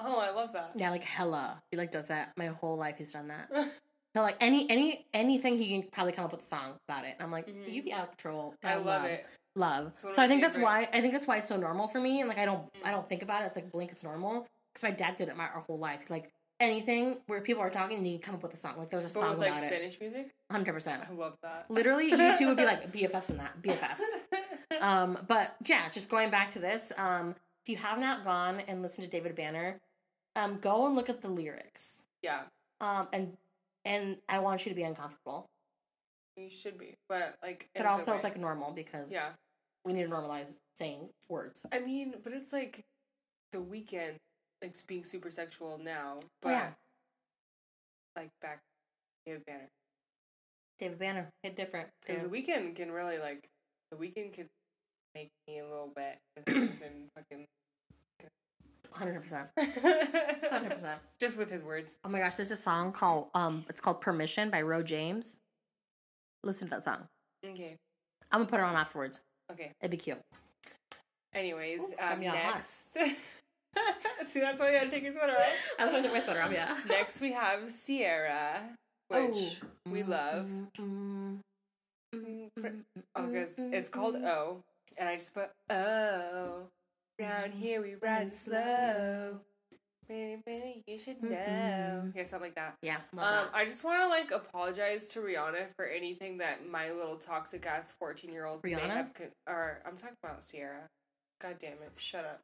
[0.00, 0.72] Oh, I love that.
[0.76, 1.62] Yeah, like hella.
[1.70, 2.32] He like does that.
[2.36, 3.50] My whole life he's done that.
[4.14, 7.16] So like any any anything he can probably come up with a song about it.
[7.18, 7.70] And I'm like, Mhm.
[7.70, 8.54] you be out of control.
[8.64, 9.26] I love it.
[9.56, 9.94] Love.
[9.96, 12.20] So I think that's why I think that's why it's so normal for me.
[12.20, 13.46] And like I don't I don't think about it.
[13.46, 14.46] It's like blink, it's normal.
[14.72, 16.10] Because my dad did it my our whole life.
[16.10, 16.30] Like
[16.60, 18.74] anything where people are talking and you come up with a song.
[18.76, 19.66] Like there was a But song like about it.
[19.68, 21.02] Spanish music, Hundred percent.
[21.08, 21.64] I love that.
[21.70, 23.60] Literally, you two would be like BFFs in that.
[23.62, 24.00] BFFs.
[24.80, 27.34] Um, but yeah, just going back to this, um,
[27.64, 29.80] if you have not gone and listened to David Banner,
[30.34, 32.02] um, go and look at the lyrics.
[32.20, 32.42] yeah,
[32.82, 33.36] Um, and
[33.86, 35.46] and I want you to be uncomfortable,
[36.36, 39.30] you should be, but like, but also it's like normal because yeah.
[39.86, 41.64] We need to normalize saying words.
[41.72, 42.82] I mean, but it's like
[43.52, 44.16] the Weeknd,
[44.62, 46.68] like being super sexual now, but Oh, yeah.
[48.16, 48.58] like back
[49.24, 49.68] David Banner.
[50.80, 51.88] David Banner, hit different.
[52.04, 53.48] Because the Weeknd can really like
[53.92, 54.48] the Weeknd could
[55.14, 56.18] make me a little bit
[56.48, 57.44] and fucking
[58.92, 59.48] Hundred percent,
[60.50, 61.00] hundred percent.
[61.20, 61.96] just with his words.
[62.04, 65.36] Oh my gosh, there's a song called um, it's called Permission by Ro James.
[66.42, 67.06] Listen to that song.
[67.44, 67.76] Okay,
[68.32, 69.20] I'm gonna put it on afterwards.
[69.52, 69.70] Okay.
[69.80, 70.18] It'd be cute.
[71.34, 72.54] Anyways, Ooh, um, me all hot.
[72.54, 72.92] next.
[74.26, 75.68] See, that's why you had to take your sweater off.
[75.78, 76.52] I was gonna take my sweater off.
[76.52, 76.76] Yeah.
[76.88, 78.60] Next, we have Ciara,
[79.08, 79.60] which
[79.90, 80.48] we love.
[80.78, 81.38] Mm,
[82.14, 82.48] Mm,
[83.14, 84.62] Oh, because it's called O,
[84.96, 86.62] and I just put O.
[87.20, 89.38] Round here we ride slow.
[90.08, 91.30] Baby, baby, you should know.
[91.30, 92.74] Yeah, something like that.
[92.82, 97.16] Yeah, Um, I just want to like apologize to Rihanna for anything that my little
[97.16, 98.80] toxic ass fourteen year old may Rihanna?
[98.90, 99.14] have.
[99.14, 100.88] Con- or I'm talking about Ciara.
[101.42, 101.90] God damn it!
[101.96, 102.40] Shut up.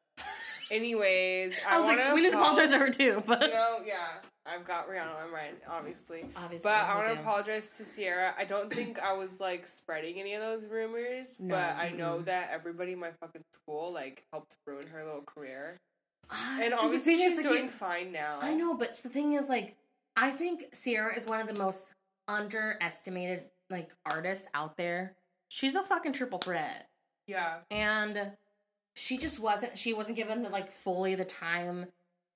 [0.70, 1.72] Anyways, that.
[1.72, 4.09] I, was like, we need to apologize to her too, but You know, yeah,
[4.47, 5.22] I've got Rihanna.
[5.24, 6.24] I'm right, obviously.
[6.36, 8.34] obviously, But I want to apologize to Ciara.
[8.39, 12.20] I don't think I was like spreading any of those rumors, No, but I know
[12.22, 15.76] that everybody in my fucking school like helped ruin her little career.
[16.61, 18.39] And obviously is, she's like, doing you- fine now.
[18.40, 19.77] I know, but the thing is, like,
[20.16, 21.93] I think Ciara is one of the most
[22.28, 25.15] underestimated like artists out there.
[25.49, 26.89] She's a fucking triple threat.
[27.28, 27.59] Yeah.
[27.70, 28.32] and
[28.94, 31.86] she just wasn't she wasn't given the like fully the time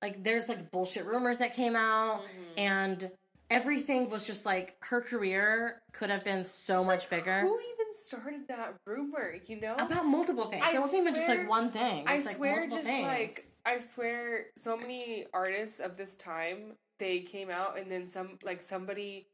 [0.00, 2.58] like there's like bullshit rumors that came out Mhm.
[2.58, 3.10] and
[3.50, 7.58] everything was just like her career could have been so It's much like, bigger Who
[7.60, 9.34] even started that rumor?
[9.46, 12.26] You know, about multiple things I it wasn't even just like one thing I it's
[12.26, 13.06] like swear, multiple just things.
[13.06, 18.38] like I swear, so many artists of this time they came out, and then some
[18.44, 19.26] like somebody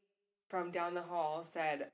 [0.51, 1.89] from down the hall said,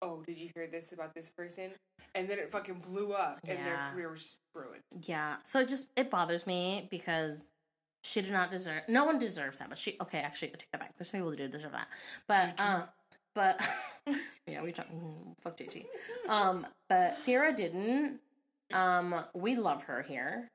[0.00, 1.72] "Oh, did you hear this about this person?"
[2.14, 3.90] And then it fucking blew up, and their Yeah.
[3.90, 4.82] career was just ruined.
[5.08, 7.48] yeah so it just it bothers me because
[8.04, 10.80] she did not deserve no one deserves that but she okay actually I take that
[10.80, 11.88] back there's some people who do deserve that
[12.28, 12.84] but uh
[13.34, 13.60] but
[14.46, 15.86] yeah we talk mm, fuck JT
[16.28, 18.20] um but Ciara didn't
[18.72, 20.46] um we love her here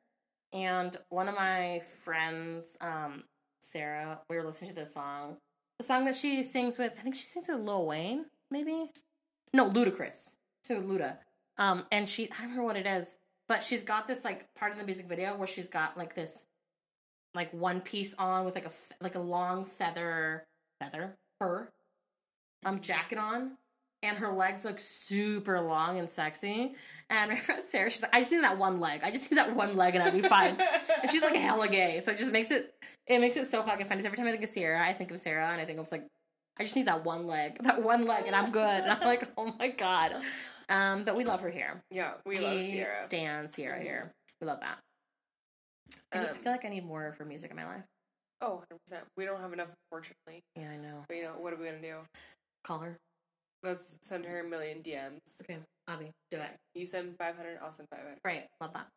[0.54, 3.24] and one of my friends um
[3.62, 5.38] Sarah we were listening to this song.
[5.80, 8.90] The song that she sings with I think she sings with Lil Wayne maybe?
[9.54, 10.34] No Ludacris.
[10.70, 11.18] With Luda.
[11.58, 13.16] Um and she I don't remember what it is
[13.48, 16.44] but she's got this like part of the music video where she's got like this
[17.36, 18.72] like one piece on with like a
[19.02, 20.46] like a long feather
[20.80, 21.70] feather fur
[22.66, 23.58] um jacket on
[24.04, 26.74] and her legs look super long and sexy
[27.10, 29.38] and my friend sarah she's like i just need that one leg i just need
[29.38, 30.58] that one leg and i'll be fine
[31.02, 32.74] and she's like hella gay so it just makes it
[33.08, 35.20] it makes it so fucking funny every time i think of sarah i think of
[35.20, 36.06] sarah and i think of like
[36.60, 39.28] i just need that one leg that one leg and i'm good and i'm like
[39.38, 40.16] oh my god
[40.70, 41.82] Um, but we love her here.
[41.90, 42.96] Yeah, we We love Ciara.
[42.96, 43.82] Stan Ciara Mhm.
[43.82, 44.12] here.
[44.40, 44.78] We love that.
[46.14, 47.82] I, I Um, feel like I need more of her music in my life.
[48.40, 48.62] Oh,
[48.94, 49.02] 100%.
[49.18, 50.42] We don't have enough, unfortunately.
[50.56, 51.06] Yeah, I know.
[51.08, 52.02] But you know, what are we gonna do?
[52.64, 52.98] Call her.
[53.64, 55.42] Let's send her a million DMs.
[55.44, 55.58] Okay,
[55.88, 56.52] Abby, do it.
[56.76, 58.18] You send 500, I'll send 500.
[58.24, 58.88] Great, love that.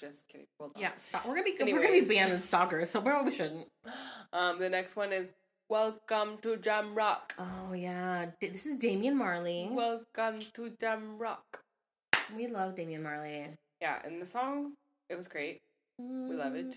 [0.00, 0.46] Just kidding.
[0.58, 0.72] Well.
[0.76, 1.26] Yeah, stop.
[1.26, 3.66] We're gonna be we're gonna be banned and stalkers, so we shouldn't.
[4.32, 5.30] Um, the next one is
[5.70, 7.32] Welcome to Jamrock.
[7.38, 9.68] Oh yeah, D- this is Damian Marley.
[9.70, 11.60] Welcome to Jamrock.
[12.34, 13.48] we love Damian Marley.
[13.82, 14.72] Yeah, and the song,
[15.10, 15.60] it was great.
[15.98, 16.74] We love it.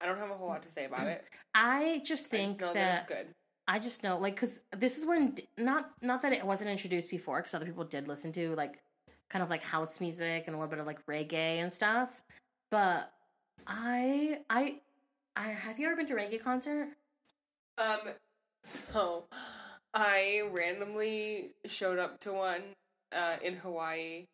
[0.00, 1.26] I don't have a whole lot to say about it.
[1.56, 3.26] I just I think just know that, that, it's good.
[3.68, 7.38] I just know like because this is when not not that it wasn't introduced before
[7.38, 8.80] because other people did listen to like
[9.30, 12.22] kind of like house music and a little bit of like reggae and stuff,
[12.70, 13.12] but
[13.66, 14.80] I I
[15.36, 16.88] I have you ever been to a reggae concert?
[17.78, 18.00] Um,
[18.62, 19.24] so
[19.94, 22.62] I randomly showed up to one
[23.12, 24.24] uh, in Hawaii.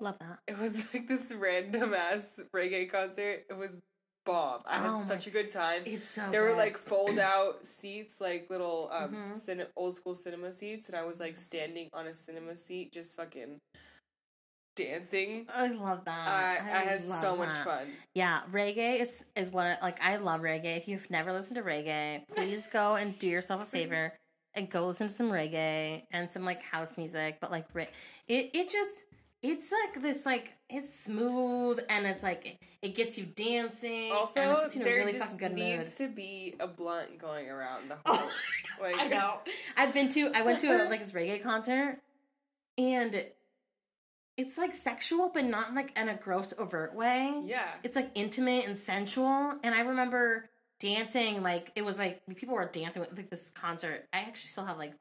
[0.00, 0.40] Love that.
[0.48, 3.44] It was like this random ass reggae concert.
[3.48, 3.78] It was
[4.24, 4.62] bomb.
[4.66, 5.82] I had Oh such a good time.
[5.84, 9.28] It's so There were like fold out seats, like little um Mhm.
[9.28, 13.16] cine- old school cinema seats, and I was like standing on a cinema seat, just
[13.16, 13.58] fucking
[14.76, 15.46] dancing.
[15.54, 16.28] I love that.
[16.28, 17.86] I, I had love so much fun.
[18.14, 20.76] Yeah, reggae is is what I, like I love reggae.
[20.78, 24.12] If you've never listened to reggae, please go and do yourself a favor
[24.54, 27.38] and go listen to some reggae and some like house music.
[27.40, 27.88] But like re-
[28.28, 29.04] it, it just
[29.42, 34.12] it's like this like it's smooth and it's like it, gets you dancing.
[34.12, 36.10] Also, puts you a there really just fucking good needs mood.
[36.10, 38.14] to be a blunt going around the Oh,
[38.78, 38.90] whole.
[38.90, 39.38] like I know.
[39.76, 41.98] I've been to I went to a, like this reggae concert
[42.78, 43.24] and
[44.38, 47.42] it's like sexual, but not like in a gross overt way.
[47.44, 47.66] Yeah.
[47.82, 50.48] it's like intimate and sensual and i remember
[50.80, 54.64] dancing like it was like people were dancing with like this concert i actually still
[54.64, 54.92] have like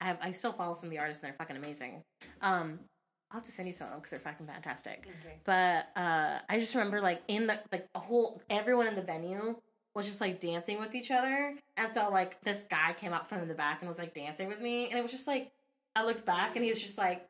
[0.00, 2.02] i have i still follow some of the artists and they're fucking amazing
[2.40, 2.78] um
[3.30, 5.06] i'll have to send you some of them because they're fucking fantastic.
[5.20, 5.36] Okay.
[5.44, 9.56] but uh i just remember like in the like a whole everyone in the venue
[9.94, 11.54] was just like dancing with each other.
[11.76, 14.60] And so like this guy came up from the back and was like dancing with
[14.60, 14.88] me.
[14.88, 15.50] And it was just like
[15.96, 17.26] i looked back and he was just like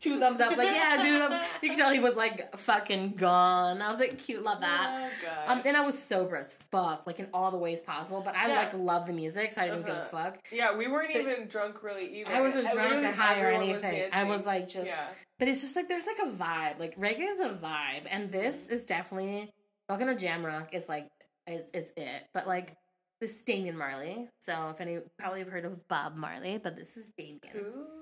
[0.00, 3.80] two thumbs up like yeah dude I'm, you can tell he was like fucking gone
[3.80, 5.10] i was like cute love that
[5.46, 8.20] Oh um, and I was sober as fuck, like in all the ways possible.
[8.24, 8.58] But I Yeah.
[8.60, 10.08] like love the music, so I didn't give a Uh-huh.
[10.30, 10.38] fuck.
[10.52, 12.32] yeah, we weren't but- even drunk really either.
[12.32, 14.10] I wasn't Uh, drunk or high or everyone was anything.
[14.12, 15.08] I was like just, Yeah.
[15.38, 16.78] but it's just like there's like a vibe.
[16.78, 19.52] Like reggae is a vibe, and this is definitely
[19.88, 21.08] to Jamrock is like
[21.46, 22.28] it's it's it.
[22.32, 22.76] But like
[23.20, 24.28] this is Damian Marley.
[24.40, 27.40] So if any probably have heard of Bob Marley, but this is Damian.
[27.52, 28.01] Who?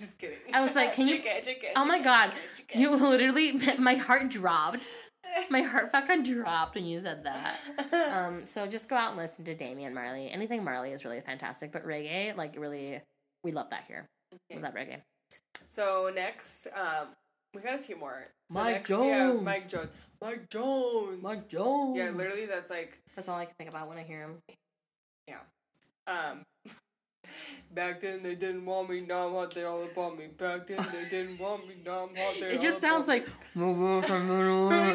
[0.00, 0.38] Just kidding.
[0.52, 1.22] I was like, can you-
[1.76, 2.32] Oh my god,
[2.74, 4.86] you literally my heart dropped.
[5.50, 7.58] My heart fucking dropped when you said that.
[7.92, 10.30] Um, so just go out and listen to Damian Marley.
[10.30, 13.00] Anything Marley is really fantastic, but reggae, like really,
[13.44, 14.06] we love that here.
[14.50, 15.02] We love reggae.
[15.68, 17.08] So next, um,
[17.54, 18.28] we got a few more.
[18.50, 19.42] So Mike Jones.
[19.42, 19.88] Mike Jones.
[20.22, 21.22] Mike Jones.
[21.22, 21.52] Mike Jones.
[21.52, 21.98] Jones.
[21.98, 24.38] Yeah, literally, that's like That's all I can think about when I hear him.
[25.28, 25.40] Yeah.
[26.06, 26.42] Um.
[27.74, 30.28] Back then they didn't want me, now I'm hot, they all about me.
[30.38, 33.08] Back then they didn't want me, now I'm hot, they It all just about sounds
[33.08, 33.14] me.
[33.14, 33.26] like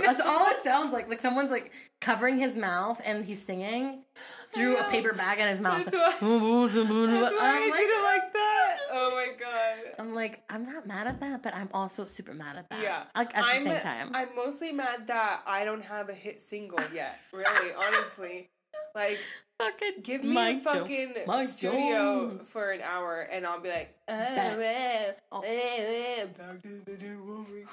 [0.06, 1.08] that's all it sounds like.
[1.10, 1.72] Like someone's like
[2.02, 4.04] covering his mouth and he's singing
[4.52, 5.86] through a paper bag in his mouth.
[5.86, 8.78] That's Like, why- That's why I I'm did like, it like that.
[8.92, 9.94] Oh my god.
[10.00, 12.82] I'm like, I'm not mad at that, but I'm also super mad at that.
[12.82, 13.04] Yeah.
[13.16, 14.12] Like at I'm, the same time.
[14.14, 17.18] I'm mostly mad that I don't have a hit single yet.
[17.32, 18.50] Really, honestly.
[18.96, 19.18] Like,
[19.60, 22.50] fucking give me Mike a fucking Mike studio Jones.
[22.50, 24.60] for an hour and I'll be like, Bet.
[24.60, 25.42] eh, Oh.
[25.42, 27.68] eh, eh, back then they didn't.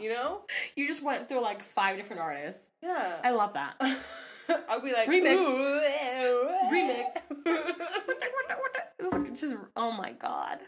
[0.00, 0.42] You know?
[0.76, 2.68] You just went through like five different artists.
[2.82, 3.20] Yeah.
[3.22, 3.74] I love that.
[4.68, 5.34] I'll be like, Remix.
[5.36, 6.28] "Ooh, eh,
[6.70, 7.04] eh."
[8.98, 10.58] It's like just oh my god.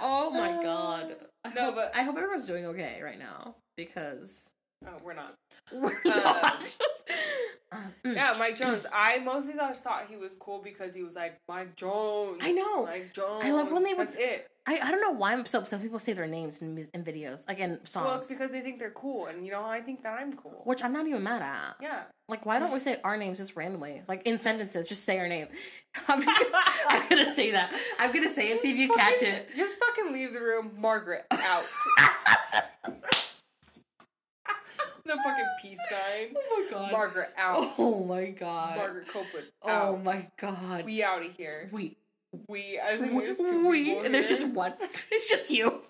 [0.00, 1.16] Oh my god.
[1.44, 4.50] I No, hope, but- I hope everyone's doing okay right now because
[4.86, 5.34] oh, we're not.
[5.72, 6.76] we're Um, not.
[7.72, 8.14] Um, mm.
[8.14, 8.86] Yeah, Mike Jones.
[8.92, 12.38] I mostly thought, thought he was cool because he was like Mike Jones.
[12.40, 12.84] I know.
[12.86, 13.42] Mike Jones.
[13.44, 14.48] I love when they would- That's it.
[14.68, 15.80] I, I don't know why I'm so upset.
[15.80, 18.80] People say their names in, in videos, like in songs, Well, it's because they think
[18.80, 20.60] they're cool, and you know, I think that I'm cool.
[20.64, 21.76] which I'm not even mad at.
[21.80, 22.02] Yeah.
[22.28, 24.88] Like, why don't we say our names just randomly, like in sentences?
[24.88, 25.46] Just say our name.
[26.08, 27.72] I'm just gonna, I'm gonna say that.
[28.00, 28.60] I'm gonna say it.
[28.60, 29.54] See if you Just catch it.
[29.54, 30.72] Just fucking leave the room.
[30.76, 31.64] Margaret out.
[35.06, 36.34] the fucking peace sign.
[36.36, 36.92] Oh my god.
[36.92, 37.66] Margaret out.
[37.78, 38.76] Oh my god.
[38.76, 40.04] Margaret Copeland Oh out.
[40.04, 40.84] my god.
[40.84, 41.68] We out of here.
[41.72, 41.96] we
[42.48, 44.74] We as in there's two we people there's just one.
[45.10, 45.80] It's just you.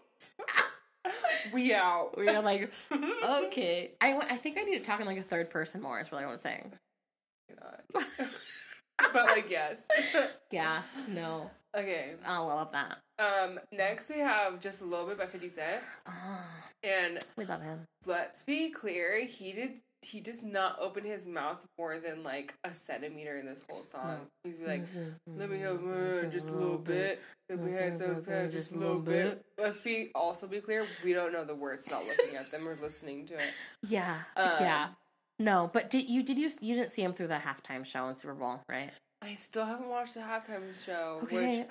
[1.52, 2.12] we out.
[2.16, 3.92] We're like, okay.
[4.00, 6.00] I, I think I need to talk in like a third person more.
[6.00, 6.72] Is what I'm saying.
[9.12, 9.84] But like yes.
[10.50, 10.82] Yeah.
[11.08, 11.50] No.
[11.76, 12.14] Okay.
[12.26, 12.98] I love that.
[13.18, 13.58] Um.
[13.72, 16.44] Next, we have just a little bit by Fifty Cent, Oh,
[16.82, 17.80] and we love him.
[18.06, 19.70] let's be clear, he did.
[20.02, 24.20] He does not open his mouth more than like a centimeter in this whole song.
[24.44, 24.84] He's be like,
[25.26, 27.20] "Let me know just a little bit.
[27.48, 30.86] Let me have some just a little bit." Let's be also be clear.
[31.02, 33.52] We don't know the words, not looking at them or listening to it.
[33.88, 34.88] Yeah, Um, yeah.
[35.38, 38.14] No, but did you did you you didn't see him through the halftime show in
[38.14, 38.90] Super Bowl, right?
[39.22, 41.60] I still haven't watched the halftime show, Okay.
[41.60, 41.68] which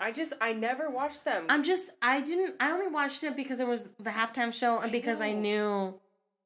[0.00, 1.46] I just I never watched them.
[1.48, 4.86] I'm just I didn't I only watched it because it was the halftime show and
[4.86, 5.94] I because I knew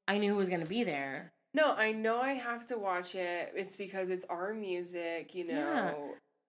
[0.07, 1.33] I knew who was gonna be there.
[1.55, 3.53] no, I know I have to watch it.
[3.57, 5.55] It's because it's our music, you know.
[5.55, 5.95] Yeah.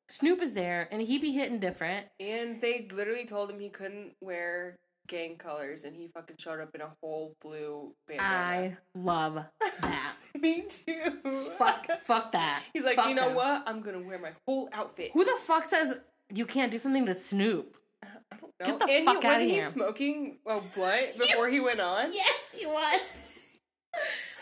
[0.09, 2.07] Snoop is there and he be hitting different.
[2.19, 4.75] And they literally told him he couldn't wear
[5.07, 8.27] gang colors, and he fucking showed up in a whole blue bandana.
[8.29, 9.35] I love
[9.81, 10.13] that.
[10.41, 11.11] Me too.
[11.57, 12.63] fuck fuck that.
[12.73, 13.63] He's like, Fuck you know what?
[13.65, 15.11] I'm gonna wear my whole outfit.
[15.13, 15.99] Who the fuck says
[16.33, 17.75] you can't do something to Snoop?
[18.03, 18.65] Uh, I don't know.
[18.65, 22.13] Get the and fuck he, outta wasn't he smoking a blunt before he went on?
[22.13, 23.26] Yes, he was.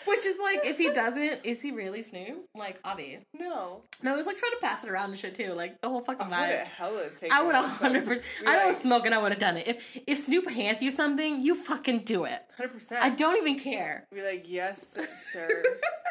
[0.08, 2.46] Which is like, if he doesn't, is he really Snoop?
[2.56, 3.20] Like, Avi.
[3.34, 3.82] No.
[4.04, 5.54] No, there's like trying to pass it around and shit too.
[5.54, 6.58] Like the whole fucking I would vibe.
[6.60, 8.26] have hella taken I would hundred percent.
[8.48, 9.68] I don't like- smoke and I would have done it.
[9.68, 12.42] If if Snoop hands you something, you fucking do it.
[12.58, 13.04] Hundred percent.
[13.04, 14.06] I don't even care.
[14.14, 14.98] Be like, yes,
[15.32, 15.64] sir.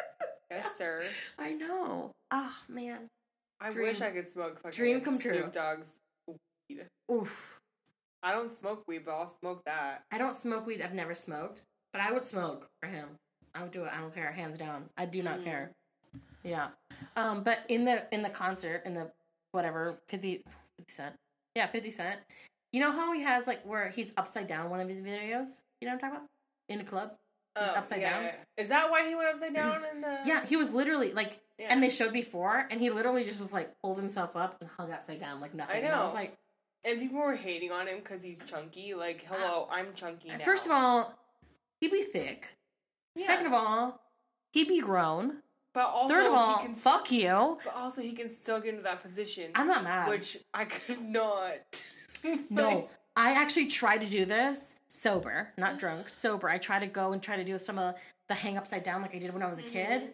[0.51, 1.03] yes, sir.
[1.39, 2.11] I know.
[2.31, 3.07] Oh man.
[3.61, 5.33] I Dream- wish I could smoke fucking dream come true.
[5.39, 5.93] Snoop Dogg's
[6.69, 6.85] weed.
[7.11, 7.57] Oof.
[8.21, 10.01] I don't smoke weed, but I'll smoke that.
[10.11, 10.81] I don't smoke weed.
[10.81, 11.61] I've never smoked,
[11.93, 13.09] but I would smoke for him.
[13.55, 13.91] I would do it.
[13.95, 14.31] I don't care.
[14.31, 14.89] Hands down.
[14.97, 15.43] I do not Mm.
[15.45, 15.71] care.
[16.43, 16.67] Yeah.
[17.15, 17.43] Um.
[17.43, 19.11] But in the in the concert in the
[19.51, 20.43] whatever 50,
[20.77, 21.15] 50 cent.
[21.55, 22.19] Yeah, fifty cent.
[22.73, 25.61] You know how he has like where he's upside down one of his videos.
[25.81, 26.29] You know what I'm talking about?
[26.69, 27.11] In the club.
[27.57, 28.23] He's Oh, upside yeah, down?
[28.25, 28.35] yeah.
[28.63, 30.19] Is that why he went upside down in the?
[30.25, 31.67] Yeah, he was literally like, Yeah.
[31.69, 34.91] and they showed before, and he literally just was like pulled himself up and hung
[34.91, 35.77] upside down like nothing.
[35.77, 36.35] I And I was like,
[36.83, 38.93] And people were hating on him because he's chunky.
[38.93, 40.39] Like, hello, I'm chunky now.
[40.39, 41.17] first of all,
[41.79, 42.49] he'd be thick.
[43.15, 43.25] Yeah.
[43.27, 44.01] Second of all,
[44.51, 45.37] he be grown.
[45.73, 47.57] but also Third of all, he can, fuck you.
[47.63, 50.09] But also, he can still get into that position, I'm not mad.
[50.09, 51.83] which I could not.
[52.49, 56.49] no, I actually tried to do this sober, not drunk, sober.
[56.49, 57.95] I try to go and try to do some of
[58.27, 60.01] the hang upside down like I did when I was a kid.
[60.01, 60.11] Mm-hmm.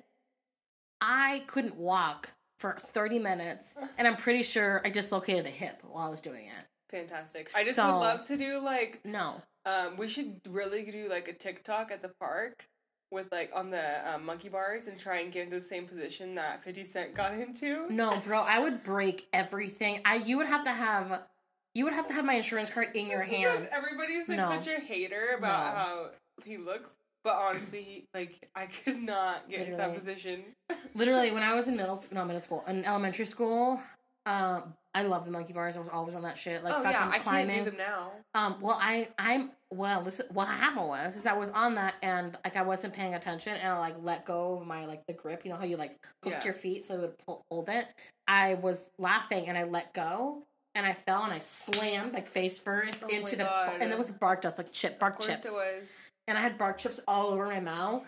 [1.02, 2.30] I couldn't walk
[2.60, 6.46] for 30 minutes, and I'm pretty sure I dislocated a hip while I was doing
[6.46, 6.66] it.
[6.90, 7.50] fantastic.
[7.56, 9.42] I just So- would love to do like No.
[9.64, 12.66] Um, we should really do like a TikTok at the park
[13.12, 16.34] with like on the um, monkey bars and try and get into the same position
[16.36, 17.88] that Fifty Cent got into.
[17.90, 20.00] No, bro, I would break everything.
[20.06, 21.24] I you would have to have
[21.76, 23.70] you would have to have my insurance card in your Just hand.
[23.72, 24.58] Everybody's like No.
[24.58, 25.80] such a hater about No.
[25.80, 26.10] how
[26.46, 26.94] he looks,
[27.24, 30.44] but honestly, he, like I could not get into that position.
[30.96, 33.80] Literally, when I was in middle not middle school, in elementary school,
[34.26, 35.78] um, I love the monkey bars.
[35.78, 37.48] I was always on that shit, like oh fucking yeah, I climbing.
[37.56, 38.12] can't do them now.
[38.36, 42.38] Um, well, I, I'm, well, listen, what happened was, is I was on that and
[42.44, 45.44] like I wasn't paying attention and I like let go of my like the grip.
[45.46, 45.92] You know how you like
[46.24, 46.44] hooked Yeah.
[46.44, 47.88] your feet so it would pull, hold it.
[48.28, 50.44] I was laughing and I let go
[50.76, 53.78] and I fell and I slammed like face first Oh into the God.
[53.80, 55.96] and there was bark dust like chip bark Of chips it was.
[56.28, 58.06] and I had bark chips all over my mouth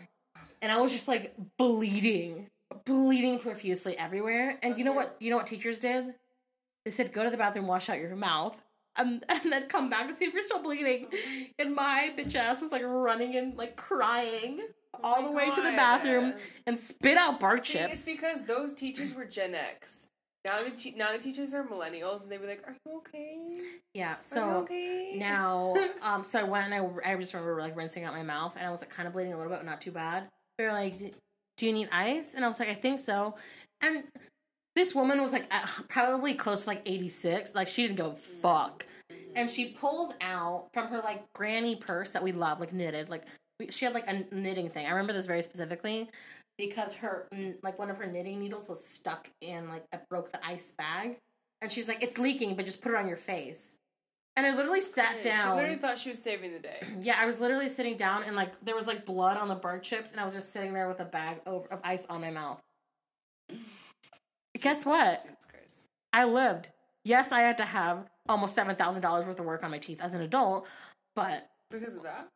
[0.61, 2.47] and I was just like bleeding,
[2.85, 4.57] bleeding profusely everywhere.
[4.63, 5.15] And you know what?
[5.19, 6.13] You know what teachers did?
[6.85, 8.61] They said, "Go to the bathroom, wash out your mouth,
[8.97, 11.07] um, and then come back to see if you're still bleeding."
[11.59, 14.61] And my bitch ass was like running and like crying
[15.03, 16.33] all Oh my the way to the bathroom
[16.67, 17.93] and spit out bark See, chips.
[17.95, 20.07] it's because those teachers were Gen X.
[20.45, 23.61] Now the te- now the teachers are millennials, and they were like, "Are you okay?
[23.93, 24.19] yeah.
[24.19, 28.13] So okay?" now, um, so I went and I, I just remember like rinsing out
[28.13, 29.91] my mouth, and I was like kind of bleeding a little bit, but not too
[29.91, 30.27] bad.
[30.57, 30.95] They were like,
[31.57, 33.35] "Do you need ice?" And I was like, "I think so."
[33.81, 34.03] And
[34.75, 35.49] this woman was like
[35.87, 37.53] probably close to like 86.
[37.55, 38.85] Like she didn't go fuck.
[39.35, 43.09] And she pulls out from her like granny purse that we love, like knitted.
[43.09, 43.25] Like
[43.69, 44.87] she had like a knitting thing.
[44.87, 46.09] I remember this very specifically
[46.57, 47.27] because her
[47.61, 51.17] like one of her knitting needles was stuck in like it broke the ice bag.
[51.61, 53.75] And she's like, "It's leaking, but just put it on your face."
[54.35, 55.49] And I literally sat She down.
[55.49, 56.79] She literally thought she was saving the day.
[57.01, 59.83] Yeah, I was literally sitting down and like there was like blood on the bird
[59.83, 62.31] chips, and I was just sitting there with a bag over, of ice on my
[62.31, 62.59] mouth.
[64.59, 65.25] Guess what?
[66.13, 66.69] I lived.
[67.05, 69.99] Yes, I had to have almost seven thousand dollars worth of work on my teeth
[70.01, 70.67] as an adult,
[71.15, 72.27] but Because of that?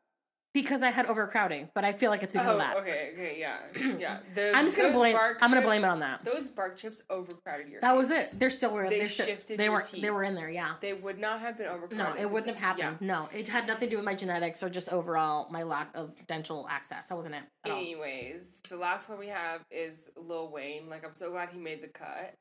[0.61, 1.69] Because I had overcrowding.
[1.75, 2.77] But I feel like it's because oh, of that.
[2.77, 3.57] okay, okay, yeah,
[3.99, 4.19] yeah.
[4.33, 5.15] Those, I'm just gonna blame.
[5.15, 6.23] I'm gonna blame it on that.
[6.23, 7.79] Those bark chips overcrowded your.
[7.81, 8.29] That was it.
[8.33, 8.89] They're still were.
[8.89, 9.81] They they're still, shifted They were.
[9.81, 10.01] teeth.
[10.01, 10.49] They were in there.
[10.49, 10.73] Yeah.
[10.81, 11.97] They would not have been overcrowded.
[11.97, 12.85] No, it wouldn't have Yeah.
[12.85, 13.07] happened.
[13.07, 16.15] No, it had nothing to do with my genetics or just overall my lack of
[16.25, 17.07] dental access.
[17.07, 17.43] That wasn't it.
[17.65, 17.77] At all.
[17.77, 20.89] Anyways, the last one we have is Lil Wayne.
[20.89, 22.33] Like, I'm so glad he made the cut.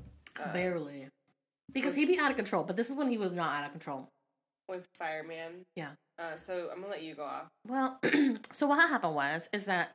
[0.43, 1.09] Um, Barely.
[1.73, 2.65] because he'd be out of control.
[2.65, 4.09] But this is when he was not out of control.
[4.69, 5.65] with Fireman.
[5.77, 5.91] Yeah.
[6.19, 7.49] Uh, so I'm gonna let you go off.
[7.69, 7.99] Well,
[8.53, 9.95] so what happened was is that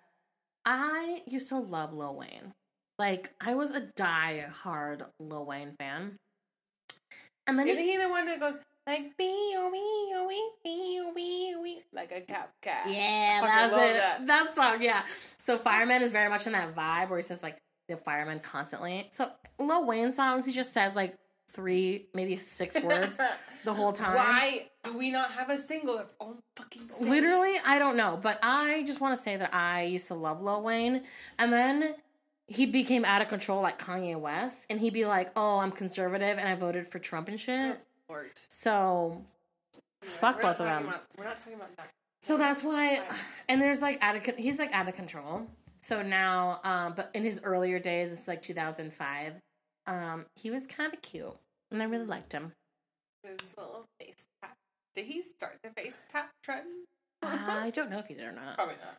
[0.65, 2.53] I used to love Lil Wayne.
[2.99, 6.17] Like I was a die-hard Lil Wayne fan.
[7.47, 11.11] And then Isn't he, he the one that goes like be o wee wee wee
[11.15, 12.85] wee wee like a cap cat?
[12.87, 13.93] yeah, Fucking that was it.
[13.93, 14.27] that.
[14.27, 14.55] That.
[14.55, 15.03] song, yeah.
[15.37, 17.57] So Fireman is very much in that vibe where he says like
[17.87, 19.09] the fireman constantly.
[19.11, 19.27] So
[19.57, 21.15] Lil Wayne songs, he just says like
[21.51, 23.19] three, maybe six words
[23.63, 24.15] the whole time.
[24.15, 27.07] Why do we not have a single that's all fucking stage?
[27.07, 30.41] Literally, I don't know, but I just want to say that I used to love
[30.41, 31.03] Lil Wayne,
[31.37, 31.95] and then
[32.47, 36.37] he became out of control like Kanye West, and he'd be like, "Oh, I'm conservative,
[36.37, 37.77] and I voted for Trump and shit."
[38.49, 39.23] So,
[40.01, 40.87] fuck both of them.
[40.87, 41.89] about- we're not talking about that.
[42.21, 43.01] So that's why,
[43.49, 45.47] and there's like out of he's like out of control.
[45.81, 49.33] So now, um, but in his earlier days, it's like 2005.
[49.87, 51.35] Um, he was kind of cute,
[51.71, 52.53] and I really liked him.
[53.23, 54.55] His little face tap.
[54.95, 56.67] Did he start the face tap trend?
[57.23, 58.55] I don't know if he did or not.
[58.55, 58.97] Probably not.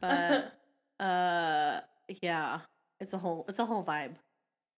[0.00, 0.56] but
[1.04, 1.80] uh
[2.22, 2.58] yeah
[2.98, 4.14] it's a whole it's a whole vibe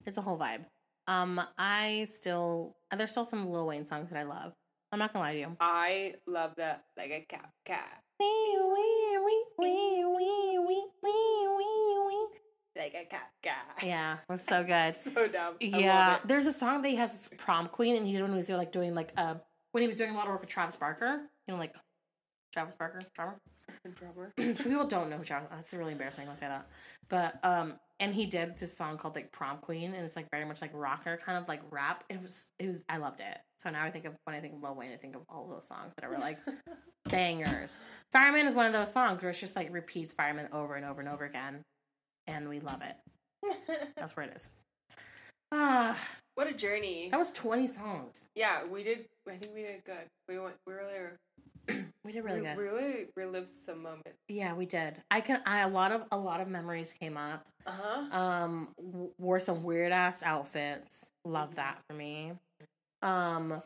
[0.07, 0.65] it's a whole vibe
[1.09, 4.53] um i still there's still some lil wayne songs that i love
[4.93, 8.03] i'm not gonna lie to you I love that like a cat cat.
[12.83, 13.31] Like a cat.
[13.83, 15.55] yeah it was so good So dumb.
[15.61, 18.37] I yeah there's a song that he has prom queen and he did when he
[18.39, 19.35] was like doing like uh
[19.73, 21.75] when he was doing a lot of work with travis barker you know like
[22.53, 23.37] travis barker drummer
[23.95, 24.33] Drummer.
[24.57, 25.49] so people don't know who Travis.
[25.51, 26.27] That's really embarrassing.
[26.27, 26.69] Don't say that.
[27.09, 30.45] But um, and he did this song called like Prom Queen, and it's like very
[30.45, 32.05] much like rocker kind of like rap.
[32.09, 33.39] It was it was I loved it.
[33.59, 35.49] So now I think of when I think of Lil Wayne, I think of all
[35.49, 36.39] those songs that are like
[37.09, 37.79] bangers.
[38.13, 41.01] Fireman is one of those songs where it's just like repeats Fireman over and over
[41.01, 41.63] and over again,
[42.27, 42.97] and we love it.
[43.97, 44.49] That's where it is.
[45.51, 45.97] Ah,
[46.35, 47.09] what a journey.
[47.11, 48.27] that was twenty songs.
[48.35, 49.05] Yeah, we did.
[49.29, 50.07] I think we did good.
[50.29, 50.55] We went.
[50.67, 52.57] We really, We did really we good.
[52.57, 54.19] really relived some moments.
[54.29, 54.95] Yeah, we did.
[55.11, 55.43] I can.
[55.47, 57.45] I a lot of a lot of memories came up.
[57.67, 58.19] Uh huh.
[58.19, 61.11] Um, w- wore some weird ass outfits.
[61.25, 62.33] Love that for me.
[63.03, 63.61] Um,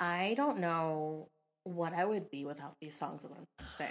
[0.00, 1.26] I don't know
[1.64, 3.22] what I would be without these songs.
[3.24, 3.88] Is what I'm trying to say.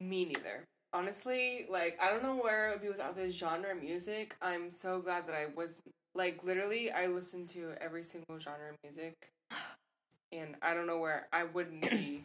[0.00, 0.64] Me neither.
[1.00, 4.34] Honestly, like I don't know where I would be without this genre of music.
[4.40, 5.82] I'm so glad that I was
[6.14, 9.12] like literally I listened to every single genre of music,
[10.32, 12.24] and I don't know where I wouldn't be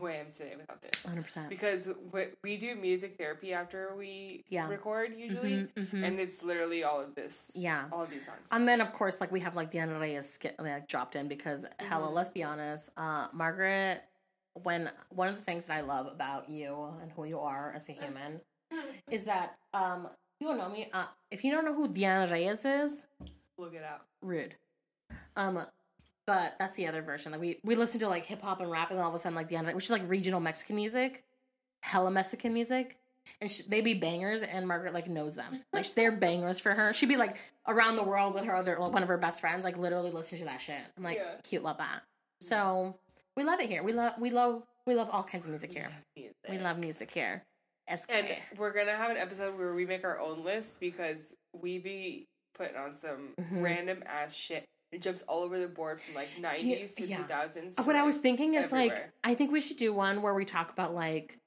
[0.00, 1.04] who I am today without this.
[1.04, 1.22] 100.
[1.24, 1.88] percent Because
[2.42, 4.68] we- do music therapy after we Yeah.
[4.68, 7.52] record usually, and it's literally all of this.
[7.52, 7.84] Mm-hmm, Yeah.
[7.92, 8.48] all of these songs.
[8.50, 11.64] And then of course, like we have like the Andreas skit like dropped in because
[11.82, 14.02] hello, let's be honest, uh, Margaret.
[14.62, 17.88] When one of the things that I love about you and who you are as
[17.88, 18.40] a human
[19.10, 20.08] is that um,
[20.40, 20.88] you don't know me.
[20.92, 23.04] Uh, if you don't know who Diana Reyes is,
[23.56, 24.06] Look it up.
[24.22, 24.54] rude.
[25.36, 25.60] Um,
[26.26, 27.32] but that's the other version.
[27.32, 29.34] Like we we listen to like hip hop and rap, and all of a sudden
[29.36, 31.24] like the end, which is like regional Mexican music,
[31.82, 32.98] hella Mexican music,
[33.40, 34.42] and sh- they be bangers.
[34.42, 35.62] And Margaret like knows them.
[35.72, 36.92] Like they're bangers for her.
[36.92, 37.36] She'd be like
[37.66, 40.46] around the world with her other one of her best friends, like literally listening to
[40.48, 40.80] that shit.
[40.96, 41.34] I'm like, Yeah.
[41.42, 42.02] cute, love that.
[42.40, 42.94] So
[43.38, 43.82] we love it here.
[43.84, 45.88] We love we love we love all kinds of music here.
[46.16, 46.34] Music.
[46.50, 47.44] We love music here.
[47.86, 48.38] It's And great.
[48.58, 52.76] we're gonna have an episode where we make our own list because we be putting
[52.76, 53.62] on some Mm-hmm.
[53.62, 54.64] random ass shit.
[54.90, 57.18] It jumps all over the board from like nineties to yeah.
[57.18, 57.78] two thousands.
[57.86, 59.08] What I was thinking is like.
[59.22, 61.38] I think we should do one where we talk about like,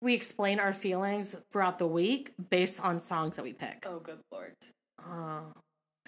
[0.00, 3.84] we explain our feelings throughout the week based on songs that we pick.
[3.86, 4.54] Oh good lord.
[5.06, 5.52] Oh.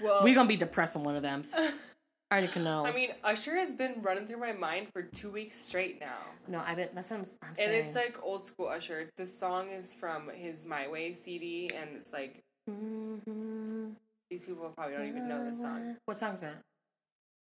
[0.03, 1.43] Well we gonna be depressed on one of them.
[1.55, 1.73] I
[2.41, 2.87] know.
[2.87, 6.19] I mean, Usher has been running through my mind for two weeks straight now.
[6.49, 7.69] no, I bet that's what I'm, I'm saying.
[7.69, 9.09] And it's like old school Usher.
[9.17, 13.95] The song is from his My Way CD, and it's like Mhm.
[14.31, 15.97] these people probably don't even know this song.
[16.07, 16.57] What song is that?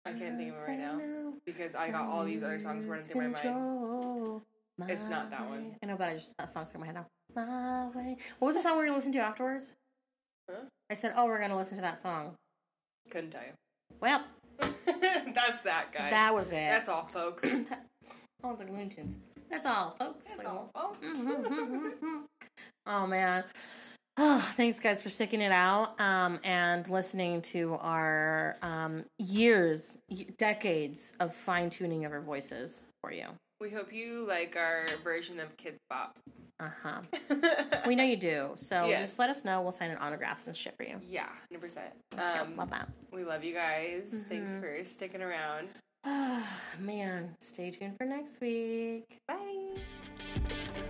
[0.06, 3.04] I can't think of it right now because I got all these other songs running
[3.04, 3.40] through my mind.
[3.40, 4.42] Control
[4.88, 5.76] It's not that my one.
[5.82, 7.06] I know, but I just that song's in my head now.
[7.34, 8.16] My way.
[8.38, 9.74] What was the song we were gonna listen to afterwards?
[10.50, 10.66] Huh?
[10.90, 12.36] I said, "Oh, we're gonna listen to that song."
[13.10, 13.52] Couldn't tell you.
[14.00, 14.22] Well,
[15.34, 16.10] That's that, guys.
[16.10, 16.56] that was it.
[16.56, 17.44] That's all, folks.
[18.46, 19.16] Oh, the Looney Tunes.
[19.50, 20.26] That's all, folks.
[20.26, 20.98] That's Like, all, folks.
[22.86, 23.42] oh man.
[24.18, 30.26] Oh, thanks guys for sticking it out um, and listening to our um, years, y-
[30.36, 33.24] decades of fine tuning of our voices for you.
[33.64, 36.18] We hope you like our version of Kidz Bop.
[36.60, 37.00] Uh huh.
[37.86, 38.50] We know you do.
[38.56, 39.00] So Yeah.
[39.00, 39.62] just let us know.
[39.62, 41.00] We'll sign an autographs and shit for you.
[41.08, 41.94] yeah, hundred percent.
[42.18, 42.90] Um, love that.
[43.10, 44.02] we love you guys.
[44.12, 44.28] Mm-hmm.
[44.28, 45.68] Thanks for sticking around.
[46.80, 49.16] man, stay tuned for next week.
[49.26, 50.80] Bye.